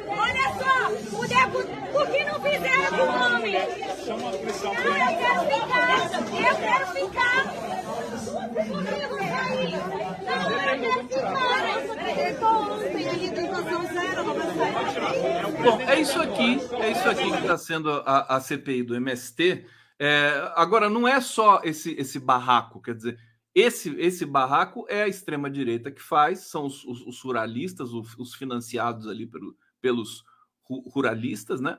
Olha 0.07 0.47
só, 0.57 0.75
o 0.91 2.07
que 2.07 2.23
não 2.23 2.41
fizeram 2.41 2.89
com 2.89 3.03
o 3.03 3.07
homem? 3.07 3.53
Não, 3.53 4.31
eu 4.31 4.39
quero 4.39 5.43
ficar, 5.49 5.85
eu 6.23 6.55
quero 6.55 6.87
ficar. 6.87 7.39
Sair? 9.33 9.77
Não, 10.23 10.51
eu 10.51 10.79
quero 10.79 11.03
ficar. 11.03 11.73
Bom, 15.63 15.79
é 15.81 15.99
isso 15.99 16.21
aqui, 16.21 16.59
é 16.73 16.91
isso 16.91 17.09
aqui 17.09 17.31
que 17.31 17.37
está 17.37 17.57
sendo 17.57 17.89
a, 17.91 18.35
a, 18.35 18.39
CPI 18.41 18.83
do 18.83 18.95
MST. 18.95 19.65
É, 19.99 20.51
agora, 20.55 20.89
não 20.89 21.07
é 21.07 21.21
só 21.21 21.61
esse, 21.63 21.93
esse 21.93 22.19
barraco, 22.19 22.81
quer 22.81 22.95
dizer, 22.95 23.17
esse, 23.55 23.95
esse 23.99 24.25
barraco 24.25 24.85
é 24.89 25.03
a 25.03 25.07
extrema-direita 25.07 25.91
que 25.91 26.01
faz, 26.01 26.47
são 26.47 26.65
os, 26.65 26.83
os, 26.83 27.01
os 27.01 27.21
ruralistas, 27.21 27.93
os, 27.93 28.17
os, 28.17 28.33
financiados 28.33 29.07
ali 29.07 29.27
pelo, 29.27 29.55
pelos 29.83 30.23
ruralistas, 30.65 31.59
né? 31.59 31.77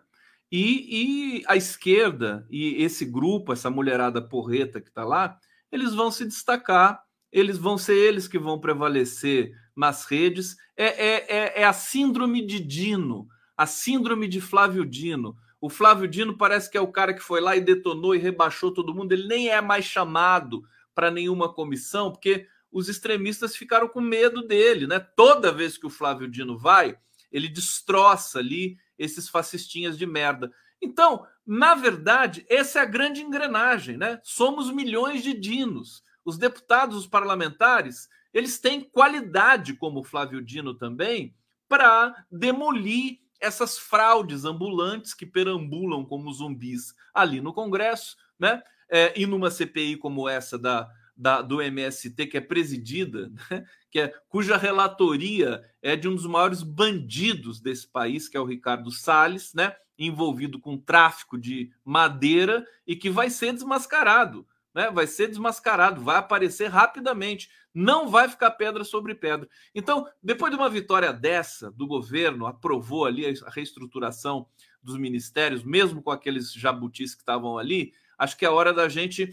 E, 0.52 1.38
e, 1.38 1.44
a 1.48 1.56
esquerda 1.56 2.46
e 2.50 2.84
esse 2.84 3.06
grupo, 3.06 3.52
essa 3.52 3.70
mulherada 3.70 4.20
porreta 4.20 4.78
que 4.78 4.90
está 4.90 5.02
lá, 5.02 5.38
eles 5.72 5.94
vão 5.94 6.10
se 6.10 6.24
destacar, 6.26 7.02
eles 7.32 7.56
vão 7.56 7.78
ser 7.78 7.96
eles 7.96 8.28
que 8.28 8.38
vão 8.38 8.60
prevalecer 8.60 9.52
nas 9.74 10.04
redes. 10.04 10.56
É, 10.76 10.84
é, 10.84 11.36
é, 11.36 11.62
é 11.62 11.64
a 11.64 11.72
síndrome 11.72 12.46
de 12.46 12.60
Dino, 12.60 13.26
a 13.56 13.66
síndrome 13.66 14.28
de 14.28 14.40
Flávio 14.40 14.84
Dino. 14.84 15.34
O 15.60 15.70
Flávio 15.70 16.06
Dino 16.06 16.36
parece 16.36 16.70
que 16.70 16.76
é 16.76 16.80
o 16.80 16.92
cara 16.92 17.14
que 17.14 17.22
foi 17.22 17.40
lá 17.40 17.56
e 17.56 17.60
detonou 17.60 18.14
e 18.14 18.18
rebaixou 18.18 18.70
todo 18.70 18.94
mundo. 18.94 19.12
Ele 19.12 19.26
nem 19.26 19.48
é 19.48 19.62
mais 19.62 19.86
chamado 19.86 20.62
para 20.94 21.10
nenhuma 21.10 21.52
comissão, 21.52 22.12
porque 22.12 22.46
os 22.70 22.88
extremistas 22.88 23.56
ficaram 23.56 23.88
com 23.88 24.00
medo 24.00 24.46
dele, 24.46 24.86
né? 24.86 25.00
Toda 25.00 25.50
vez 25.50 25.78
que 25.78 25.86
o 25.86 25.90
Flávio 25.90 26.28
Dino 26.28 26.58
vai, 26.58 26.96
ele 27.34 27.48
destroça 27.48 28.38
ali 28.38 28.78
esses 28.96 29.28
fascistinhas 29.28 29.98
de 29.98 30.06
merda. 30.06 30.52
Então, 30.80 31.26
na 31.44 31.74
verdade, 31.74 32.46
essa 32.48 32.78
é 32.78 32.82
a 32.82 32.86
grande 32.86 33.22
engrenagem, 33.22 33.96
né? 33.96 34.20
Somos 34.22 34.70
milhões 34.70 35.20
de 35.24 35.34
dinos. 35.34 36.04
Os 36.24 36.38
deputados, 36.38 36.96
os 36.96 37.06
parlamentares, 37.08 38.08
eles 38.32 38.60
têm 38.60 38.80
qualidade, 38.80 39.74
como 39.74 39.98
o 39.98 40.04
Flávio 40.04 40.40
Dino 40.40 40.74
também, 40.74 41.34
para 41.68 42.24
demolir 42.30 43.18
essas 43.40 43.76
fraudes 43.76 44.44
ambulantes 44.44 45.12
que 45.12 45.26
perambulam 45.26 46.04
como 46.04 46.32
zumbis 46.32 46.94
ali 47.12 47.40
no 47.40 47.52
Congresso, 47.52 48.16
né? 48.38 48.62
É, 48.88 49.12
e 49.18 49.26
numa 49.26 49.50
CPI 49.50 49.96
como 49.96 50.28
essa 50.28 50.56
da, 50.56 50.88
da, 51.16 51.40
do 51.40 51.62
MST, 51.62 52.26
que 52.26 52.36
é 52.36 52.40
presidida, 52.40 53.30
né? 53.50 53.64
que 53.90 54.00
é, 54.00 54.12
cuja 54.28 54.56
relatoria 54.56 55.62
é 55.80 55.94
de 55.94 56.08
um 56.08 56.14
dos 56.14 56.26
maiores 56.26 56.62
bandidos 56.62 57.60
desse 57.60 57.86
país, 57.86 58.28
que 58.28 58.36
é 58.36 58.40
o 58.40 58.46
Ricardo 58.46 58.90
Salles, 58.90 59.54
né? 59.54 59.74
envolvido 59.96 60.58
com 60.58 60.76
tráfico 60.76 61.38
de 61.38 61.70
madeira 61.84 62.66
e 62.86 62.96
que 62.96 63.08
vai 63.08 63.30
ser 63.30 63.52
desmascarado. 63.52 64.46
Né? 64.74 64.90
Vai 64.90 65.06
ser 65.06 65.28
desmascarado, 65.28 66.00
vai 66.00 66.16
aparecer 66.16 66.66
rapidamente, 66.66 67.48
não 67.72 68.08
vai 68.08 68.28
ficar 68.28 68.50
pedra 68.52 68.82
sobre 68.82 69.14
pedra. 69.14 69.48
Então, 69.72 70.06
depois 70.20 70.50
de 70.52 70.58
uma 70.58 70.68
vitória 70.68 71.12
dessa 71.12 71.70
do 71.70 71.86
governo, 71.86 72.46
aprovou 72.46 73.04
ali 73.04 73.24
a 73.26 73.50
reestruturação 73.50 74.48
dos 74.82 74.98
ministérios, 74.98 75.62
mesmo 75.62 76.02
com 76.02 76.10
aqueles 76.10 76.52
jabutis 76.52 77.14
que 77.14 77.22
estavam 77.22 77.56
ali, 77.56 77.92
acho 78.18 78.36
que 78.36 78.44
é 78.44 78.50
hora 78.50 78.72
da 78.72 78.88
gente 78.88 79.30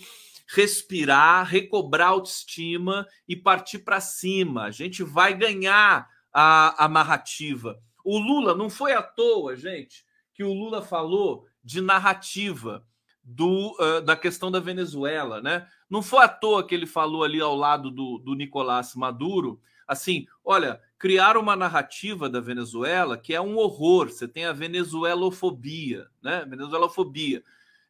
respirar, 0.53 1.45
recobrar 1.45 2.09
autoestima 2.09 3.07
e 3.27 3.35
partir 3.35 3.79
para 3.79 4.01
cima. 4.01 4.63
A 4.63 4.71
gente 4.71 5.01
vai 5.01 5.33
ganhar 5.33 6.09
a, 6.33 6.85
a 6.85 6.87
narrativa. 6.89 7.79
O 8.03 8.17
Lula 8.17 8.53
não 8.53 8.69
foi 8.69 8.93
à 8.93 9.01
toa, 9.01 9.55
gente, 9.55 10.05
que 10.33 10.43
o 10.43 10.53
Lula 10.53 10.81
falou 10.81 11.45
de 11.63 11.79
narrativa 11.79 12.85
do, 13.23 13.77
uh, 13.79 14.01
da 14.01 14.15
questão 14.15 14.51
da 14.51 14.59
Venezuela, 14.59 15.41
né? 15.41 15.67
Não 15.89 16.01
foi 16.01 16.23
à 16.23 16.27
toa 16.27 16.65
que 16.65 16.75
ele 16.75 16.87
falou 16.87 17.23
ali 17.23 17.39
ao 17.39 17.55
lado 17.55 17.89
do, 17.89 18.17
do 18.17 18.33
Nicolás 18.33 18.95
Maduro, 18.95 19.61
assim, 19.87 20.25
olha, 20.43 20.81
criaram 20.97 21.41
uma 21.41 21.55
narrativa 21.55 22.29
da 22.29 22.39
Venezuela 22.39 23.17
que 23.17 23.33
é 23.33 23.39
um 23.39 23.57
horror. 23.57 24.09
Você 24.09 24.27
tem 24.27 24.45
a 24.45 24.53
venezuelofobia, 24.53 26.07
né? 26.21 26.45
Venezuelofobia. 26.45 27.43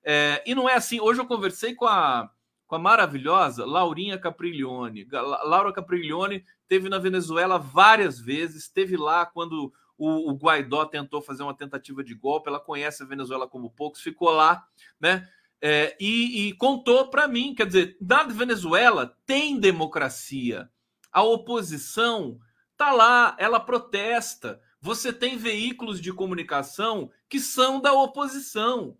É, 0.03 0.43
e 0.45 0.53
não 0.53 0.67
é 0.67 0.75
assim. 0.75 0.99
Hoje 0.99 1.21
eu 1.21 1.25
conversei 1.25 1.75
com 1.75 1.85
a, 1.85 2.29
com 2.71 2.75
a 2.77 2.79
maravilhosa 2.79 3.65
Laurinha 3.65 4.17
Capriglione. 4.17 5.05
Laura 5.11 5.73
Capriglione 5.73 6.45
teve 6.69 6.87
na 6.87 6.97
Venezuela 6.97 7.57
várias 7.57 8.17
vezes, 8.17 8.63
esteve 8.63 8.95
lá 8.95 9.25
quando 9.25 9.73
o, 9.97 10.31
o, 10.31 10.37
Guaidó 10.37 10.85
tentou 10.85 11.21
fazer 11.21 11.43
uma 11.43 11.53
tentativa 11.53 12.01
de 12.01 12.15
golpe, 12.15 12.47
ela 12.47 12.61
conhece 12.61 13.03
a 13.03 13.05
Venezuela 13.05 13.45
como 13.45 13.69
poucos, 13.71 13.99
ficou 13.99 14.29
lá, 14.29 14.65
né? 15.01 15.27
É, 15.61 15.97
e, 15.99 16.47
e 16.47 16.53
contou 16.53 17.09
para 17.09 17.27
mim, 17.27 17.53
quer 17.53 17.67
dizer, 17.67 17.97
na 17.99 18.23
Venezuela 18.23 19.17
tem 19.25 19.59
democracia, 19.59 20.69
a 21.11 21.21
oposição 21.21 22.39
tá 22.77 22.93
lá, 22.93 23.35
ela 23.37 23.59
protesta. 23.59 24.61
Você 24.79 25.11
tem 25.11 25.37
veículos 25.37 25.99
de 25.99 26.13
comunicação 26.13 27.11
que 27.27 27.41
são 27.41 27.81
da 27.81 27.91
oposição, 27.91 28.97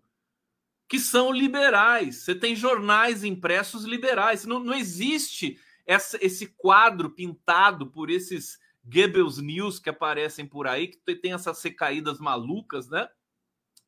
que 0.88 0.98
são 0.98 1.32
liberais. 1.32 2.16
Você 2.16 2.34
tem 2.34 2.54
jornais 2.54 3.24
impressos 3.24 3.84
liberais. 3.84 4.44
Não, 4.44 4.58
não 4.58 4.74
existe 4.74 5.58
essa, 5.86 6.18
esse 6.20 6.46
quadro 6.46 7.10
pintado 7.10 7.86
por 7.86 8.10
esses 8.10 8.58
Goebbels 8.84 9.38
News 9.38 9.78
que 9.78 9.90
aparecem 9.90 10.46
por 10.46 10.66
aí, 10.66 10.88
que 10.88 11.14
tem 11.14 11.32
essas 11.32 11.62
recaídas 11.62 12.18
malucas, 12.18 12.88
né? 12.88 13.08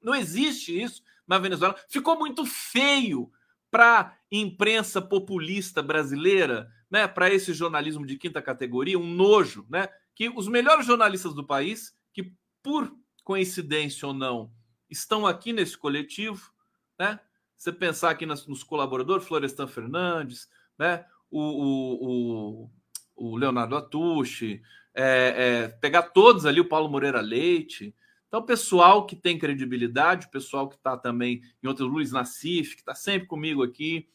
Não 0.01 0.15
existe 0.15 0.81
isso 0.81 1.03
na 1.27 1.39
Venezuela. 1.39 1.77
Ficou 1.89 2.19
muito 2.19 2.45
feio 2.47 3.31
para 3.71 4.17
imprensa 4.31 5.03
populista 5.03 5.83
brasileira, 5.83 6.71
né? 6.91 7.09
Para 7.09 7.33
esse 7.33 7.53
jornalismo 7.53 8.07
de 8.07 8.17
quinta 8.17 8.41
categoria, 8.41 8.99
um 8.99 9.13
nojo, 9.13 9.67
né? 9.69 9.89
Que 10.15 10.29
os 10.29 10.47
melhores 10.47 10.87
jornalistas 10.87 11.35
do 11.35 11.45
país, 11.45 11.97
que 12.13 12.33
por 12.63 12.95
coincidência 13.25 14.07
ou 14.07 14.15
não, 14.15 14.53
estão 14.89 15.27
aqui 15.27 15.53
nesse 15.53 15.77
coletivo, 15.77 16.54
né? 16.99 17.19
Você 17.57 17.73
pensar 17.73 18.11
aqui 18.11 18.27
nos, 18.27 18.47
nos 18.47 18.63
colaboradores, 18.63 19.27
Florestan 19.27 19.67
Fernandes, 19.67 20.49
né? 20.79 21.05
O, 21.31 21.41
o, 21.41 22.69
o, 23.17 23.31
o 23.33 23.37
Leonardo 23.37 23.77
Atushi, 23.77 24.63
é, 24.95 25.35
é, 25.65 25.69
pegar 25.69 26.03
todos 26.03 26.47
ali, 26.47 26.61
o 26.61 26.69
Paulo 26.69 26.89
Moreira 26.89 27.21
Leite. 27.21 27.95
Então, 28.29 28.43
pessoal 28.43 29.07
que 29.07 29.17
tem 29.17 29.39
credibilidade, 29.39 30.27
o 30.27 30.31
pessoal 30.31 30.69
que 30.69 30.77
está 30.77 30.97
também 30.97 31.43
em 31.63 31.67
outro, 31.67 31.87
Luiz 31.87 32.13
Nassif, 32.13 32.75
que 32.75 32.83
está 32.83 32.95
sempre 32.95 33.27
comigo 33.27 33.63
aqui, 33.63 34.09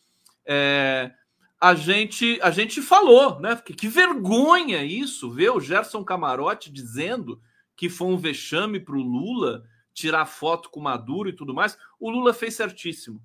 é, 0.45 1.11
a 1.59 1.75
gente 1.75 2.39
a 2.41 2.51
gente 2.51 2.81
falou, 2.81 3.39
né? 3.39 3.55
Que, 3.57 3.73
que 3.73 3.87
vergonha 3.87 4.83
isso, 4.83 5.29
ver 5.29 5.51
o 5.51 5.59
Gerson 5.59 6.03
Camarote 6.03 6.71
dizendo 6.71 7.41
que 7.75 7.89
foi 7.89 8.07
um 8.07 8.17
vexame 8.17 8.79
para 8.79 8.95
o 8.95 9.01
Lula 9.01 9.63
tirar 9.99 10.25
foto 10.25 10.69
com 10.69 10.79
Maduro 10.79 11.29
e 11.29 11.33
tudo 11.33 11.53
mais. 11.53 11.77
O 11.99 12.09
Lula 12.09 12.33
fez 12.33 12.53
certíssimo. 12.53 13.21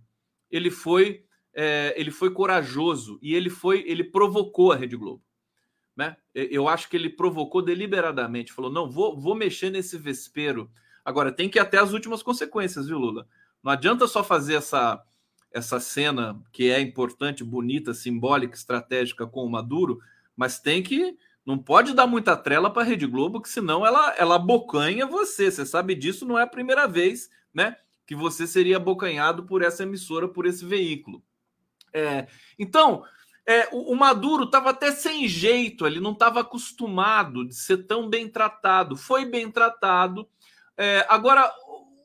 Ele 0.51 0.71
foi 0.71 1.25
é, 1.55 1.95
ele 1.97 2.11
foi 2.11 2.31
corajoso 2.33 3.19
e 3.23 3.35
ele 3.35 3.49
foi 3.49 3.85
ele 3.87 4.03
provocou 4.03 4.73
a 4.73 4.77
Rede 4.77 4.97
Globo. 4.97 5.23
Né? 5.97 6.17
Eu 6.35 6.67
acho 6.69 6.89
que 6.89 6.97
ele 6.97 7.09
provocou 7.09 7.63
deliberadamente, 7.63 8.53
falou: 8.53 8.71
não, 8.73 8.91
vou, 8.91 9.17
vou 9.17 9.35
mexer 9.35 9.71
nesse 9.71 9.97
vespeiro. 9.97 10.69
Agora, 11.05 11.31
tem 11.31 11.49
que 11.49 11.59
ir 11.59 11.61
até 11.61 11.79
as 11.79 11.93
últimas 11.93 12.23
consequências, 12.23 12.89
viu, 12.89 12.99
Lula? 12.99 13.29
Não 13.63 13.71
adianta 13.71 14.09
só 14.09 14.25
fazer 14.25 14.55
essa, 14.55 15.01
essa 15.53 15.79
cena 15.79 16.43
que 16.53 16.71
é 16.71 16.81
importante, 16.81 17.45
bonita, 17.45 17.95
simbólica, 17.95 18.57
estratégica 18.57 19.27
com 19.27 19.45
o 19.45 19.51
Maduro, 19.51 20.01
mas 20.37 20.59
tem 20.59 20.83
que. 20.83 21.17
Não 21.45 21.59
pode 21.59 21.93
dar 21.93 22.07
muita 22.07 22.37
trela 22.37 22.71
para 22.71 22.83
a 22.83 22.85
Rede 22.87 23.07
Globo, 23.07 23.41
que 23.41 23.49
senão 23.49 23.85
ela, 23.85 24.15
ela 24.17 24.37
abocanha 24.37 25.07
você. 25.07 25.51
Você 25.51 25.67
sabe 25.67 25.95
disso, 25.95 26.25
não 26.25 26.39
é 26.39 26.43
a 26.43 26.47
primeira 26.47 26.89
vez 26.89 27.29
né, 27.53 27.77
que 28.07 28.15
você 28.15 28.47
seria 28.47 28.79
abocanhado 28.79 29.45
por 29.45 29.63
essa 29.63 29.83
emissora, 29.83 30.27
por 30.27 30.47
esse 30.47 30.65
veículo. 30.65 31.23
É, 31.93 32.27
então, 32.59 33.05
é, 33.47 33.69
o, 33.73 33.93
o, 33.93 33.97
Maduro 33.97 34.45
estava 34.45 34.71
até 34.71 34.91
sem 34.91 35.29
jeito, 35.29 35.87
ele 35.87 36.01
não 36.01 36.13
estava 36.13 36.41
acostumado 36.41 37.47
de 37.47 37.55
ser 37.55 37.87
tão 37.87 38.09
bem 38.09 38.29
tratado. 38.29 38.97
Foi 38.97 39.27
bem 39.27 39.51
tratado. 39.51 40.27
É, 40.79 41.07
agora, 41.11 41.53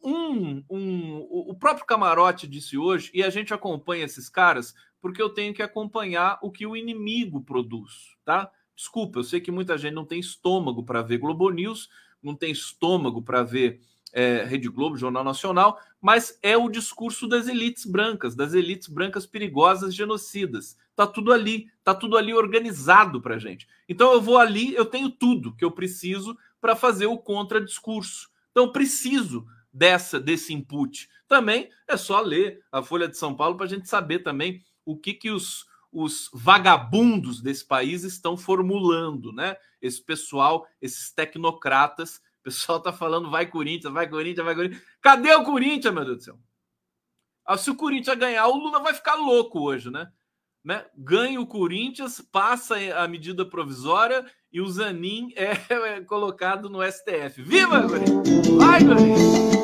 um, 0.04 0.64
um, 0.70 1.28
o 1.30 1.56
próprio 1.56 1.86
Camarote 1.86 2.46
disse 2.46 2.78
hoje, 2.78 3.10
e 3.14 3.24
a 3.24 3.30
gente 3.30 3.54
acompanha 3.54 4.06
esses 4.06 4.30
caras 4.30 4.74
porque 5.02 5.22
eu 5.22 5.30
tenho 5.30 5.54
que 5.54 5.62
acompanhar 5.62 6.38
o 6.42 6.52
que 6.52 6.66
o 6.66 6.76
inimigo 6.76 7.42
produz, 7.42 8.18
tá? 8.26 8.52
Desculpa, 8.80 9.20
eu 9.20 9.24
sei 9.26 9.42
que 9.42 9.52
muita 9.52 9.78
gente 9.78 9.94
não 9.94 10.06
tem 10.06 10.22
estômago 10.22 10.84
para 10.84 11.02
ver 11.02 11.18
Globo 11.18 11.50
News, 11.50 11.90
não 12.24 12.34
tem 12.34 12.50
estômago 12.50 13.22
para 13.22 13.44
ver 13.44 13.82
é, 14.14 14.46
Rede 14.46 14.70
Globo, 14.70 14.96
Jornal 14.96 15.22
Nacional, 15.22 15.78
mas 16.00 16.40
é 16.42 16.56
o 16.56 16.70
discurso 16.70 17.28
das 17.28 17.50
elites 17.50 17.86
brancas, 17.86 18.36
das 18.36 18.54
elites 18.54 18.88
brancas 18.88 19.26
perigosas, 19.26 19.94
genocidas. 19.94 20.78
Tá 20.96 21.06
tudo 21.06 21.34
ali, 21.34 21.70
tá 21.84 21.94
tudo 21.94 22.16
ali 22.16 22.34
organizado 22.34 23.22
para 23.22 23.38
gente. 23.38 23.68
Então 23.90 24.14
eu 24.14 24.22
vou 24.22 24.38
ali, 24.38 24.74
eu 24.74 24.86
tenho 24.86 25.10
tudo 25.10 25.54
que 25.54 25.66
eu 25.66 25.72
preciso 25.72 26.38
para 26.62 26.74
fazer 26.74 27.08
o 27.08 27.18
contradiscurso. 27.18 28.30
Então 28.52 28.72
preciso 28.72 29.46
dessa 29.74 30.22
desse 30.22 30.54
input. 30.54 31.10
Também 31.28 31.70
é 31.86 31.98
só 31.98 32.22
ler 32.22 32.62
a 32.72 32.82
Folha 32.82 33.10
de 33.10 33.18
São 33.18 33.36
Paulo 33.36 33.58
para 33.58 33.66
a 33.66 33.70
gente 33.70 33.90
saber 33.90 34.20
também 34.20 34.64
o 34.86 34.96
que 34.96 35.14
que 35.14 35.30
os, 35.30 35.66
os 35.92 36.30
vagabundos 36.34 37.42
desse 37.42 37.66
país 37.66 38.04
estão 38.04 38.38
formulando, 38.38 39.32
né? 39.32 39.56
Esse 39.82 40.02
pessoal, 40.02 40.68
esses 40.82 41.12
tecnocratas 41.12 42.22
o 42.40 42.44
pessoal 42.44 42.80
tá 42.80 42.94
falando 42.94 43.30
vai 43.30 43.46
Corinthians, 43.46 43.94
vai 43.94 44.08
Corinthians, 44.08 44.46
vai 44.46 44.56
Corinthians. 44.56 44.82
Cadê 45.02 45.34
o 45.36 45.44
Corinthians, 45.44 45.94
meu 45.94 46.06
Deus 46.06 46.18
do 46.18 46.24
céu? 46.24 46.40
Ah, 47.46 47.58
se 47.58 47.70
o 47.70 47.76
Corinthians 47.76 48.18
ganhar, 48.18 48.48
o 48.48 48.58
Lula 48.58 48.80
vai 48.80 48.94
ficar 48.94 49.16
louco 49.16 49.60
hoje, 49.60 49.90
né? 49.90 50.10
né? 50.64 50.86
Ganha 50.96 51.42
o 51.42 51.48
Corinthians, 51.48 52.22
passa 52.22 52.76
a 52.96 53.08
medida 53.08 53.46
provisória 53.46 54.26
e 54.52 54.62
o 54.62 54.68
Zanin 54.68 55.34
é, 55.36 55.52
é 55.98 56.02
colocado 56.02 56.70
no 56.70 56.80
STF. 56.82 57.42
Viva, 57.42 57.88
Corinthians! 57.88 58.48
Vai, 58.58 58.86
Corinthians! 58.86 59.59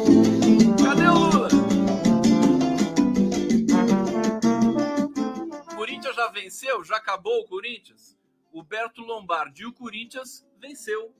Venceu? 6.45 6.83
Já 6.83 6.97
acabou 6.97 7.41
o 7.41 7.45
Corinthians? 7.45 8.17
O 8.51 8.61
Berto 8.61 9.01
Lombardi 9.01 9.63
e 9.63 9.65
o 9.65 9.73
Corinthians 9.73 10.47
venceu 10.59 11.13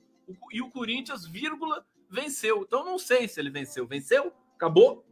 e 0.52 0.62
o 0.62 0.70
Corinthians, 0.70 1.26
vírgula, 1.26 1.84
venceu. 2.08 2.62
Então 2.62 2.84
não 2.84 2.98
sei 2.98 3.28
se 3.28 3.38
ele 3.38 3.50
venceu. 3.50 3.86
Venceu? 3.86 4.32
Acabou? 4.54 5.04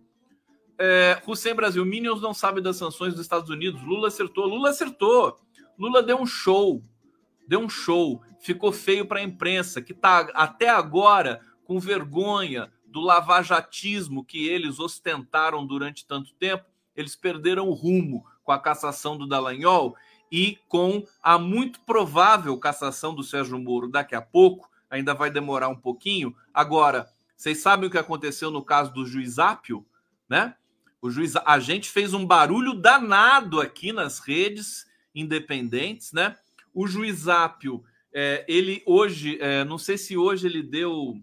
É, 0.78 1.22
Hussein 1.26 1.54
Brasil, 1.54 1.84
Minions 1.84 2.20
não 2.20 2.34
sabe 2.34 2.60
das 2.60 2.76
sanções 2.76 3.12
dos 3.12 3.22
Estados 3.22 3.50
Unidos. 3.50 3.82
Lula 3.82 4.08
acertou. 4.08 4.46
Lula 4.46 4.70
acertou. 4.70 5.38
Lula 5.78 6.02
deu 6.02 6.18
um 6.20 6.26
show. 6.26 6.82
Deu 7.46 7.60
um 7.60 7.68
show. 7.68 8.22
Ficou 8.40 8.72
feio 8.72 9.06
para 9.06 9.20
a 9.20 9.22
imprensa, 9.22 9.82
que 9.82 9.92
está 9.92 10.20
até 10.34 10.68
agora 10.68 11.40
com 11.64 11.78
vergonha 11.78 12.72
do 12.86 13.00
lavajatismo 13.00 14.24
que 14.24 14.48
eles 14.48 14.78
ostentaram 14.78 15.66
durante 15.66 16.06
tanto 16.06 16.34
tempo. 16.34 16.64
Eles 16.96 17.16
perderam 17.16 17.68
o 17.68 17.74
rumo 17.74 18.24
com 18.44 18.52
a 18.52 18.58
cassação 18.60 19.16
do 19.16 19.26
Dallagnol 19.26 19.96
e 20.30 20.58
com 20.68 21.04
a 21.22 21.38
muito 21.38 21.80
provável 21.80 22.56
cassação 22.58 23.14
do 23.14 23.22
Sérgio 23.22 23.58
Moro 23.58 23.88
daqui 23.88 24.14
a 24.14 24.22
pouco. 24.22 24.70
Ainda 24.90 25.14
vai 25.14 25.30
demorar 25.30 25.68
um 25.68 25.76
pouquinho. 25.76 26.36
Agora, 26.52 27.08
vocês 27.36 27.58
sabem 27.58 27.88
o 27.88 27.90
que 27.90 27.98
aconteceu 27.98 28.50
no 28.50 28.62
caso 28.62 28.92
do 28.92 29.04
juiz 29.04 29.38
Ápio, 29.38 29.84
né? 30.28 30.54
O 31.00 31.10
juiz, 31.10 31.34
a 31.36 31.58
gente 31.58 31.90
fez 31.90 32.14
um 32.14 32.24
barulho 32.24 32.74
danado 32.74 33.60
aqui 33.60 33.92
nas 33.92 34.20
redes 34.20 34.86
independentes, 35.14 36.12
né? 36.12 36.36
O 36.72 36.86
juiz 36.86 37.28
Ápio, 37.28 37.84
é, 38.12 38.44
ele 38.48 38.82
hoje, 38.86 39.38
é, 39.40 39.64
não 39.64 39.78
sei 39.78 39.98
se 39.98 40.16
hoje 40.16 40.46
ele 40.46 40.62
deu 40.62 41.20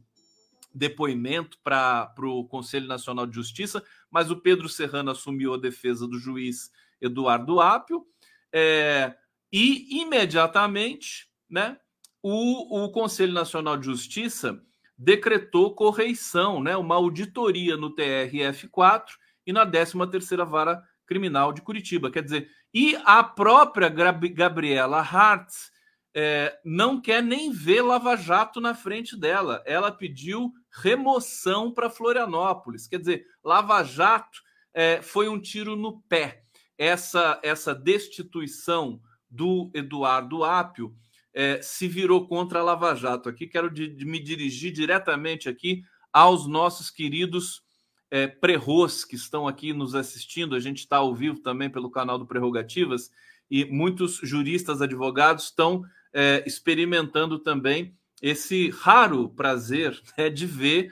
depoimento 0.74 1.57
para 1.63 2.13
o 2.19 2.45
Conselho 2.45 2.88
Nacional 2.88 3.26
de 3.26 3.36
Justiça, 3.36 3.84
mas 4.09 4.32
o 4.32 4.38
Pedro 4.38 4.69
Serrano 4.69 5.11
assumiu 5.11 5.53
a 5.53 5.57
defesa 5.57 6.07
do 6.07 6.19
juiz 6.19 6.72
Eduardo 7.02 7.60
Ápio, 7.60 8.06
é, 8.54 9.14
e 9.52 10.02
imediatamente, 10.02 11.28
né? 11.49 11.78
O, 12.24 12.86
o 12.86 12.91
Conselho 12.91 13.34
Nacional 13.34 13.76
de 13.78 13.86
Justiça 13.86 14.62
decretou 14.97 15.74
correição, 15.74 16.62
né, 16.62 16.78
uma 16.78 16.93
auditoria 16.93 17.76
no 17.76 17.95
TRF4 17.95 19.08
e 19.47 19.52
na 19.52 19.66
13ª 19.66 20.45
Vara 20.45 20.84
Criminal 21.08 21.52
de 21.52 21.64
Curitiba. 21.64 22.12
Quer 22.12 22.24
dizer, 22.24 22.49
e 22.72 22.95
a 23.04 23.24
própria 23.24 23.89
Gabriela 23.89 24.99
Hartz 24.99 25.72
é, 26.14 26.58
não 26.64 27.02
quer 27.02 27.24
nem 27.24 27.52
ver 27.52 27.82
Lava 27.82 28.16
Jato 28.16 28.62
na 28.62 28.76
frente 28.76 29.18
dela. 29.18 29.64
Ela 29.66 29.91
pediu 29.91 30.52
remoção 30.72 31.74
para 31.74 31.89
Florianópolis. 31.89 32.88
Quer 32.88 32.99
dizer, 32.99 33.26
Lava 33.43 33.84
Jato 33.84 34.39
é, 34.74 35.02
foi 35.02 35.28
um 35.28 35.39
tiro 35.39 35.76
no 35.76 36.02
pé. 36.04 36.41
Essa, 36.82 37.40
essa 37.44 37.76
destituição 37.76 39.00
do 39.30 39.70
Eduardo 39.72 40.44
Apio 40.44 40.96
é, 41.32 41.62
se 41.62 41.88
virou 41.88 42.28
contra 42.28 42.58
a 42.58 42.64
Lava 42.64 42.96
Jato. 42.96 43.30
Aqui 43.30 43.46
quero 43.46 43.70
de, 43.70 43.88
de 43.88 44.04
me 44.04 44.20
dirigir 44.20 44.72
diretamente 44.72 45.48
aqui 45.48 45.84
aos 46.12 46.48
nossos 46.48 46.90
queridos 46.90 47.62
é, 48.10 48.26
prerros 48.26 49.06
que 49.06 49.16
estão 49.16 49.48
aqui 49.48 49.74
nos 49.74 49.94
assistindo. 49.94 50.56
A 50.56 50.60
gente 50.60 50.80
está 50.80 50.98
ao 50.98 51.14
vivo 51.14 51.40
também 51.42 51.70
pelo 51.70 51.92
canal 51.92 52.18
do 52.18 52.26
Prerrogativas 52.26 53.12
e 53.48 53.64
muitos 53.66 54.20
juristas, 54.24 54.82
advogados 54.82 55.44
estão 55.44 55.84
é, 56.12 56.44
experimentando 56.48 57.38
também 57.38 57.96
esse 58.24 58.72
raro 58.72 59.30
prazer 59.30 60.02
né, 60.18 60.32
de 60.32 60.48
ver 60.48 60.92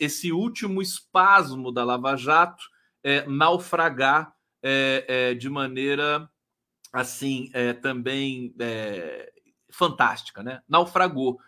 esse 0.00 0.32
último 0.32 0.82
espasmo 0.82 1.70
da 1.70 1.84
Lava 1.84 2.16
Jato 2.16 2.64
é, 3.04 3.24
naufragar 3.28 4.34
é, 4.62 5.04
é, 5.08 5.34
de 5.34 5.48
maneira 5.48 6.28
assim 6.92 7.50
é, 7.52 7.72
também 7.72 8.54
fantástica, 9.70 10.42
né? 10.42 10.60
Naufragou. 10.68 11.38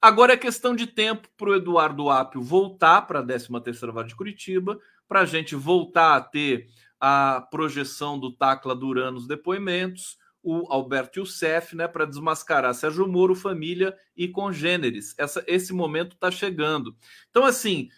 Agora 0.00 0.34
é 0.34 0.36
questão 0.36 0.76
de 0.76 0.86
tempo 0.86 1.28
para 1.36 1.50
o 1.50 1.54
Eduardo 1.54 2.10
Apio 2.10 2.42
voltar 2.42 3.02
para 3.02 3.20
a 3.20 3.22
13ª 3.24 3.90
Vara 3.90 4.06
de 4.06 4.14
Curitiba, 4.14 4.78
para 5.08 5.20
a 5.20 5.24
gente 5.24 5.54
voltar 5.56 6.16
a 6.16 6.20
ter 6.20 6.68
a 7.00 7.46
projeção 7.50 8.18
do 8.18 8.30
Tacla 8.30 8.74
Duran 8.74 9.12
nos 9.12 9.26
depoimentos, 9.26 10.18
o 10.42 10.70
Alberto 10.70 11.20
Youssef, 11.20 11.74
né, 11.74 11.88
para 11.88 12.04
desmascarar 12.04 12.74
Sérgio 12.74 13.08
Moro, 13.08 13.34
família 13.34 13.96
e 14.14 14.28
congêneres. 14.28 15.14
Essa, 15.18 15.42
esse 15.46 15.72
momento 15.72 16.14
está 16.14 16.30
chegando. 16.30 16.94
Então, 17.30 17.44
assim, 17.44 17.88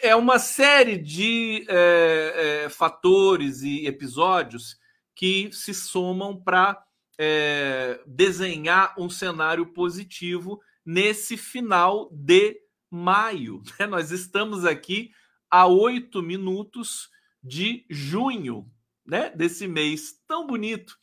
é 0.00 0.14
uma 0.14 0.38
série 0.38 0.96
de 0.96 1.66
é, 1.68 2.64
é, 2.64 2.68
fatores 2.68 3.62
e 3.62 3.86
episódios 3.86 4.76
que 5.14 5.50
se 5.52 5.74
somam 5.74 6.40
para 6.40 6.80
é, 7.18 8.00
desenhar 8.06 8.94
um 8.98 9.08
cenário 9.08 9.66
positivo 9.72 10.60
nesse 10.84 11.36
final 11.36 12.08
de 12.12 12.60
maio. 12.90 13.62
Né? 13.78 13.86
Nós 13.86 14.10
estamos 14.10 14.64
aqui 14.64 15.10
a 15.50 15.66
oito 15.66 16.22
minutos 16.22 17.08
de 17.42 17.84
junho, 17.90 18.70
né? 19.04 19.30
Desse 19.30 19.66
mês 19.66 20.14
tão 20.26 20.46
bonito, 20.46 20.96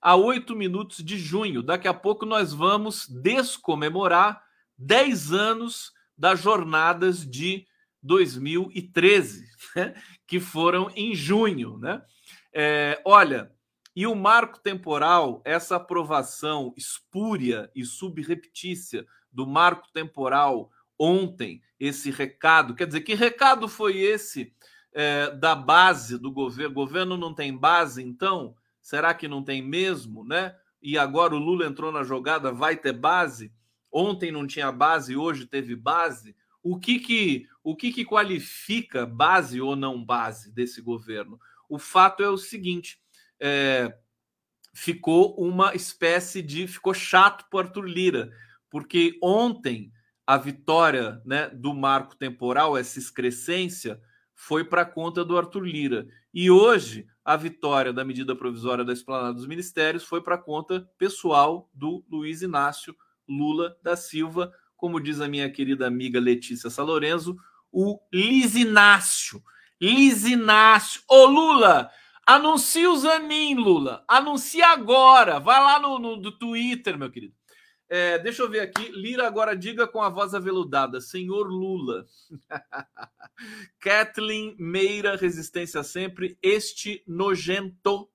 a 0.00 0.14
oito 0.16 0.54
minutos 0.54 1.04
de 1.04 1.18
junho. 1.18 1.62
Daqui 1.62 1.88
a 1.88 1.94
pouco 1.94 2.24
nós 2.24 2.52
vamos 2.52 3.06
descomemorar 3.08 4.42
10 4.76 5.32
anos 5.32 5.92
das 6.16 6.40
jornadas 6.40 7.28
de 7.28 7.66
2013, 8.02 9.44
né? 9.76 9.94
que 10.26 10.40
foram 10.40 10.90
em 10.94 11.14
junho, 11.14 11.78
né? 11.78 12.02
É, 12.52 13.00
olha, 13.04 13.52
e 13.94 14.06
o 14.06 14.14
marco 14.14 14.60
temporal, 14.60 15.42
essa 15.44 15.76
aprovação 15.76 16.72
espúria 16.76 17.70
e 17.74 17.84
subreptícia 17.84 19.06
do 19.32 19.46
marco 19.46 19.88
temporal 19.92 20.70
ontem, 20.98 21.62
esse 21.78 22.10
recado, 22.10 22.74
quer 22.74 22.86
dizer, 22.86 23.00
que 23.02 23.14
recado 23.14 23.68
foi 23.68 23.98
esse 23.98 24.52
é, 24.92 25.30
da 25.30 25.54
base 25.54 26.18
do 26.18 26.30
governo? 26.30 26.74
Governo 26.74 27.16
não 27.16 27.34
tem 27.34 27.56
base, 27.56 28.02
então? 28.02 28.54
Será 28.80 29.14
que 29.14 29.28
não 29.28 29.42
tem 29.42 29.62
mesmo, 29.62 30.24
né? 30.24 30.54
E 30.80 30.96
agora 30.96 31.34
o 31.34 31.38
Lula 31.38 31.66
entrou 31.66 31.92
na 31.92 32.02
jogada, 32.02 32.52
vai 32.52 32.76
ter 32.76 32.92
base? 32.92 33.52
Ontem 33.90 34.30
não 34.30 34.46
tinha 34.46 34.70
base, 34.70 35.16
hoje 35.16 35.46
teve 35.46 35.74
base. 35.74 36.36
O 36.62 36.78
que 36.78 36.98
que, 36.98 37.48
o 37.70 37.76
que, 37.76 37.92
que 37.92 38.02
qualifica 38.02 39.04
base 39.04 39.60
ou 39.60 39.76
não 39.76 40.02
base 40.02 40.50
desse 40.50 40.80
governo? 40.80 41.38
O 41.68 41.78
fato 41.78 42.22
é 42.22 42.30
o 42.30 42.38
seguinte: 42.38 42.98
é, 43.38 43.94
ficou 44.72 45.34
uma 45.38 45.74
espécie 45.74 46.40
de. 46.40 46.66
ficou 46.66 46.94
chato 46.94 47.44
para 47.50 47.66
Arthur 47.66 47.84
Lira, 47.84 48.30
porque 48.70 49.18
ontem 49.22 49.92
a 50.26 50.38
vitória 50.38 51.20
né, 51.26 51.50
do 51.50 51.74
marco 51.74 52.16
temporal, 52.16 52.74
essa 52.74 52.98
excrescência, 52.98 54.00
foi 54.34 54.64
para 54.64 54.86
conta 54.86 55.22
do 55.22 55.36
Arthur 55.36 55.64
Lira. 55.64 56.08
E 56.32 56.50
hoje 56.50 57.06
a 57.22 57.36
vitória 57.36 57.92
da 57.92 58.02
medida 58.02 58.34
provisória 58.34 58.82
da 58.82 58.94
esplanada 58.94 59.34
dos 59.34 59.46
ministérios 59.46 60.04
foi 60.04 60.22
para 60.22 60.38
conta 60.38 60.88
pessoal 60.96 61.68
do 61.74 62.02
Luiz 62.10 62.40
Inácio 62.40 62.96
Lula 63.28 63.76
da 63.82 63.94
Silva, 63.94 64.50
como 64.74 64.98
diz 64.98 65.20
a 65.20 65.28
minha 65.28 65.50
querida 65.50 65.86
amiga 65.86 66.18
Letícia 66.18 66.70
Salorenzo, 66.70 67.36
o 67.80 68.00
Lisinácio. 68.12 69.40
Lisinácio. 69.80 71.00
Ô 71.08 71.26
Lula, 71.26 71.88
Anuncia 72.26 72.90
o 72.90 72.96
Zanin, 72.96 73.54
Lula. 73.54 74.04
Anuncia 74.08 74.66
agora. 74.66 75.38
Vai 75.38 75.62
lá 75.62 75.78
no, 75.78 75.98
no 76.00 76.16
do 76.16 76.30
Twitter, 76.30 76.98
meu 76.98 77.08
querido. 77.08 77.32
É, 77.88 78.18
deixa 78.18 78.42
eu 78.42 78.50
ver 78.50 78.60
aqui. 78.60 78.90
Lira 78.90 79.26
agora 79.26 79.56
diga 79.56 79.86
com 79.86 80.02
a 80.02 80.10
voz 80.10 80.34
aveludada: 80.34 81.00
Senhor 81.00 81.46
Lula. 81.46 82.04
Kathleen 83.80 84.56
Meira, 84.58 85.16
resistência 85.16 85.82
sempre. 85.84 86.36
Este 86.42 87.02
nojento 87.06 88.10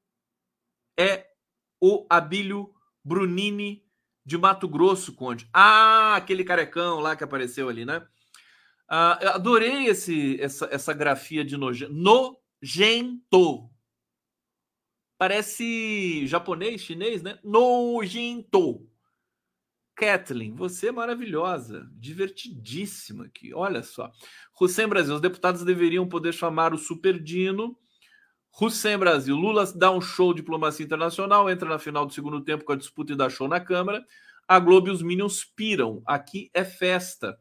é 1.00 1.26
o 1.82 2.06
Abílio 2.10 2.72
Brunini 3.04 3.84
de 4.26 4.38
Mato 4.38 4.68
Grosso, 4.68 5.16
Conde. 5.16 5.50
Ah, 5.52 6.16
aquele 6.18 6.44
carecão 6.44 7.00
lá 7.00 7.16
que 7.16 7.24
apareceu 7.24 7.70
ali, 7.70 7.86
né? 7.86 8.06
Ah, 8.96 9.34
adorei 9.34 9.88
esse, 9.88 10.40
essa, 10.40 10.70
essa 10.72 10.94
grafia 10.94 11.44
de 11.44 11.58
nojento. 11.58 12.38
Parece 15.18 16.28
japonês, 16.28 16.82
chinês, 16.82 17.24
né? 17.24 17.40
Nojento. 17.44 18.88
Kathleen, 19.96 20.54
você 20.54 20.90
é 20.90 20.92
maravilhosa, 20.92 21.90
divertidíssima 21.96 23.26
aqui. 23.26 23.52
Olha 23.52 23.82
só. 23.82 24.12
Hussein 24.62 24.88
Brasil, 24.88 25.16
os 25.16 25.22
deputados 25.22 25.64
deveriam 25.66 26.08
poder 26.08 26.32
chamar 26.32 26.72
o 26.72 26.78
Super 26.78 27.18
Dino. 27.18 27.76
Hussein 28.62 29.00
Brasil, 29.00 29.36
Lula 29.36 29.66
dá 29.74 29.90
um 29.90 30.02
show 30.02 30.36
de 30.36 30.42
diplomacia 30.42 30.86
internacional, 30.86 31.50
entra 31.50 31.68
na 31.68 31.80
final 31.80 32.06
do 32.06 32.14
segundo 32.14 32.42
tempo 32.42 32.64
com 32.64 32.74
a 32.74 32.78
disputa 32.78 33.14
e 33.14 33.16
dá 33.16 33.28
show 33.28 33.48
na 33.48 33.60
Câmara. 33.60 34.06
A 34.48 34.60
Globo 34.60 34.90
e 34.90 34.92
os 34.92 35.02
Minions 35.02 35.44
piram. 35.44 36.04
Aqui 36.06 36.52
é 36.54 36.64
festa. 36.64 37.36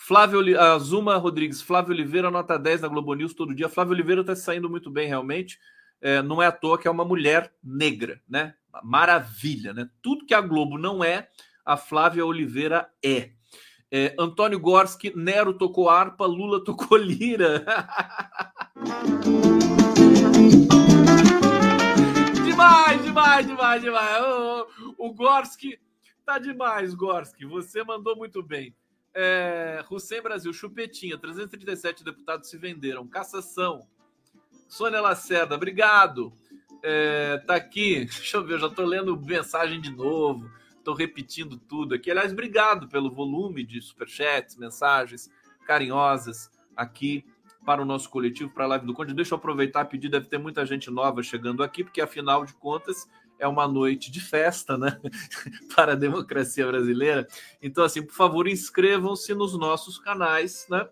Flávio 0.00 0.58
Azuma 0.58 1.16
Rodrigues, 1.16 1.60
Flávio 1.60 1.92
Oliveira, 1.92 2.30
nota 2.30 2.56
10 2.56 2.82
na 2.82 2.88
Globo 2.88 3.14
News 3.14 3.34
todo 3.34 3.54
dia. 3.54 3.68
Flávio 3.68 3.92
Oliveira 3.92 4.20
está 4.20 4.34
saindo 4.36 4.70
muito 4.70 4.90
bem, 4.90 5.08
realmente 5.08 5.58
é, 6.00 6.22
não 6.22 6.40
é 6.42 6.46
à 6.46 6.52
toa 6.52 6.78
que 6.78 6.86
é 6.86 6.90
uma 6.90 7.04
mulher 7.04 7.52
negra, 7.62 8.20
né? 8.28 8.54
Maravilha, 8.82 9.72
né? 9.72 9.88
Tudo 10.00 10.24
que 10.24 10.34
a 10.34 10.40
Globo 10.40 10.78
não 10.78 11.02
é, 11.02 11.28
a 11.64 11.76
Flávia 11.76 12.24
Oliveira 12.24 12.88
é. 13.04 13.30
é 13.90 14.14
Antônio 14.18 14.60
Gorski, 14.60 15.12
Nero 15.16 15.54
tocou 15.54 15.88
harpa, 15.90 16.24
Lula 16.26 16.62
tocou 16.64 16.96
lira. 16.96 17.64
demais, 22.44 23.02
demais, 23.02 23.46
demais, 23.46 23.82
demais. 23.82 24.24
O, 24.96 25.06
o 25.08 25.12
Gorski 25.12 25.78
tá 26.24 26.38
demais, 26.38 26.94
Gorski. 26.94 27.44
Você 27.44 27.82
mandou 27.82 28.16
muito 28.16 28.42
bem. 28.42 28.74
É, 29.14 29.84
Hussein 29.90 30.22
Brasil, 30.22 30.52
chupetinha, 30.52 31.18
337 31.18 32.04
deputados 32.04 32.48
se 32.48 32.56
venderam. 32.56 33.06
Cassação. 33.06 33.86
Sônia 34.68 35.00
Lacerda, 35.00 35.54
obrigado. 35.54 36.32
É, 36.82 37.38
tá 37.46 37.56
aqui, 37.56 38.04
deixa 38.06 38.36
eu 38.36 38.44
ver, 38.44 38.54
eu 38.54 38.58
já 38.60 38.70
tô 38.70 38.84
lendo 38.84 39.20
mensagem 39.20 39.80
de 39.80 39.90
novo, 39.90 40.48
tô 40.84 40.94
repetindo 40.94 41.58
tudo 41.58 41.94
aqui. 41.94 42.10
Aliás, 42.10 42.32
obrigado 42.32 42.88
pelo 42.88 43.10
volume 43.10 43.64
de 43.64 43.80
superchats, 43.80 44.56
mensagens 44.56 45.30
carinhosas 45.66 46.50
aqui 46.76 47.24
para 47.64 47.82
o 47.82 47.84
nosso 47.84 48.08
coletivo, 48.08 48.50
para 48.54 48.64
a 48.64 48.68
live 48.68 48.86
do 48.86 48.94
Conde. 48.94 49.12
Deixa 49.12 49.34
eu 49.34 49.38
aproveitar 49.38 49.84
e 49.84 49.88
pedir, 49.88 50.08
deve 50.08 50.26
ter 50.26 50.38
muita 50.38 50.64
gente 50.64 50.90
nova 50.90 51.22
chegando 51.22 51.62
aqui, 51.62 51.84
porque 51.84 52.00
afinal 52.00 52.44
de 52.44 52.54
contas 52.54 53.06
é 53.38 53.46
uma 53.46 53.68
noite 53.68 54.10
de 54.10 54.20
festa, 54.20 54.76
né? 54.76 54.98
para 55.74 55.92
a 55.92 55.96
democracia 55.96 56.66
brasileira. 56.66 57.26
Então, 57.62 57.84
assim, 57.84 58.02
por 58.02 58.14
favor, 58.14 58.48
inscrevam-se 58.48 59.34
nos 59.34 59.58
nossos 59.58 59.98
canais, 59.98 60.66
né? 60.68 60.86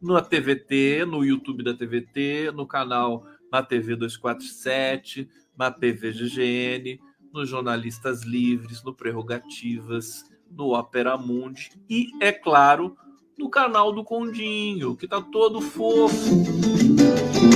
Na 0.00 0.20
TVT, 0.20 1.04
no 1.04 1.24
YouTube 1.24 1.64
da 1.64 1.74
TVT, 1.74 2.52
no 2.52 2.66
canal 2.66 3.24
na 3.50 3.62
TV 3.62 3.96
247, 3.96 5.28
na 5.56 5.70
TV 5.70 6.12
GGN, 6.12 7.00
nos 7.32 7.48
Jornalistas 7.48 8.22
Livres, 8.22 8.82
no 8.84 8.94
Prerrogativas, 8.94 10.24
no 10.50 10.78
Opera 10.78 11.16
Mundi 11.16 11.70
e, 11.88 12.10
é 12.20 12.32
claro, 12.32 12.96
no 13.38 13.48
canal 13.48 13.92
do 13.92 14.04
Condinho, 14.04 14.96
que 14.96 15.06
tá 15.06 15.20
todo 15.20 15.60
fofo. 15.60 16.44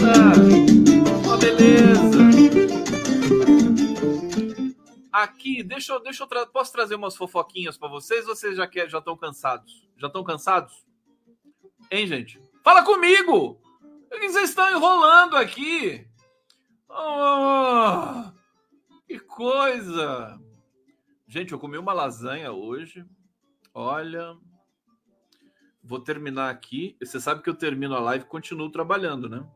Ah, 0.04 1.26
uma 1.26 1.36
beleza. 1.36 2.91
Aqui, 5.12 5.62
deixa 5.62 5.92
eu, 5.92 6.00
deixa 6.00 6.22
eu 6.22 6.26
tra 6.26 6.46
posso 6.46 6.72
trazer 6.72 6.94
umas 6.94 7.14
fofoquinhas 7.14 7.76
para 7.76 7.88
vocês 7.88 8.24
vocês 8.24 8.56
já 8.56 8.66
quer, 8.66 8.88
já 8.88 8.98
estão 8.98 9.14
cansados? 9.14 9.86
Já 9.98 10.06
estão 10.06 10.24
cansados? 10.24 10.86
Hein, 11.90 12.06
gente? 12.06 12.40
Fala 12.64 12.82
comigo! 12.82 13.60
Vocês 14.10 14.50
estão 14.50 14.70
enrolando 14.70 15.36
aqui. 15.36 16.06
Oh, 16.88 18.30
que 19.06 19.18
coisa! 19.18 20.40
Gente, 21.26 21.52
eu 21.52 21.58
comi 21.58 21.76
uma 21.76 21.92
lasanha 21.92 22.52
hoje. 22.52 23.04
Olha, 23.74 24.36
vou 25.82 26.00
terminar 26.00 26.50
aqui. 26.50 26.96
Você 27.00 27.20
sabe 27.20 27.42
que 27.42 27.50
eu 27.50 27.54
termino 27.54 27.94
a 27.94 28.00
live 28.00 28.24
e 28.24 28.28
continuo 28.28 28.70
trabalhando, 28.70 29.28
né? 29.28 29.46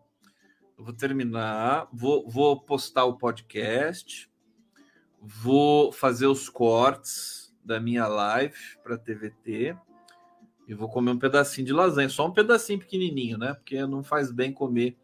Eu 0.77 0.85
vou 0.85 0.93
terminar, 0.93 1.89
vou, 1.93 2.29
vou 2.29 2.61
postar 2.61 3.05
o 3.05 3.17
podcast, 3.17 4.31
vou 5.27 5.91
fazer 5.91 6.27
os 6.27 6.49
cortes 6.49 7.53
da 7.65 7.81
minha 7.81 8.07
live 8.07 8.55
para 8.83 8.97
TVT 8.97 9.77
e 10.69 10.75
vou 10.75 10.89
comer 10.89 11.11
um 11.11 11.19
pedacinho 11.19 11.67
de 11.67 11.73
lasanha, 11.73 12.09
só 12.09 12.27
um 12.27 12.33
pedacinho 12.33 12.79
pequenininho, 12.79 13.37
né? 13.37 13.55
Porque 13.55 13.85
não 13.87 14.03
faz 14.03 14.31
bem 14.31 14.53
comer 14.53 14.97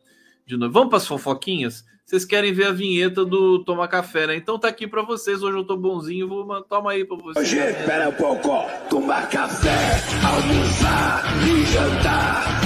de 0.47 0.57
novo. 0.57 0.73
Vamos 0.73 0.89
para 0.89 0.99
as 0.99 1.07
fofoquinhas? 1.07 1.85
Vocês 2.05 2.25
querem 2.25 2.53
ver 2.53 2.67
a 2.67 2.73
vinheta 2.73 3.25
do 3.25 3.65
Toma 3.65 3.89
Café, 3.89 4.27
né? 4.27 4.37
Então 4.37 4.59
tá 4.59 4.69
aqui 4.69 4.87
para 4.87 5.03
vocês. 5.03 5.43
Hoje 5.43 5.57
eu 5.57 5.65
tô 5.65 5.77
bonzinho, 5.77 6.29
vou 6.29 6.63
toma 6.65 6.93
aí 6.93 7.05
para 7.05 7.17
vocês. 7.17 7.49
Hoje, 7.49 7.59
espera 7.59 8.09
um 8.09 8.13
pouco. 8.13 8.51
Tomar 8.91 9.29
café, 9.31 10.01
almoçar 10.25 11.23
e 11.47 11.65
jantar. 11.67 12.61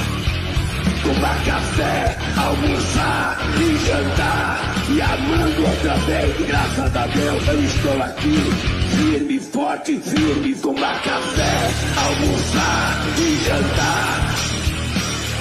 Tomar 1.03 1.45
café, 1.45 2.17
almoçar 2.37 3.39
e 3.61 3.77
jantar. 3.87 4.76
E 4.89 5.01
amando 5.03 5.67
outra 5.67 5.95
vez, 6.07 6.47
graças 6.47 6.97
a 6.97 7.07
Deus 7.09 7.49
eu 7.49 7.65
estou 7.65 8.03
aqui 8.03 8.77
firme, 8.97 9.41
forte, 9.41 9.99
firme, 9.99 10.55
tomar 10.61 11.03
café, 11.03 11.71
almoçar 11.99 13.05
e 13.19 13.37
jantar. 13.45 14.37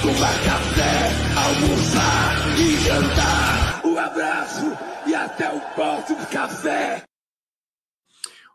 Tomar 0.02 0.34
café, 0.44 1.12
almoçar 1.36 2.58
e 2.58 2.76
jantar. 2.88 3.86
Um 3.86 3.96
abraço 3.96 4.66
e 5.06 5.14
até 5.14 5.48
o 5.54 5.60
próximo 5.76 6.26
café. 6.26 7.04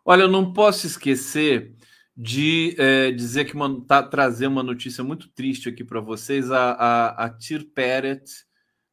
Olha, 0.04 0.24
eu 0.24 0.28
não 0.28 0.52
posso 0.52 0.88
esquecer 0.88 1.74
de 2.18 2.76
é, 2.78 3.12
dizer 3.12 3.46
que 3.46 3.56
uma, 3.56 3.80
tá, 3.86 4.04
trazer 4.04 4.48
uma 4.48 4.62
notícia 4.62 5.06
muito 5.06 5.30
triste 5.30 5.70
aqui 5.70 5.86
para 5.86 6.02
vocês. 6.02 6.52
A, 6.52 6.72
a, 6.74 7.26
a 7.26 7.30
Tir 7.30 7.64
Peret 7.74 8.26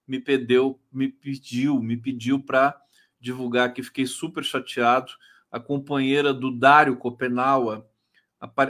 me 0.09 0.18
pediu, 0.18 0.80
me 0.90 1.09
pediu, 1.09 1.80
me 1.80 1.96
pediu 1.96 2.40
para 2.40 2.74
divulgar 3.20 3.72
que 3.74 3.82
fiquei 3.82 4.06
super 4.06 4.42
chateado 4.42 5.12
a 5.50 5.61
companheira 5.61 6.32
do 6.32 6.50
Dário 6.50 6.96
Copenaua, 6.96 7.88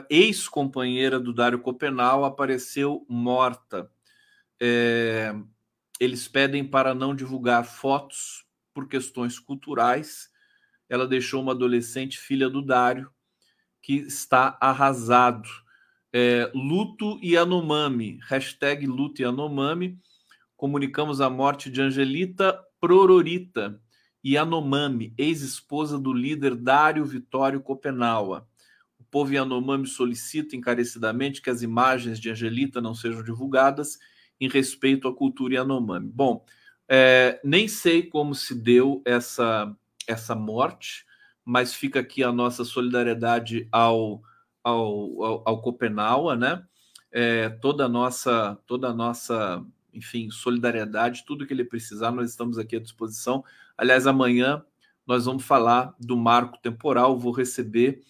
ex-companheira 0.09 1.21
do 1.21 1.33
Dário 1.33 1.59
Copenau, 1.59 2.25
apareceu 2.25 3.05
morta. 3.09 3.91
É, 4.61 5.35
eles 6.01 6.27
pedem 6.27 6.65
para 6.65 6.95
não 6.95 7.15
divulgar 7.15 7.65
fotos 7.65 8.45
por 8.73 8.89
questões 8.89 9.39
culturais. 9.39 10.31
Ela 10.89 11.07
deixou 11.07 11.43
uma 11.43 11.53
adolescente, 11.53 12.19
filha 12.19 12.49
do 12.49 12.63
Dário, 12.63 13.11
que 13.83 13.95
está 13.95 14.57
arrasado. 14.61 15.49
É, 16.13 16.51
luto 16.55 17.19
e 17.23 17.37
Anomami, 17.37 18.19
hashtag 18.29 18.87
luto 18.87 19.21
e 19.21 19.25
Anomami. 19.25 20.01
Comunicamos 20.59 21.21
a 21.21 21.31
morte 21.31 21.71
de 21.71 21.81
Angelita 21.81 22.61
Prororita, 22.81 23.81
Yanomami, 24.27 25.15
ex-esposa 25.17 25.97
do 25.97 26.13
líder 26.13 26.57
Dário 26.57 27.05
Vitório 27.05 27.61
Copenaua. 27.61 28.45
O 28.99 29.05
povo 29.05 29.33
Yanomami 29.33 29.87
solicita 29.87 30.57
encarecidamente 30.57 31.41
que 31.41 31.49
as 31.49 31.63
imagens 31.63 32.19
de 32.19 32.29
Angelita 32.29 32.81
não 32.81 32.93
sejam 32.93 33.23
divulgadas 33.23 34.01
em 34.41 34.49
respeito 34.49 35.07
à 35.07 35.15
cultura 35.15 35.55
Yanomami. 35.55 36.11
Bom, 36.13 36.45
é, 36.89 37.41
nem 37.45 37.69
sei 37.69 38.03
como 38.03 38.35
se 38.35 38.53
deu 38.53 39.01
essa, 39.05 39.73
essa 40.09 40.35
morte, 40.35 41.07
mas 41.45 41.73
fica 41.73 42.01
aqui 42.01 42.25
a 42.25 42.33
nossa 42.33 42.65
solidariedade 42.65 43.69
ao, 43.71 44.21
ao, 44.65 45.23
ao, 45.23 45.43
ao 45.47 45.63
Copenaua, 45.63 46.35
né? 46.35 46.65
É, 47.13 47.49
toda 47.49 47.85
a 47.85 47.89
nossa, 47.89 48.59
toda 48.67 48.89
a 48.89 48.93
nossa, 48.93 49.65
enfim, 49.93 50.31
solidariedade, 50.31 51.25
tudo 51.27 51.47
que 51.47 51.53
ele 51.53 51.65
precisar, 51.65 52.11
nós 52.11 52.31
estamos 52.31 52.59
aqui 52.59 52.77
à 52.77 52.81
disposição. 52.81 53.45
Aliás, 53.77 54.07
amanhã 54.07 54.65
nós 55.07 55.25
vamos 55.25 55.45
falar 55.45 55.95
do 55.99 56.17
marco 56.17 56.59
temporal. 56.59 57.19
Vou 57.19 57.33
receber 57.33 58.03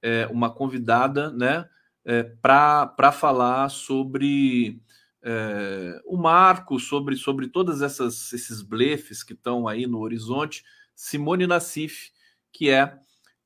é, 0.00 0.26
uma 0.28 0.50
convidada, 0.50 1.30
né, 1.30 1.68
é, 2.04 2.22
para 2.22 3.12
falar 3.12 3.68
sobre 3.68 4.80
é, 5.22 6.00
o 6.04 6.16
marco, 6.16 6.78
sobre, 6.78 7.16
sobre 7.16 7.48
todas 7.48 7.82
essas 7.82 8.32
esses 8.32 8.62
blefes 8.62 9.22
que 9.22 9.32
estão 9.32 9.66
aí 9.66 9.86
no 9.86 9.98
horizonte. 9.98 10.64
Simone 10.94 11.46
Nassif, 11.46 12.10
que 12.52 12.70
é 12.70 12.98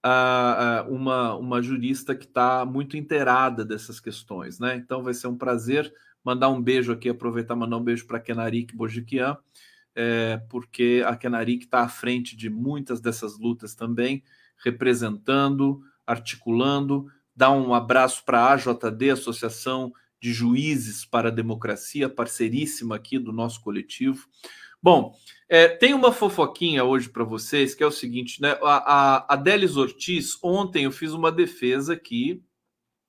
a, 0.02 0.78
a, 0.78 0.82
uma, 0.84 1.34
uma 1.36 1.62
jurista 1.62 2.14
que 2.14 2.26
está 2.26 2.64
muito 2.64 2.96
inteirada 2.96 3.64
dessas 3.64 3.98
questões, 3.98 4.58
né? 4.58 4.76
Então 4.76 5.02
vai 5.02 5.14
ser 5.14 5.26
um 5.26 5.36
prazer 5.36 5.92
mandar 6.24 6.48
um 6.48 6.60
beijo 6.60 6.92
aqui, 6.92 7.08
aproveitar 7.08 7.56
mandar 7.56 7.76
um 7.76 7.84
beijo 7.84 8.06
para 8.06 8.20
Kenarik 8.20 8.74
Bojiquian 8.74 9.36
é, 9.94 10.40
porque 10.48 11.02
a 11.06 11.16
Kenarik 11.16 11.64
está 11.64 11.80
à 11.80 11.88
frente 11.88 12.36
de 12.36 12.48
muitas 12.48 13.00
dessas 13.00 13.38
lutas 13.38 13.74
também, 13.74 14.22
representando, 14.64 15.82
articulando. 16.06 17.06
Dá 17.34 17.50
um 17.50 17.74
abraço 17.74 18.24
para 18.24 18.40
a 18.40 18.52
AJD, 18.52 19.10
Associação 19.10 19.92
de 20.20 20.32
Juízes 20.32 21.04
para 21.04 21.28
a 21.28 21.32
Democracia, 21.32 22.08
parceiríssima 22.08 22.96
aqui 22.96 23.18
do 23.18 23.32
nosso 23.32 23.60
coletivo. 23.60 24.26
Bom, 24.82 25.14
é, 25.48 25.68
tem 25.68 25.92
uma 25.92 26.12
fofoquinha 26.12 26.84
hoje 26.84 27.08
para 27.08 27.24
vocês, 27.24 27.74
que 27.74 27.82
é 27.82 27.86
o 27.86 27.90
seguinte, 27.90 28.40
né? 28.40 28.58
A, 28.62 28.76
a, 28.76 29.34
a 29.34 29.36
Delis 29.36 29.76
Ortiz, 29.76 30.38
ontem 30.42 30.84
eu 30.84 30.92
fiz 30.92 31.12
uma 31.12 31.30
defesa 31.30 31.92
aqui, 31.92 32.42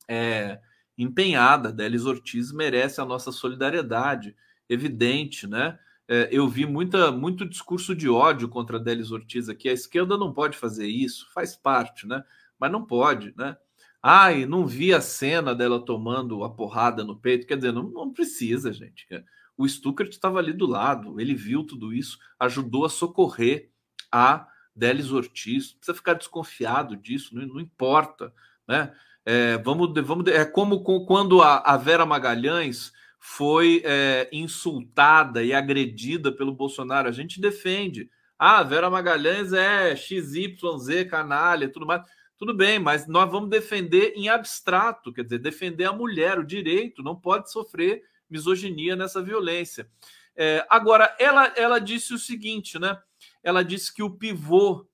é, 0.08 0.60
empenhada. 1.02 1.72
Delis 1.72 2.06
Ortiz 2.06 2.52
merece 2.52 3.02
a 3.02 3.06
nossa 3.06 3.32
solidariedade, 3.32 4.36
evidente, 4.70 5.48
né? 5.48 5.78
é, 6.12 6.28
eu 6.30 6.46
vi 6.46 6.66
muita, 6.66 7.10
muito 7.10 7.48
discurso 7.48 7.96
de 7.96 8.10
ódio 8.10 8.50
contra 8.50 8.78
Delis 8.78 9.12
Ortiz 9.12 9.48
aqui. 9.48 9.70
A 9.70 9.74
esquerda 9.74 10.18
não 10.18 10.34
pode 10.34 10.58
fazer 10.58 10.86
isso, 10.86 11.32
faz 11.34 11.56
parte, 11.56 12.06
né? 12.06 12.22
Mas 12.60 12.70
não 12.70 12.86
pode, 12.86 13.34
né? 13.38 13.56
Ai, 14.04 14.46
não 14.46 14.68
vi 14.68 14.94
a 14.94 15.00
cena 15.00 15.56
dela 15.56 15.80
tomando 15.80 16.44
a 16.44 16.50
porrada 16.50 17.02
no 17.02 17.16
peito. 17.16 17.48
Quer 17.48 17.56
dizer, 17.56 17.72
não, 17.72 17.84
não 17.84 18.12
precisa, 18.12 18.74
gente. 18.74 19.08
O 19.56 19.66
Stuckert 19.66 20.10
estava 20.10 20.38
ali 20.38 20.52
do 20.52 20.66
lado, 20.66 21.18
ele 21.18 21.34
viu 21.34 21.64
tudo 21.64 21.94
isso, 21.94 22.20
ajudou 22.38 22.84
a 22.84 22.90
socorrer 22.90 23.72
a 24.12 24.46
Delis 24.76 25.14
Ortiz. 25.14 25.72
Precisa 25.72 25.96
ficar 25.96 26.16
desconfiado 26.16 26.98
disso, 26.98 27.34
não, 27.34 27.48
não 27.48 27.60
importa, 27.62 28.34
né? 28.68 28.94
É, 29.26 29.58
vamos, 29.58 29.94
vamos, 30.04 30.28
é 30.28 30.44
como 30.46 30.84
com, 30.84 31.06
quando 31.06 31.42
a, 31.42 31.60
a 31.60 31.78
Vera 31.78 32.06
Magalhães 32.06 32.92
foi 33.20 33.84
é, 33.86 34.28
insultada 34.32 35.44
e 35.44 35.54
agredida 35.54 36.32
pelo 36.32 36.54
Bolsonaro. 36.54 37.08
A 37.08 37.12
gente 37.12 37.40
defende. 37.40 38.10
Ah, 38.38 38.64
Vera 38.64 38.90
Magalhães 38.90 39.54
é 39.54 39.96
XYZ, 39.96 41.08
canalha, 41.10 41.70
tudo 41.70 41.86
mais. 41.86 42.02
Tudo 42.36 42.56
bem, 42.56 42.80
mas 42.80 43.08
nós 43.08 43.30
vamos 43.30 43.52
defender 43.52 44.14
em 44.16 44.28
abstrato, 44.28 45.14
quer 45.14 45.24
dizer, 45.24 45.38
defender 45.38 45.86
a 45.86 45.94
mulher, 45.94 46.40
o 46.40 46.44
direito, 46.44 47.04
não 47.04 47.16
pode 47.16 47.52
sofrer 47.52 48.02
misoginia 48.28 48.96
nessa 48.96 49.22
violência. 49.22 49.88
É, 50.36 50.66
agora, 50.68 51.16
ela, 51.20 51.54
ela 51.56 51.78
disse 51.78 52.16
o 52.16 52.18
seguinte, 52.18 52.80
né? 52.80 52.98
Ela 53.44 53.64
disse 53.64 53.94
que 53.94 54.02
o 54.02 54.10
pivô 54.10 54.88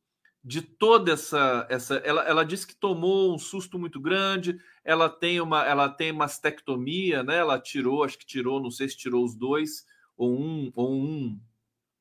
de 0.47 0.61
toda 0.61 1.11
essa 1.11 1.67
essa 1.69 1.95
ela, 2.05 2.23
ela 2.23 2.45
disse 2.45 2.65
que 2.65 2.73
tomou 2.73 3.35
um 3.35 3.37
susto 3.37 3.77
muito 3.77 3.99
grande 3.99 4.57
ela 4.81 5.09
tem 5.09 5.41
uma 5.41 5.65
ela 5.65 5.89
tem 5.89 6.13
mastectomia 6.13 7.21
né 7.21 7.39
ela 7.39 7.59
tirou 7.59 8.01
acho 8.01 8.17
que 8.17 8.25
tirou 8.25 8.63
não 8.63 8.71
sei 8.71 8.87
se 8.87 8.95
tirou 8.95 9.25
os 9.25 9.35
dois 9.35 9.85
ou 10.15 10.39
um 10.39 10.71
ou 10.73 10.93
um 10.93 11.37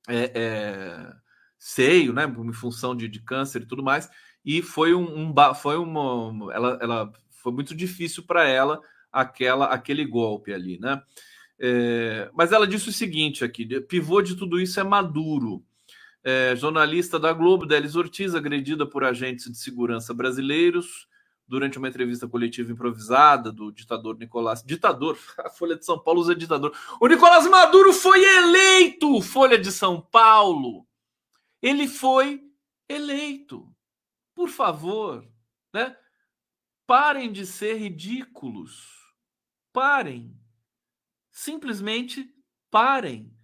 é, 0.06 0.30
é, 0.32 1.12
seio 1.58 2.12
né 2.12 2.24
em 2.24 2.52
função 2.52 2.94
de, 2.94 3.08
de 3.08 3.20
câncer 3.20 3.62
e 3.62 3.66
tudo 3.66 3.82
mais 3.82 4.08
e 4.44 4.62
foi 4.62 4.94
um, 4.94 5.28
um 5.28 5.34
foi 5.52 5.76
uma 5.76 6.54
ela, 6.54 6.78
ela 6.80 7.12
foi 7.30 7.52
muito 7.52 7.74
difícil 7.74 8.22
para 8.22 8.46
ela 8.46 8.80
aquela 9.10 9.66
aquele 9.66 10.04
golpe 10.04 10.52
ali 10.52 10.78
né. 10.78 11.02
É, 11.58 12.30
mas 12.32 12.52
ela 12.52 12.66
disse 12.66 12.90
o 12.90 12.92
seguinte 12.92 13.42
aqui 13.42 13.80
pivô 13.80 14.22
de 14.22 14.36
tudo 14.36 14.60
isso 14.60 14.78
é 14.78 14.84
maduro 14.84 15.64
é, 16.26 16.56
jornalista 16.56 17.20
da 17.20 17.32
Globo, 17.32 17.64
Delis 17.64 17.94
Ortiz, 17.94 18.34
agredida 18.34 18.84
por 18.84 19.04
agentes 19.04 19.48
de 19.48 19.56
segurança 19.56 20.12
brasileiros 20.12 21.06
durante 21.46 21.78
uma 21.78 21.86
entrevista 21.86 22.26
coletiva 22.26 22.72
improvisada 22.72 23.52
do 23.52 23.70
ditador 23.70 24.18
Nicolás. 24.18 24.60
Ditador, 24.60 25.16
a 25.38 25.48
Folha 25.48 25.76
de 25.76 25.84
São 25.84 25.96
Paulo 25.96 26.20
usa 26.20 26.34
ditador. 26.34 26.76
O 27.00 27.06
Nicolás 27.06 27.46
Maduro 27.46 27.92
foi 27.92 28.24
eleito, 28.24 29.22
Folha 29.22 29.56
de 29.56 29.70
São 29.70 30.00
Paulo. 30.00 30.84
Ele 31.62 31.86
foi 31.86 32.42
eleito. 32.88 33.72
Por 34.34 34.48
favor, 34.48 35.24
né? 35.72 35.96
Parem 36.88 37.30
de 37.30 37.46
ser 37.46 37.76
ridículos. 37.76 38.84
Parem. 39.72 40.36
Simplesmente 41.30 42.28
parem 42.68 43.35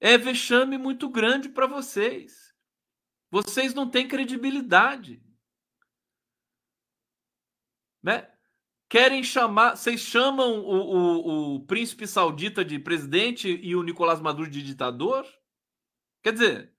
é 0.00 0.16
vexame 0.18 0.78
muito 0.78 1.08
grande 1.08 1.48
para 1.48 1.66
vocês. 1.66 2.54
Vocês 3.30 3.74
não 3.74 3.90
têm 3.90 4.06
credibilidade. 4.06 5.22
Né? 8.02 8.30
Querem 8.88 9.22
chamar. 9.22 9.76
Vocês 9.76 10.00
chamam 10.00 10.60
o, 10.60 10.76
o, 10.76 11.54
o 11.56 11.66
príncipe 11.66 12.06
saudita 12.06 12.64
de 12.64 12.78
presidente 12.78 13.48
e 13.48 13.74
o 13.74 13.82
Nicolás 13.82 14.20
Maduro 14.20 14.48
de 14.48 14.62
ditador? 14.62 15.26
Quer 16.22 16.32
dizer, 16.32 16.72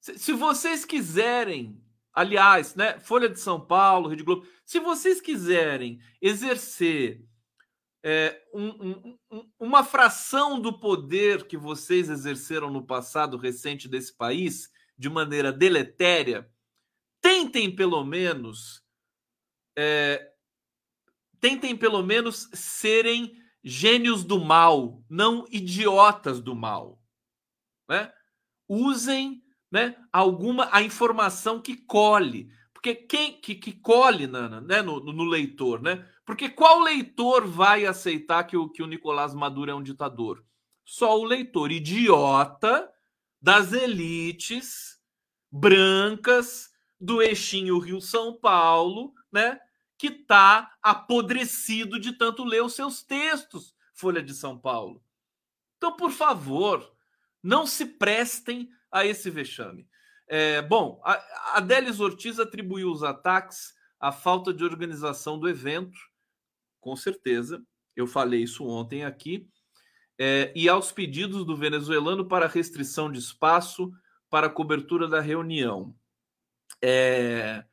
se, 0.00 0.32
vocês 0.32 0.84
quiserem 0.84 1.82
aliás, 2.12 2.74
né, 2.74 3.00
Folha 3.00 3.28
de 3.28 3.40
São 3.40 3.58
Paulo, 3.58 4.08
Rede 4.08 4.22
Globo, 4.22 4.46
se 4.64 4.78
vocês 4.78 5.20
quiserem 5.20 6.00
exercer 6.20 7.24
é, 8.02 8.42
um, 8.52 9.16
um, 9.30 9.52
uma 9.58 9.84
fração 9.84 10.60
do 10.60 10.78
poder 10.78 11.46
que 11.46 11.56
vocês 11.56 12.08
exerceram 12.08 12.70
no 12.70 12.84
passado 12.84 13.36
recente 13.36 13.88
desse 13.88 14.16
país 14.16 14.70
de 14.98 15.08
maneira 15.08 15.52
deletéria, 15.52 16.50
tentem 17.20 17.74
pelo 17.74 18.04
menos 18.04 18.82
é, 19.76 20.32
tentem 21.40 21.76
pelo 21.76 22.02
menos 22.02 22.48
serem 22.52 23.40
gênios 23.64 24.24
do 24.24 24.40
mal, 24.44 25.02
não 25.08 25.46
idiotas 25.50 26.40
do 26.40 26.54
mal, 26.54 27.00
né? 27.88 28.12
Usem, 28.68 29.42
né, 29.70 29.96
alguma 30.12 30.68
a 30.72 30.82
informação 30.82 31.60
que 31.60 31.76
colhe, 31.76 32.50
porque 32.72 32.94
quem 32.94 33.40
que, 33.40 33.54
que 33.54 33.72
colhe 33.72 34.26
na, 34.26 34.60
né, 34.60 34.82
no, 34.82 35.00
no 35.00 35.24
leitor, 35.24 35.80
né? 35.80 36.08
Porque 36.24 36.48
qual 36.48 36.80
leitor 36.80 37.46
vai 37.46 37.84
aceitar 37.84 38.44
que 38.44 38.56
o, 38.56 38.68
que 38.68 38.82
o 38.82 38.86
Nicolás 38.86 39.34
Maduro 39.34 39.70
é 39.70 39.74
um 39.74 39.82
ditador? 39.82 40.44
Só 40.84 41.18
o 41.18 41.24
leitor 41.24 41.72
idiota 41.72 42.90
das 43.40 43.72
elites 43.72 45.00
brancas 45.50 46.70
do 47.00 47.20
eixinho 47.20 47.78
Rio-São 47.78 48.38
Paulo, 48.38 49.12
né? 49.32 49.58
Que 49.98 50.10
tá 50.10 50.72
apodrecido 50.80 51.98
de 51.98 52.12
tanto 52.12 52.44
ler 52.44 52.62
os 52.62 52.74
seus 52.74 53.02
textos, 53.02 53.74
Folha 53.92 54.22
de 54.22 54.32
São 54.32 54.56
Paulo. 54.56 55.02
Então, 55.76 55.96
por 55.96 56.12
favor, 56.12 56.92
não 57.42 57.66
se 57.66 57.84
prestem 57.84 58.70
a 58.90 59.04
esse 59.04 59.28
vexame. 59.28 59.88
É, 60.28 60.62
bom, 60.62 61.00
a 61.04 61.56
Adélis 61.56 61.98
Ortiz 61.98 62.38
atribuiu 62.38 62.90
os 62.90 63.02
ataques 63.02 63.74
à 63.98 64.12
falta 64.12 64.54
de 64.54 64.64
organização 64.64 65.38
do 65.38 65.48
evento 65.48 65.98
com 66.82 66.94
certeza. 66.96 67.64
Eu 67.96 68.06
falei 68.06 68.42
isso 68.42 68.66
ontem 68.66 69.04
aqui. 69.04 69.48
É, 70.18 70.52
e 70.54 70.68
aos 70.68 70.92
pedidos 70.92 71.46
do 71.46 71.56
venezuelano 71.56 72.26
para 72.26 72.46
restrição 72.46 73.10
de 73.10 73.18
espaço 73.18 73.90
para 74.28 74.50
cobertura 74.50 75.08
da 75.08 75.20
reunião. 75.20 75.94
É, 76.82 77.64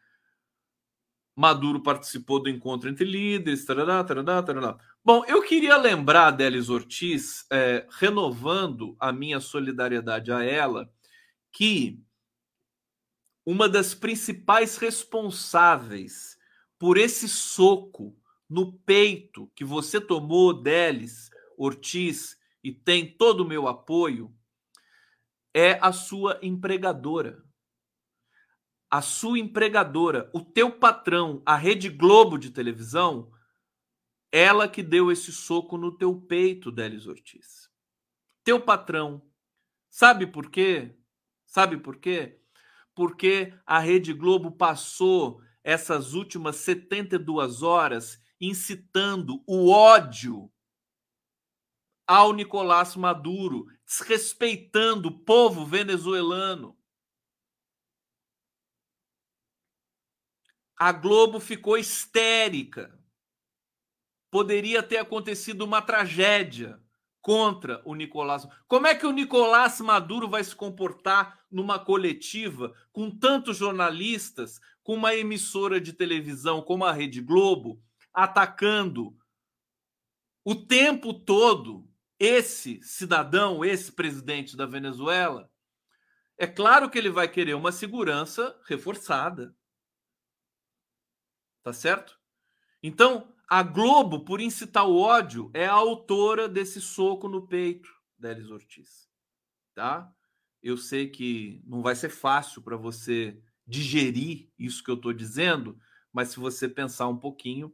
Maduro 1.36 1.82
participou 1.82 2.42
do 2.42 2.50
encontro 2.50 2.88
entre 2.88 3.04
líderes. 3.04 3.66
Tarará, 3.66 4.04
tarará, 4.04 4.44
tarará. 4.44 4.78
Bom, 5.04 5.26
eu 5.26 5.42
queria 5.42 5.76
lembrar 5.76 6.28
a 6.28 6.32
Delis 6.32 6.70
Ortiz, 6.70 7.46
é, 7.52 7.88
renovando 7.90 8.96
a 9.00 9.12
minha 9.12 9.40
solidariedade 9.40 10.32
a 10.32 10.44
ela, 10.44 10.92
que 11.52 12.00
uma 13.46 13.68
das 13.68 13.96
principais 13.96 14.78
responsáveis 14.78 16.38
por 16.78 16.98
esse 16.98 17.28
soco 17.28 18.19
no 18.50 18.74
peito 18.80 19.52
que 19.56 19.64
você 19.64 20.02
tomou 20.02 20.54
deles, 20.54 21.30
Ortiz, 21.58 22.38
e 22.64 22.72
tem 22.74 23.16
todo 23.16 23.42
o 23.42 23.48
meu 23.48 23.68
apoio, 23.68 24.34
é 25.54 25.78
a 25.82 25.92
sua 25.92 26.40
empregadora. 26.42 27.44
A 28.90 29.02
sua 29.04 29.38
empregadora, 29.38 30.32
o 30.34 30.42
teu 30.42 30.72
patrão, 30.72 31.44
a 31.46 31.56
Rede 31.56 31.90
Globo 31.90 32.40
de 32.40 32.50
televisão, 32.50 33.32
ela 34.32 34.68
que 34.68 34.82
deu 34.82 35.12
esse 35.12 35.32
soco 35.32 35.78
no 35.78 35.96
teu 35.96 36.20
peito, 36.20 36.72
Delis 36.72 37.06
Ortiz. 37.06 37.70
Teu 38.44 38.60
patrão. 38.60 39.22
Sabe 39.90 40.26
por 40.26 40.50
quê? 40.50 40.96
Sabe 41.46 41.78
por 41.78 41.98
quê? 41.98 42.40
Porque 42.96 43.54
a 43.66 43.80
Rede 43.80 44.14
Globo 44.14 44.52
passou 44.52 45.42
essas 45.64 46.14
últimas 46.14 46.58
72 46.58 47.62
horas 47.62 48.20
incitando 48.40 49.44
o 49.46 49.70
ódio 49.70 50.52
ao 52.08 52.34
Nicolás 52.34 52.96
Maduro, 52.96 53.68
desrespeitando 53.86 55.10
o 55.10 55.20
povo 55.20 55.66
venezuelano. 55.66 56.76
A 60.76 60.92
Globo 60.92 61.40
ficou 61.40 61.78
histérica. 61.78 62.98
Poderia 64.32 64.82
ter 64.82 64.98
acontecido 64.98 65.64
uma 65.64 65.82
tragédia 65.82 66.82
contra 67.22 67.82
o 67.86 67.94
Nicolás. 67.94 68.48
Como 68.68 68.88
é 68.88 68.96
que 68.96 69.06
o 69.06 69.12
Nicolás 69.12 69.80
Maduro 69.82 70.28
vai 70.28 70.44
se 70.44 70.56
comportar 70.56 71.40
numa 71.52 71.78
coletiva 71.78 72.74
com 72.92 73.12
tantos 73.12 73.58
jornalistas, 73.58 74.60
com 74.82 74.96
uma 74.96 75.14
emissora 75.14 75.80
de 75.80 75.94
televisão 75.94 76.62
como 76.62 76.86
a 76.86 76.92
Rede 76.92 77.22
Globo, 77.22 77.84
atacando 78.24 79.18
o 80.44 80.56
tempo 80.56 81.14
todo 81.14 81.90
esse 82.18 82.82
cidadão, 82.84 83.64
esse 83.64 83.92
presidente 83.92 84.58
da 84.58 84.66
Venezuela, 84.66 85.50
é 86.38 86.48
claro 86.48 86.90
que 86.90 86.98
ele 86.98 87.10
vai 87.10 87.28
querer 87.28 87.54
uma 87.54 87.72
segurança 87.72 88.60
reforçada. 88.66 89.56
Tá 91.64 91.74
certo? 91.74 92.20
Então, 92.82 93.34
a 93.48 93.62
Globo, 93.62 94.24
por 94.24 94.40
incitar 94.40 94.88
o 94.88 94.98
ódio, 94.98 95.52
é 95.54 95.66
a 95.66 95.74
autora 95.74 96.48
desse 96.48 96.80
soco 96.82 97.28
no 97.28 97.48
peito 97.48 97.90
da 98.18 98.32
Elis 98.32 98.50
Ortiz. 98.50 99.10
Tá? 99.74 100.14
Eu 100.62 100.78
sei 100.78 101.10
que 101.10 101.62
não 101.66 101.82
vai 101.82 101.96
ser 101.96 102.10
fácil 102.10 102.62
para 102.62 102.78
você 102.78 103.42
digerir 103.66 104.52
isso 104.58 104.84
que 104.84 104.90
eu 104.90 104.96
estou 104.96 105.14
dizendo, 105.14 105.80
mas 106.12 106.30
se 106.30 106.40
você 106.40 106.68
pensar 106.68 107.08
um 107.08 107.18
pouquinho, 107.18 107.74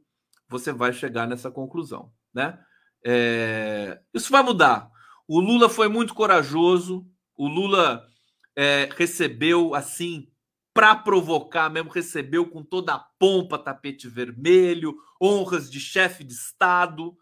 você 0.50 0.72
vai 0.72 0.94
chegar 0.94 1.28
nessa 1.28 1.52
conclusão, 1.52 2.12
né? 2.34 2.60
É, 3.06 4.00
isso 4.14 4.32
vai 4.32 4.42
mudar. 4.42 4.90
O 5.28 5.40
Lula 5.40 5.70
foi 5.70 5.88
muito 5.88 6.14
corajoso. 6.14 7.06
O 7.36 7.48
Lula 7.48 8.06
é, 8.56 8.90
recebeu 8.96 9.76
assim 9.76 10.28
para 10.74 10.96
provocar 10.96 11.70
mesmo, 11.70 11.90
recebeu 11.90 12.50
com 12.50 12.62
toda 12.62 12.96
a 12.96 13.00
pompa, 13.00 13.58
tapete 13.58 14.10
vermelho, 14.10 14.98
honras 15.22 15.72
de 15.72 15.80
chefe 15.80 16.24
de 16.24 16.34
Estado, 16.34 17.16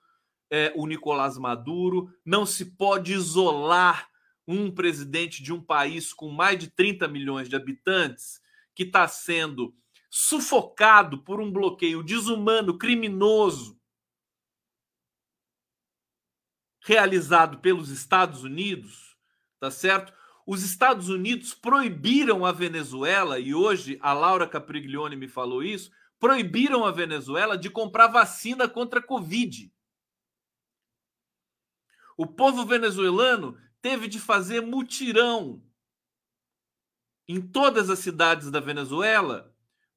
é, 0.52 0.74
o 0.76 0.88
Nicolás 0.88 1.38
Maduro. 1.38 2.10
Não 2.26 2.46
se 2.46 2.76
pode 2.78 3.14
isolar 3.14 4.10
um 4.48 4.72
presidente 4.72 5.44
de 5.44 5.54
um 5.54 5.62
país 5.62 6.12
com 6.14 6.30
mais 6.30 6.58
de 6.60 6.68
30 6.68 7.08
milhões 7.08 7.48
de 7.48 7.56
habitantes 7.56 8.42
que 8.76 8.84
está 8.84 9.08
sendo 9.08 9.74
sufocado 10.16 11.24
por 11.24 11.41
um 11.41 11.51
bloqueio 11.51 12.03
desumano, 12.03 12.78
criminoso, 12.78 13.82
realizado 16.84 17.57
pelos 17.57 17.89
Estados 17.89 18.43
Unidos, 18.43 19.18
tá 19.59 19.72
certo? 19.72 20.14
Os 20.45 20.61
Estados 20.61 21.09
Unidos 21.09 21.55
proibiram 21.55 22.45
a 22.45 22.51
Venezuela, 22.51 23.39
e 23.39 23.55
hoje 23.55 23.97
a 24.03 24.14
Laura 24.14 24.47
Capriglione 24.47 25.16
me 25.16 25.28
falou 25.28 25.64
isso, 25.64 25.91
proibiram 26.20 26.86
a 26.86 26.91
Venezuela 26.91 27.57
de 27.57 27.72
comprar 27.72 28.05
vacina 28.05 28.70
contra 28.70 28.99
a 28.99 29.03
Covid. 29.03 29.74
O 32.16 32.28
povo 32.28 32.68
venezuelano 32.68 33.57
teve 33.82 34.07
de 34.07 34.20
fazer 34.20 34.61
mutirão 34.61 35.59
em 37.28 37.41
todas 37.41 37.89
as 37.89 37.97
cidades 37.97 38.51
da 38.51 38.59
Venezuela 38.59 39.51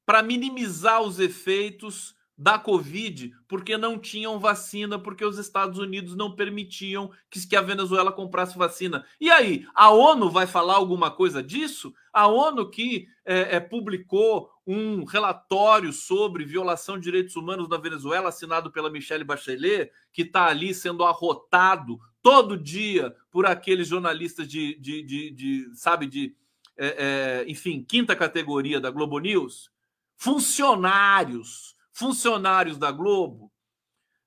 para 0.07 0.23
minimizar 0.23 1.03
os 1.03 1.19
efeitos 1.19 2.17
da 2.39 2.59
Covid, 2.59 3.35
porque 3.49 3.79
não 3.79 3.99
tinham 3.99 4.39
vacina, 4.39 4.99
porque 4.99 5.25
os 5.25 5.39
Estados 5.39 5.79
Unidos 5.79 6.15
não 6.15 6.37
permitiam 6.37 7.11
que, 7.31 7.47
que 7.49 7.57
a 7.57 7.63
Venezuela 7.63 8.13
comprasse 8.13 8.59
vacina. 8.59 9.07
E 9.19 9.31
aí, 9.31 9.67
a 9.75 9.91
ONU 9.91 10.31
vai 10.31 10.47
falar 10.47 10.75
alguma 10.75 11.11
coisa 11.11 11.43
disso? 11.43 11.95
A 12.13 12.27
ONU 12.27 12.71
que 12.71 13.09
é, 13.25 13.57
é, 13.57 13.61
publicou 13.61 14.51
um 14.67 15.05
relatório 15.05 15.93
sobre 15.93 16.45
violação 16.45 16.99
de 16.99 17.05
direitos 17.05 17.37
humanos 17.37 17.69
na 17.69 17.79
Venezuela, 17.79 18.29
assinado 18.29 18.71
pela 18.71 18.91
Michelle 18.91 19.25
Bachelet, 19.25 19.91
que 20.13 20.23
está 20.23 20.47
ali 20.47 20.75
sendo 20.75 21.05
arrotado 21.05 21.99
todo 22.21 22.59
dia 22.59 23.15
por 23.31 23.47
aqueles 23.47 23.89
jornalistas 23.89 24.47
de, 24.47 24.79
de, 24.79 25.03
de, 25.03 25.31
de 25.31 25.71
sabe, 25.75 26.07
de, 26.07 26.35
é, 26.77 26.87
é, 26.87 27.51
enfim, 27.51 27.83
quinta 27.83 28.15
categoria 28.15 28.79
da 28.79 28.91
Globo 28.91 29.19
News, 29.19 29.71
funcionários, 30.17 31.75
funcionários 31.93 32.79
da 32.79 32.91
Globo. 32.91 33.53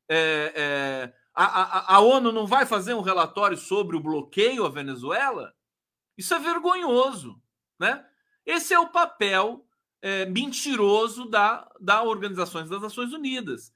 É, 0.07 0.53
é, 0.55 1.13
a, 1.33 1.45
a, 1.45 1.95
a 1.95 1.99
ONU 1.99 2.31
não 2.31 2.47
vai 2.47 2.65
fazer 2.65 2.93
um 2.93 3.01
relatório 3.01 3.57
sobre 3.57 3.95
o 3.95 4.01
bloqueio 4.01 4.65
à 4.65 4.69
Venezuela? 4.69 5.53
Isso 6.17 6.33
é 6.33 6.39
vergonhoso, 6.39 7.41
né? 7.79 8.05
Esse 8.45 8.73
é 8.73 8.79
o 8.79 8.89
papel 8.89 9.65
é, 10.01 10.25
mentiroso 10.25 11.25
da, 11.25 11.69
da 11.79 12.03
Organização 12.03 12.65
das 12.67 12.81
Nações 12.81 13.13
Unidas. 13.13 13.73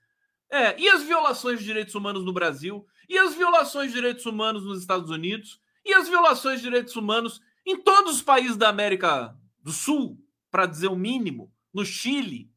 É, 0.49 0.79
e 0.79 0.89
as 0.89 1.03
violações 1.03 1.59
de 1.59 1.65
direitos 1.65 1.95
humanos 1.95 2.23
no 2.25 2.33
Brasil? 2.33 2.85
E 3.07 3.17
as 3.17 3.33
violações 3.35 3.87
de 3.87 3.95
direitos 3.95 4.25
humanos 4.25 4.65
nos 4.65 4.79
Estados 4.79 5.09
Unidos? 5.09 5.59
E 5.85 5.93
as 5.93 6.07
violações 6.07 6.57
de 6.57 6.63
direitos 6.63 6.95
humanos 6.95 7.41
em 7.65 7.81
todos 7.81 8.15
os 8.15 8.21
países 8.21 8.57
da 8.57 8.69
América 8.69 9.35
do 9.61 9.71
Sul, 9.71 10.17
para 10.51 10.65
dizer 10.65 10.87
o 10.87 10.95
mínimo, 10.95 11.51
no 11.73 11.85
Chile? 11.85 12.51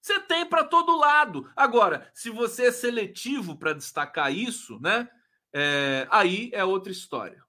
Você 0.00 0.20
tem 0.20 0.46
para 0.46 0.62
todo 0.62 0.96
lado. 0.96 1.50
Agora, 1.56 2.08
se 2.14 2.30
você 2.30 2.66
é 2.66 2.72
seletivo 2.72 3.56
para 3.56 3.72
destacar 3.72 4.32
isso, 4.32 4.78
né? 4.80 5.08
É, 5.52 6.06
aí 6.10 6.50
é 6.52 6.64
outra 6.64 6.92
história. 6.92 7.42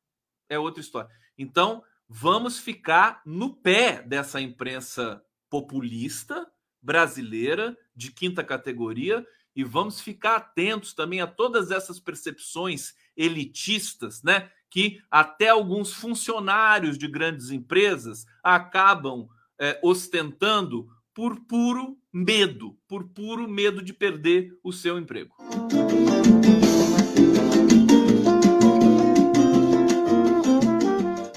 É 0.50 0.58
outra 0.58 0.82
história. 0.82 1.10
Então, 1.38 1.84
vamos 2.10 2.58
ficar 2.58 3.22
no 3.26 3.56
pé 3.56 4.02
dessa 4.02 4.42
imprensa 4.42 5.24
populista 5.50 6.50
brasileira 6.82 7.78
de 7.96 8.12
quinta 8.12 8.44
categoria 8.44 9.26
e 9.56 9.64
vamos 9.64 10.02
ficar 10.02 10.38
atentos 10.38 10.94
também 10.94 11.22
a 11.22 11.28
todas 11.28 11.70
essas 11.70 12.00
percepções 12.00 12.96
elitistas, 13.16 14.24
né? 14.24 14.52
Que 14.70 15.02
até 15.12 15.50
alguns 15.50 15.94
funcionários 15.94 16.98
de 16.98 17.08
grandes 17.08 17.52
empresas 17.52 18.26
acabam 18.42 19.28
é, 19.60 19.80
ostentando 19.84 20.88
por 21.14 21.40
puro 21.46 21.98
medo, 22.14 22.78
por 22.88 23.10
puro 23.10 23.48
medo 23.48 23.82
de 23.82 23.94
perder 23.94 24.58
o 24.64 24.72
seu 24.72 25.00
emprego. 25.00 25.36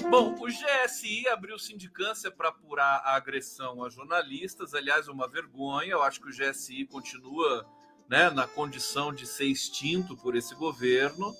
Bom, 0.09 0.35
o 0.39 0.47
GSI 0.47 1.27
abriu 1.29 1.57
sindicância 1.57 2.29
para 2.29 2.49
apurar 2.49 3.01
a 3.03 3.15
agressão 3.15 3.83
a 3.83 3.89
jornalistas. 3.89 4.73
Aliás, 4.73 5.07
uma 5.07 5.27
vergonha. 5.27 5.91
Eu 5.91 6.03
acho 6.03 6.21
que 6.21 6.27
o 6.27 6.31
GSI 6.31 6.85
continua 6.85 7.65
né, 8.07 8.29
na 8.29 8.45
condição 8.45 9.11
de 9.11 9.25
ser 9.25 9.45
extinto 9.45 10.15
por 10.17 10.35
esse 10.35 10.53
governo. 10.53 11.33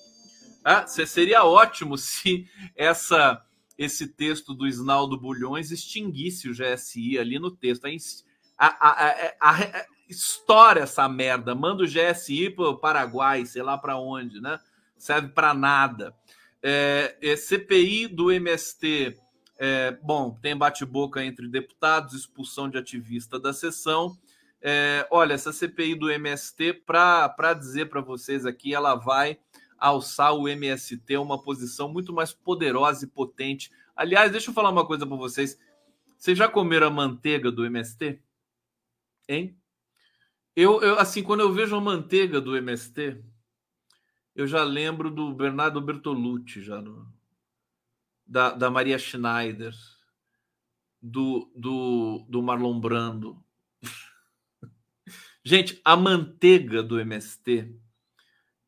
Ah, 0.63 0.87
seria 0.87 1.43
ótimo 1.43 1.97
se 1.99 2.47
essa 2.75 3.45
esse 3.83 4.07
texto 4.07 4.53
do 4.53 4.67
Isnaldo 4.67 5.17
Bulhões 5.17 5.71
extinguisse 5.71 6.47
o 6.47 6.53
GSI 6.53 7.17
ali 7.17 7.39
no 7.39 7.49
texto. 7.49 7.87
A, 8.55 8.67
a, 8.67 9.07
a, 9.39 9.51
a 9.51 9.85
estoura 10.07 10.81
essa 10.81 11.09
merda, 11.09 11.55
manda 11.55 11.83
o 11.83 11.87
GSI 11.87 12.51
para 12.51 12.69
o 12.69 12.77
Paraguai, 12.77 13.43
sei 13.43 13.63
lá 13.63 13.77
para 13.77 13.97
onde, 13.97 14.39
né? 14.39 14.59
Serve 14.97 15.29
para 15.29 15.51
nada. 15.55 16.15
É, 16.61 17.17
é, 17.19 17.35
CPI 17.35 18.07
do 18.07 18.31
MST, 18.31 19.17
é, 19.57 19.97
bom, 20.03 20.37
tem 20.39 20.55
bate-boca 20.55 21.23
entre 21.23 21.47
deputados, 21.47 22.13
expulsão 22.13 22.69
de 22.69 22.77
ativista 22.77 23.39
da 23.39 23.51
sessão. 23.51 24.15
É, 24.61 25.07
olha, 25.09 25.33
essa 25.33 25.51
CPI 25.51 25.95
do 25.95 26.11
MST, 26.11 26.83
para 26.85 27.55
dizer 27.55 27.89
para 27.89 28.01
vocês 28.01 28.45
aqui, 28.45 28.75
ela 28.75 28.93
vai 28.93 29.39
alçar 29.81 30.33
o 30.35 30.47
MST 30.47 31.15
a 31.15 31.19
uma 31.19 31.41
posição 31.41 31.91
muito 31.91 32.13
mais 32.13 32.31
poderosa 32.31 33.03
e 33.03 33.07
potente. 33.07 33.71
Aliás, 33.95 34.31
deixa 34.31 34.51
eu 34.51 34.53
falar 34.53 34.69
uma 34.69 34.85
coisa 34.85 35.07
para 35.07 35.17
vocês. 35.17 35.59
Vocês 36.17 36.37
já 36.37 36.47
comeram 36.47 36.87
a 36.87 36.91
manteiga 36.91 37.51
do 37.51 37.65
MST? 37.65 38.21
Hein? 39.27 39.57
Eu, 40.55 40.81
eu, 40.81 40.99
assim, 40.99 41.23
quando 41.23 41.39
eu 41.39 41.51
vejo 41.51 41.75
a 41.75 41.81
manteiga 41.81 42.39
do 42.39 42.55
MST, 42.55 43.23
eu 44.35 44.45
já 44.45 44.63
lembro 44.63 45.09
do 45.09 45.33
Bernardo 45.33 45.81
Bertolucci, 45.81 46.61
já 46.61 46.79
no, 46.79 47.11
da, 48.25 48.51
da 48.51 48.69
Maria 48.69 48.99
Schneider, 48.99 49.73
do, 51.01 51.51
do, 51.55 52.25
do 52.29 52.43
Marlon 52.43 52.79
Brando. 52.79 53.43
Gente, 55.43 55.81
a 55.83 55.97
manteiga 55.97 56.83
do 56.83 56.99
MST, 56.99 57.80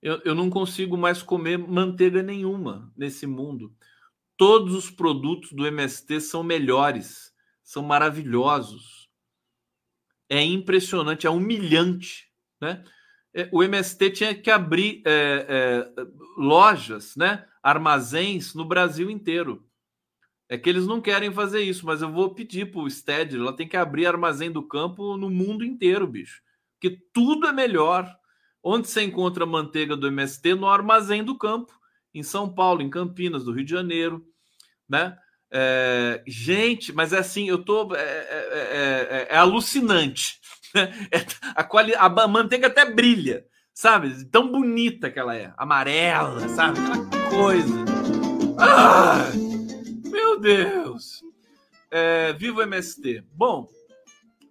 eu, 0.03 0.21
eu 0.23 0.35
não 0.35 0.49
consigo 0.49 0.97
mais 0.97 1.23
comer 1.23 1.57
manteiga 1.57 2.21
nenhuma 2.21 2.91
nesse 2.95 3.25
mundo. 3.25 3.73
Todos 4.37 4.75
os 4.75 4.89
produtos 4.91 5.51
do 5.51 5.65
MST 5.65 6.21
são 6.21 6.43
melhores, 6.43 7.33
são 7.63 7.81
maravilhosos. 7.81 9.09
É 10.29 10.41
impressionante, 10.41 11.25
é 11.25 11.29
humilhante, 11.29 12.31
né? 12.61 12.83
É, 13.35 13.49
o 13.51 13.63
MST 13.63 14.11
tinha 14.11 14.35
que 14.35 14.51
abrir 14.51 15.01
é, 15.05 15.45
é, 15.97 16.05
lojas, 16.37 17.15
né, 17.15 17.47
armazéns 17.63 18.53
no 18.53 18.63
Brasil 18.63 19.09
inteiro. 19.09 19.67
É 20.47 20.55
que 20.55 20.69
eles 20.69 20.85
não 20.85 21.01
querem 21.01 21.31
fazer 21.31 21.61
isso, 21.61 21.83
mas 21.83 22.03
eu 22.03 22.11
vou 22.11 22.35
pedir 22.35 22.71
para 22.71 22.81
o 22.81 22.89
Stead, 22.89 23.35
ela 23.35 23.55
tem 23.55 23.67
que 23.67 23.75
abrir 23.75 24.05
armazém 24.05 24.51
do 24.51 24.61
campo 24.61 25.17
no 25.17 25.31
mundo 25.31 25.65
inteiro, 25.65 26.05
bicho 26.05 26.43
que 26.83 26.89
tudo 27.13 27.47
é 27.47 27.53
melhor. 27.53 28.13
Onde 28.63 28.87
você 28.87 29.03
encontra 29.03 29.45
manteiga 29.45 29.97
do 29.97 30.07
MST? 30.07 30.55
No 30.55 30.69
armazém 30.69 31.21
do 31.21 31.37
campo, 31.37 31.77
em 32.13 32.23
São 32.23 32.47
Paulo, 32.47 32.81
em 32.81 32.89
Campinas, 32.89 33.43
do 33.43 33.51
Rio 33.51 33.65
de 33.65 33.71
Janeiro, 33.71 34.25
né? 34.87 35.17
É, 35.51 36.23
gente, 36.25 36.93
mas 36.93 37.11
é 37.11 37.19
assim, 37.19 37.49
eu 37.49 37.63
tô. 37.63 37.93
É, 37.93 37.99
é, 37.99 39.27
é 39.31 39.37
alucinante. 39.37 40.39
a, 41.53 41.63
quali, 41.63 41.93
a 41.93 42.09
manteiga 42.27 42.67
até 42.67 42.89
brilha, 42.89 43.45
sabe? 43.73 44.25
Tão 44.29 44.49
bonita 44.49 45.11
que 45.11 45.19
ela 45.19 45.35
é, 45.35 45.53
amarela, 45.57 46.47
sabe? 46.47 46.79
Aquela 46.79 47.29
coisa. 47.29 47.85
Meu 50.09 50.39
Deus! 50.39 51.21
viva 52.37 52.61
o 52.61 52.63
MST. 52.63 53.23
Bom, 53.33 53.67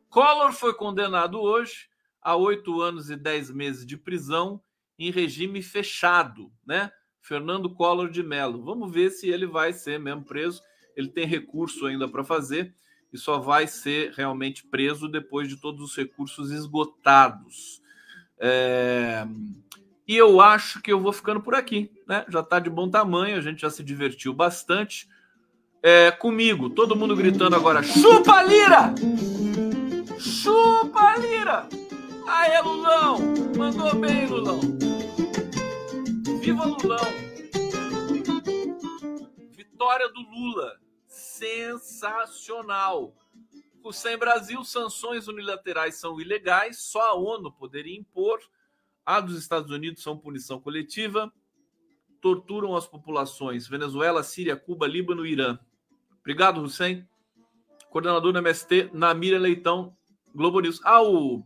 Collor 0.09 0.53
foi 0.53 0.75
condenado 0.75 1.41
hoje 1.41 1.89
a 2.23 2.37
oito 2.37 2.81
anos 2.81 3.11
e 3.11 3.17
dez 3.17 3.51
meses 3.51 3.85
de 3.85 3.97
prisão 3.97 4.61
em 4.99 5.11
regime 5.11 5.61
fechado, 5.63 6.53
né? 6.67 6.91
Fernando 7.21 7.71
Collor 7.71 8.11
de 8.11 8.23
Mello. 8.23 8.63
Vamos 8.63 8.93
ver 8.93 9.11
se 9.11 9.29
ele 9.29 9.47
vai 9.47 9.73
ser 9.73 9.99
mesmo 9.99 10.25
preso. 10.25 10.61
Ele 10.97 11.09
tem 11.09 11.27
recurso 11.27 11.87
ainda 11.87 12.09
para 12.09 12.25
fazer 12.25 12.75
e 13.13 13.19
só 13.19 13.39
vai 13.39 13.67
ser 13.67 14.13
realmente 14.13 14.65
preso 14.67 15.09
depois 15.09 15.49
de 15.49 15.57
todos 15.57 15.91
os 15.91 15.97
recursos 15.97 16.51
esgotados. 16.51 17.81
É... 18.39 19.27
E 20.07 20.17
eu 20.17 20.41
acho 20.41 20.83
que 20.83 20.93
eu 20.93 21.01
vou 21.01 21.13
ficando 21.13 21.41
por 21.41 21.55
aqui, 21.55 21.91
né? 22.09 22.25
Já 22.29 22.41
está 22.41 22.59
de 22.59 22.69
bom 22.69 22.91
tamanho, 22.91 23.37
a 23.37 23.41
gente 23.41 23.61
já 23.63 23.71
se 23.71 23.83
divertiu 23.83 24.33
bastante. 24.33 25.09
É, 25.83 26.11
comigo, 26.11 26.71
todo 26.71 26.97
mundo 26.97 27.17
gritando 27.17 27.57
agora: 27.57 27.83
chupa 27.83 28.43
Lira! 28.43 28.95
Chupa 30.19 31.17
Lira! 31.17 31.69
Aê, 32.27 32.61
Lulão! 32.61 33.19
Mandou 33.57 33.95
bem, 33.97 34.27
Lulão! 34.27 34.61
Viva 36.41 36.65
Lulão! 36.65 37.33
vitória 39.83 40.09
do 40.11 40.21
Lula. 40.21 40.79
Sensacional. 41.09 43.17
O 43.83 43.93
Sem 43.93 44.17
Brasil, 44.17 44.63
sanções 44.63 45.27
unilaterais 45.27 45.97
são 45.97 46.21
ilegais, 46.21 46.79
só 46.79 47.11
a 47.11 47.15
ONU 47.15 47.51
poderia 47.51 47.99
impor. 47.99 48.39
A 49.05 49.21
dos 49.21 49.37
Estados 49.37 49.73
Unidos 49.73 50.03
são 50.03 50.17
punição 50.17 50.61
coletiva. 50.61 51.33
Torturam 52.21 52.77
as 52.77 52.87
populações. 52.87 53.67
Venezuela, 53.67 54.23
Síria, 54.23 54.57
Cuba, 54.57 54.87
Líbano, 54.87 55.27
Irã. 55.27 55.59
Obrigado, 56.21 56.63
Hussein. 56.63 57.05
Coordenador 57.91 58.33
do 58.33 58.39
MST, 58.39 58.91
Namira 58.93 59.39
Leitão, 59.39 59.97
Globo 60.33 60.61
News. 60.61 60.81
Ah, 60.85 61.03
o, 61.03 61.45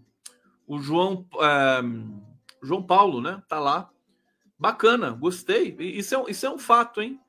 o 0.66 0.78
João, 0.78 1.26
é, 1.40 1.82
João 2.62 2.82
Paulo, 2.82 3.20
né? 3.20 3.42
Tá 3.48 3.58
lá. 3.58 3.90
Bacana, 4.58 5.10
gostei. 5.10 5.76
Isso 5.78 6.14
é, 6.14 6.30
isso 6.30 6.46
é 6.46 6.50
um 6.50 6.58
fato, 6.58 7.00
hein? 7.00 7.20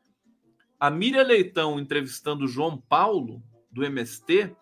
A 0.79 0.89
Miriam 0.89 1.23
Leitão 1.23 1.79
entrevistando 1.79 2.45
o 2.45 2.47
João 2.47 2.77
Paulo, 2.77 3.43
do 3.71 3.83
MST. 3.85 4.55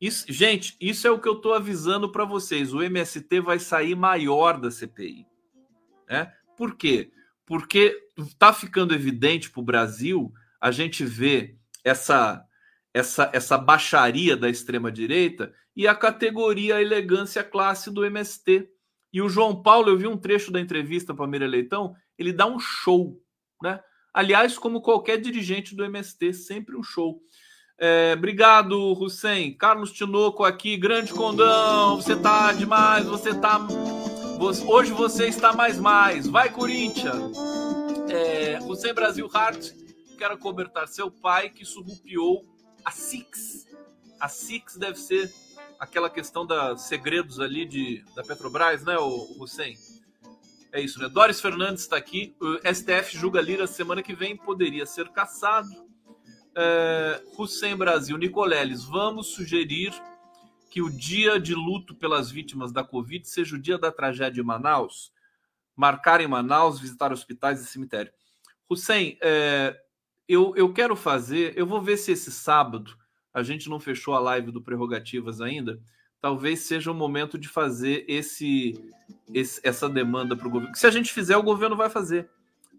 Isso, 0.00 0.24
gente, 0.32 0.76
isso 0.80 1.06
é 1.06 1.10
o 1.10 1.20
que 1.20 1.28
eu 1.28 1.34
estou 1.34 1.54
avisando 1.54 2.10
para 2.10 2.24
vocês. 2.24 2.72
O 2.72 2.82
MST 2.82 3.40
vai 3.40 3.58
sair 3.58 3.94
maior 3.94 4.58
da 4.58 4.70
CPI. 4.70 5.26
Né? 6.08 6.32
Por 6.56 6.76
quê? 6.76 7.12
Porque 7.46 8.08
está 8.16 8.52
ficando 8.52 8.94
evidente 8.94 9.50
para 9.50 9.60
o 9.60 9.64
Brasil, 9.64 10.32
a 10.60 10.70
gente 10.70 11.04
vê 11.04 11.56
essa, 11.84 12.44
essa, 12.92 13.30
essa 13.32 13.56
baixaria 13.56 14.36
da 14.36 14.48
extrema-direita 14.48 15.52
e 15.74 15.86
a 15.86 15.94
categoria 15.94 16.80
elegância 16.80 17.42
classe 17.42 17.90
do 17.90 18.04
MST. 18.04 18.68
E 19.12 19.22
o 19.22 19.28
João 19.28 19.62
Paulo, 19.62 19.90
eu 19.90 19.96
vi 19.96 20.06
um 20.06 20.16
trecho 20.16 20.52
da 20.52 20.60
entrevista 20.60 21.14
para 21.14 21.24
a 21.24 21.28
Miriam 21.28 21.48
Leitão, 21.48 21.94
ele 22.18 22.32
dá 22.32 22.46
um 22.46 22.58
show, 22.58 23.20
né? 23.62 23.80
Aliás, 24.12 24.58
como 24.58 24.82
qualquer 24.82 25.18
dirigente 25.18 25.74
do 25.74 25.84
MST, 25.84 26.34
sempre 26.34 26.76
um 26.76 26.82
show. 26.82 27.20
É, 27.78 28.14
obrigado, 28.16 28.92
Hussein. 29.00 29.54
Carlos 29.54 29.92
Tinoco 29.92 30.44
aqui, 30.44 30.76
grande 30.76 31.14
condão. 31.14 31.96
Você 31.96 32.16
tá 32.16 32.52
demais, 32.52 33.06
você 33.06 33.32
tá. 33.32 33.58
Hoje 34.66 34.92
você 34.92 35.28
está 35.28 35.52
mais 35.52 35.78
mais. 35.78 36.26
Vai, 36.26 36.50
Corinthians! 36.50 37.36
É, 38.08 38.58
Hussein 38.64 38.92
Brasil 38.92 39.30
Hart, 39.32 39.70
quero 40.18 40.36
cobertar 40.38 40.88
seu 40.88 41.10
pai 41.10 41.48
que 41.48 41.64
surrupiou 41.64 42.49
a 42.84 42.90
Six. 42.90 43.66
A 44.18 44.28
Six 44.28 44.76
deve 44.76 44.98
ser 44.98 45.32
aquela 45.78 46.10
questão 46.10 46.46
da 46.46 46.76
segredos 46.76 47.40
ali 47.40 47.64
de, 47.64 48.04
da 48.14 48.22
Petrobras, 48.22 48.84
né, 48.84 48.96
o 48.98 49.36
Hussein? 49.38 49.76
É 50.72 50.80
isso, 50.80 51.00
né? 51.00 51.08
Doris 51.08 51.40
Fernandes 51.40 51.82
está 51.82 51.96
aqui. 51.96 52.36
O 52.40 52.58
STF 52.58 53.16
julga 53.16 53.40
Lira 53.40 53.66
semana 53.66 54.02
que 54.02 54.14
vem, 54.14 54.36
poderia 54.36 54.86
ser 54.86 55.08
caçado. 55.08 55.68
É, 56.56 57.22
Hussein 57.36 57.76
Brasil, 57.76 58.16
Nicoleles, 58.16 58.84
vamos 58.84 59.28
sugerir 59.28 59.92
que 60.70 60.80
o 60.80 60.88
dia 60.88 61.40
de 61.40 61.54
luto 61.54 61.94
pelas 61.94 62.30
vítimas 62.30 62.70
da 62.70 62.84
Covid 62.84 63.26
seja 63.26 63.56
o 63.56 63.58
dia 63.58 63.76
da 63.76 63.90
tragédia 63.90 64.40
em 64.40 64.44
Manaus? 64.44 65.12
Marcar 65.74 66.20
em 66.20 66.28
Manaus, 66.28 66.78
visitar 66.78 67.12
hospitais 67.12 67.60
e 67.60 67.66
cemitério. 67.66 68.12
Hussein, 68.68 69.18
é, 69.20 69.76
eu, 70.32 70.52
eu 70.54 70.72
quero 70.72 70.94
fazer, 70.94 71.52
eu 71.56 71.66
vou 71.66 71.82
ver 71.82 71.96
se 71.96 72.12
esse 72.12 72.30
sábado, 72.30 72.96
a 73.34 73.42
gente 73.42 73.68
não 73.68 73.80
fechou 73.80 74.14
a 74.14 74.20
live 74.20 74.52
do 74.52 74.62
Prerrogativas 74.62 75.40
ainda, 75.40 75.80
talvez 76.20 76.60
seja 76.60 76.92
o 76.92 76.94
momento 76.94 77.36
de 77.36 77.48
fazer 77.48 78.04
esse, 78.06 78.80
esse 79.34 79.60
essa 79.64 79.88
demanda 79.88 80.36
para 80.36 80.46
o 80.46 80.50
governo. 80.50 80.76
Se 80.76 80.86
a 80.86 80.90
gente 80.90 81.12
fizer, 81.12 81.36
o 81.36 81.42
governo 81.42 81.76
vai 81.76 81.90
fazer. 81.90 82.28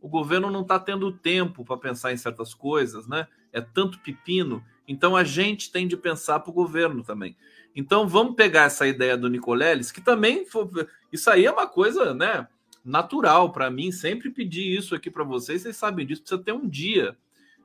O 0.01 0.07
governo 0.07 0.49
não 0.49 0.61
está 0.61 0.79
tendo 0.79 1.11
tempo 1.11 1.65
para 1.65 1.75
pensar 1.75 2.13
em 2.13 2.17
certas 2.17 2.53
coisas, 2.53 3.05
né? 3.05 3.27
É 3.51 3.59
tanto 3.59 3.99
pepino. 3.99 4.63
Então 4.87 5.15
a 5.15 5.23
gente 5.23 5.71
tem 5.71 5.87
de 5.87 5.97
pensar 5.97 6.39
para 6.39 6.51
o 6.51 6.53
governo 6.53 7.03
também. 7.03 7.35
Então 7.75 8.07
vamos 8.07 8.35
pegar 8.35 8.63
essa 8.63 8.87
ideia 8.87 9.17
do 9.17 9.29
Nicoleles, 9.29 9.91
que 9.91 10.01
também 10.01 10.45
foi, 10.45 10.67
isso 11.11 11.29
aí 11.29 11.45
é 11.45 11.51
uma 11.51 11.67
coisa, 11.67 12.13
né? 12.13 12.47
Natural 12.83 13.51
para 13.51 13.69
mim. 13.69 13.91
Sempre 13.91 14.29
pedir 14.29 14.77
isso 14.77 14.95
aqui 14.95 15.11
para 15.11 15.25
vocês. 15.25 15.61
Vocês 15.61 15.75
sabem 15.75 16.05
disso. 16.05 16.21
Precisa 16.21 16.41
ter 16.41 16.53
um 16.53 16.67
dia 16.67 17.17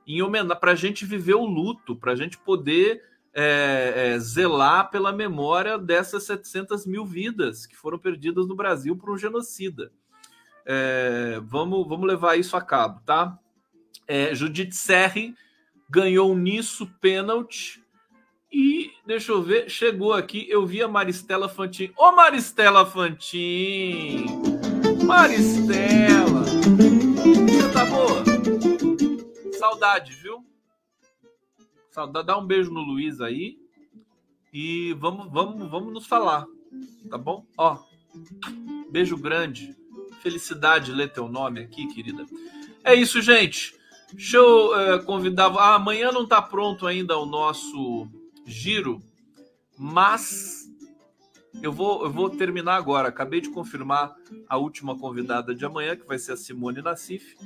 em 0.06 0.22
homenagem 0.22 0.58
para 0.60 0.72
a 0.72 0.76
gente 0.76 1.04
viver 1.04 1.34
o 1.34 1.44
luto, 1.44 1.96
para 1.96 2.12
a 2.12 2.16
gente 2.16 2.38
poder 2.38 3.02
é, 3.34 4.14
é, 4.14 4.18
zelar 4.18 4.90
pela 4.90 5.12
memória 5.12 5.76
dessas 5.76 6.22
700 6.24 6.86
mil 6.86 7.04
vidas 7.04 7.66
que 7.66 7.76
foram 7.76 7.98
perdidas 7.98 8.46
no 8.46 8.54
Brasil 8.54 8.96
por 8.96 9.10
um 9.10 9.18
genocida. 9.18 9.92
É, 10.64 11.40
vamos, 11.44 11.86
vamos 11.86 12.06
levar 12.06 12.36
isso 12.36 12.56
a 12.56 12.62
cabo, 12.62 13.00
tá? 13.04 13.38
É, 14.08 14.34
Judith 14.34 14.72
Serri 14.72 15.34
ganhou 15.88 16.36
nisso 16.36 16.86
pênalti. 17.00 17.82
E 18.50 18.90
deixa 19.04 19.32
eu 19.32 19.42
ver, 19.42 19.68
chegou 19.68 20.12
aqui, 20.12 20.46
eu 20.48 20.64
vi 20.64 20.82
a 20.82 20.88
Maristela 20.88 21.48
Fantin. 21.48 21.92
Ô 21.96 22.12
Maristela 22.12 22.86
Fantin! 22.86 24.24
Maristela! 25.04 26.44
Você 26.44 27.72
tá 27.72 27.84
boa? 27.84 28.35
Saudade, 29.66 30.12
viu? 30.12 30.46
Dá 32.24 32.38
um 32.38 32.46
beijo 32.46 32.70
no 32.70 32.82
Luiz 32.82 33.20
aí. 33.20 33.58
E 34.52 34.92
vamos, 34.94 35.28
vamos, 35.32 35.68
vamos 35.68 35.92
nos 35.92 36.06
falar. 36.06 36.46
Tá 37.10 37.18
bom? 37.18 37.44
Ó. 37.58 37.76
Beijo 38.88 39.16
grande. 39.16 39.76
Felicidade 40.20 40.92
ler 40.92 41.12
teu 41.12 41.28
nome 41.28 41.60
aqui, 41.60 41.88
querida. 41.88 42.24
É 42.84 42.94
isso, 42.94 43.20
gente. 43.20 43.74
Deixa 44.12 44.36
eu 44.36 44.78
é, 44.78 45.02
convidar. 45.02 45.46
Ah, 45.58 45.74
amanhã 45.74 46.12
não 46.12 46.22
está 46.22 46.40
pronto 46.40 46.86
ainda 46.86 47.18
o 47.18 47.26
nosso 47.26 48.08
giro, 48.46 49.02
mas 49.76 50.70
eu 51.60 51.72
vou, 51.72 52.04
eu 52.04 52.10
vou 52.10 52.30
terminar 52.30 52.76
agora. 52.76 53.08
Acabei 53.08 53.40
de 53.40 53.50
confirmar 53.50 54.14
a 54.48 54.56
última 54.56 54.96
convidada 54.96 55.52
de 55.52 55.64
amanhã, 55.64 55.96
que 55.96 56.06
vai 56.06 56.20
ser 56.20 56.32
a 56.32 56.36
Simone 56.36 56.82
Nassif. 56.82 57.36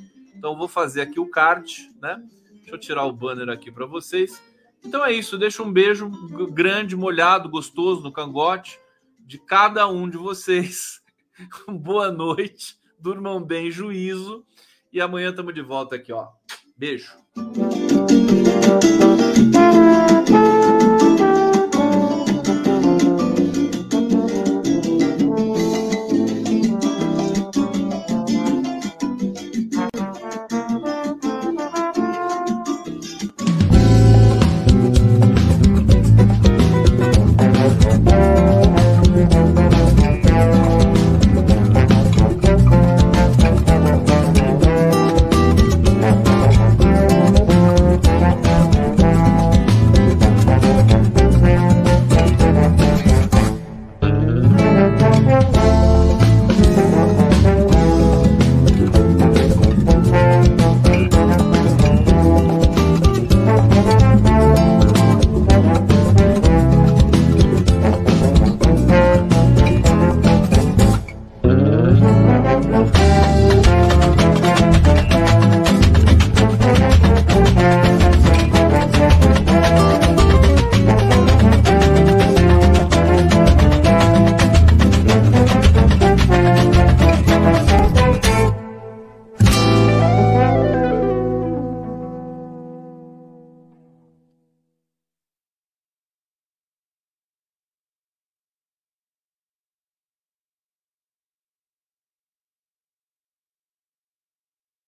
Então, 0.41 0.57
vou 0.57 0.67
fazer 0.67 1.01
aqui 1.01 1.19
o 1.19 1.29
card, 1.29 1.91
né? 2.01 2.19
Deixa 2.53 2.71
eu 2.71 2.79
tirar 2.79 3.05
o 3.05 3.13
banner 3.13 3.47
aqui 3.47 3.71
para 3.71 3.85
vocês. 3.85 4.41
Então 4.83 5.05
é 5.05 5.13
isso. 5.13 5.37
Deixa 5.37 5.61
um 5.61 5.71
beijo 5.71 6.09
grande, 6.51 6.95
molhado, 6.95 7.47
gostoso 7.47 8.01
no 8.01 8.11
cangote 8.11 8.79
de 9.19 9.37
cada 9.37 9.87
um 9.87 10.09
de 10.09 10.17
vocês. 10.17 10.99
Boa 11.69 12.11
noite. 12.11 12.75
Durmam 12.99 13.39
bem, 13.39 13.69
juízo. 13.69 14.43
E 14.91 14.99
amanhã 14.99 15.29
estamos 15.29 15.53
de 15.53 15.61
volta 15.61 15.95
aqui, 15.95 16.11
ó. 16.11 16.29
Beijo. 16.75 17.11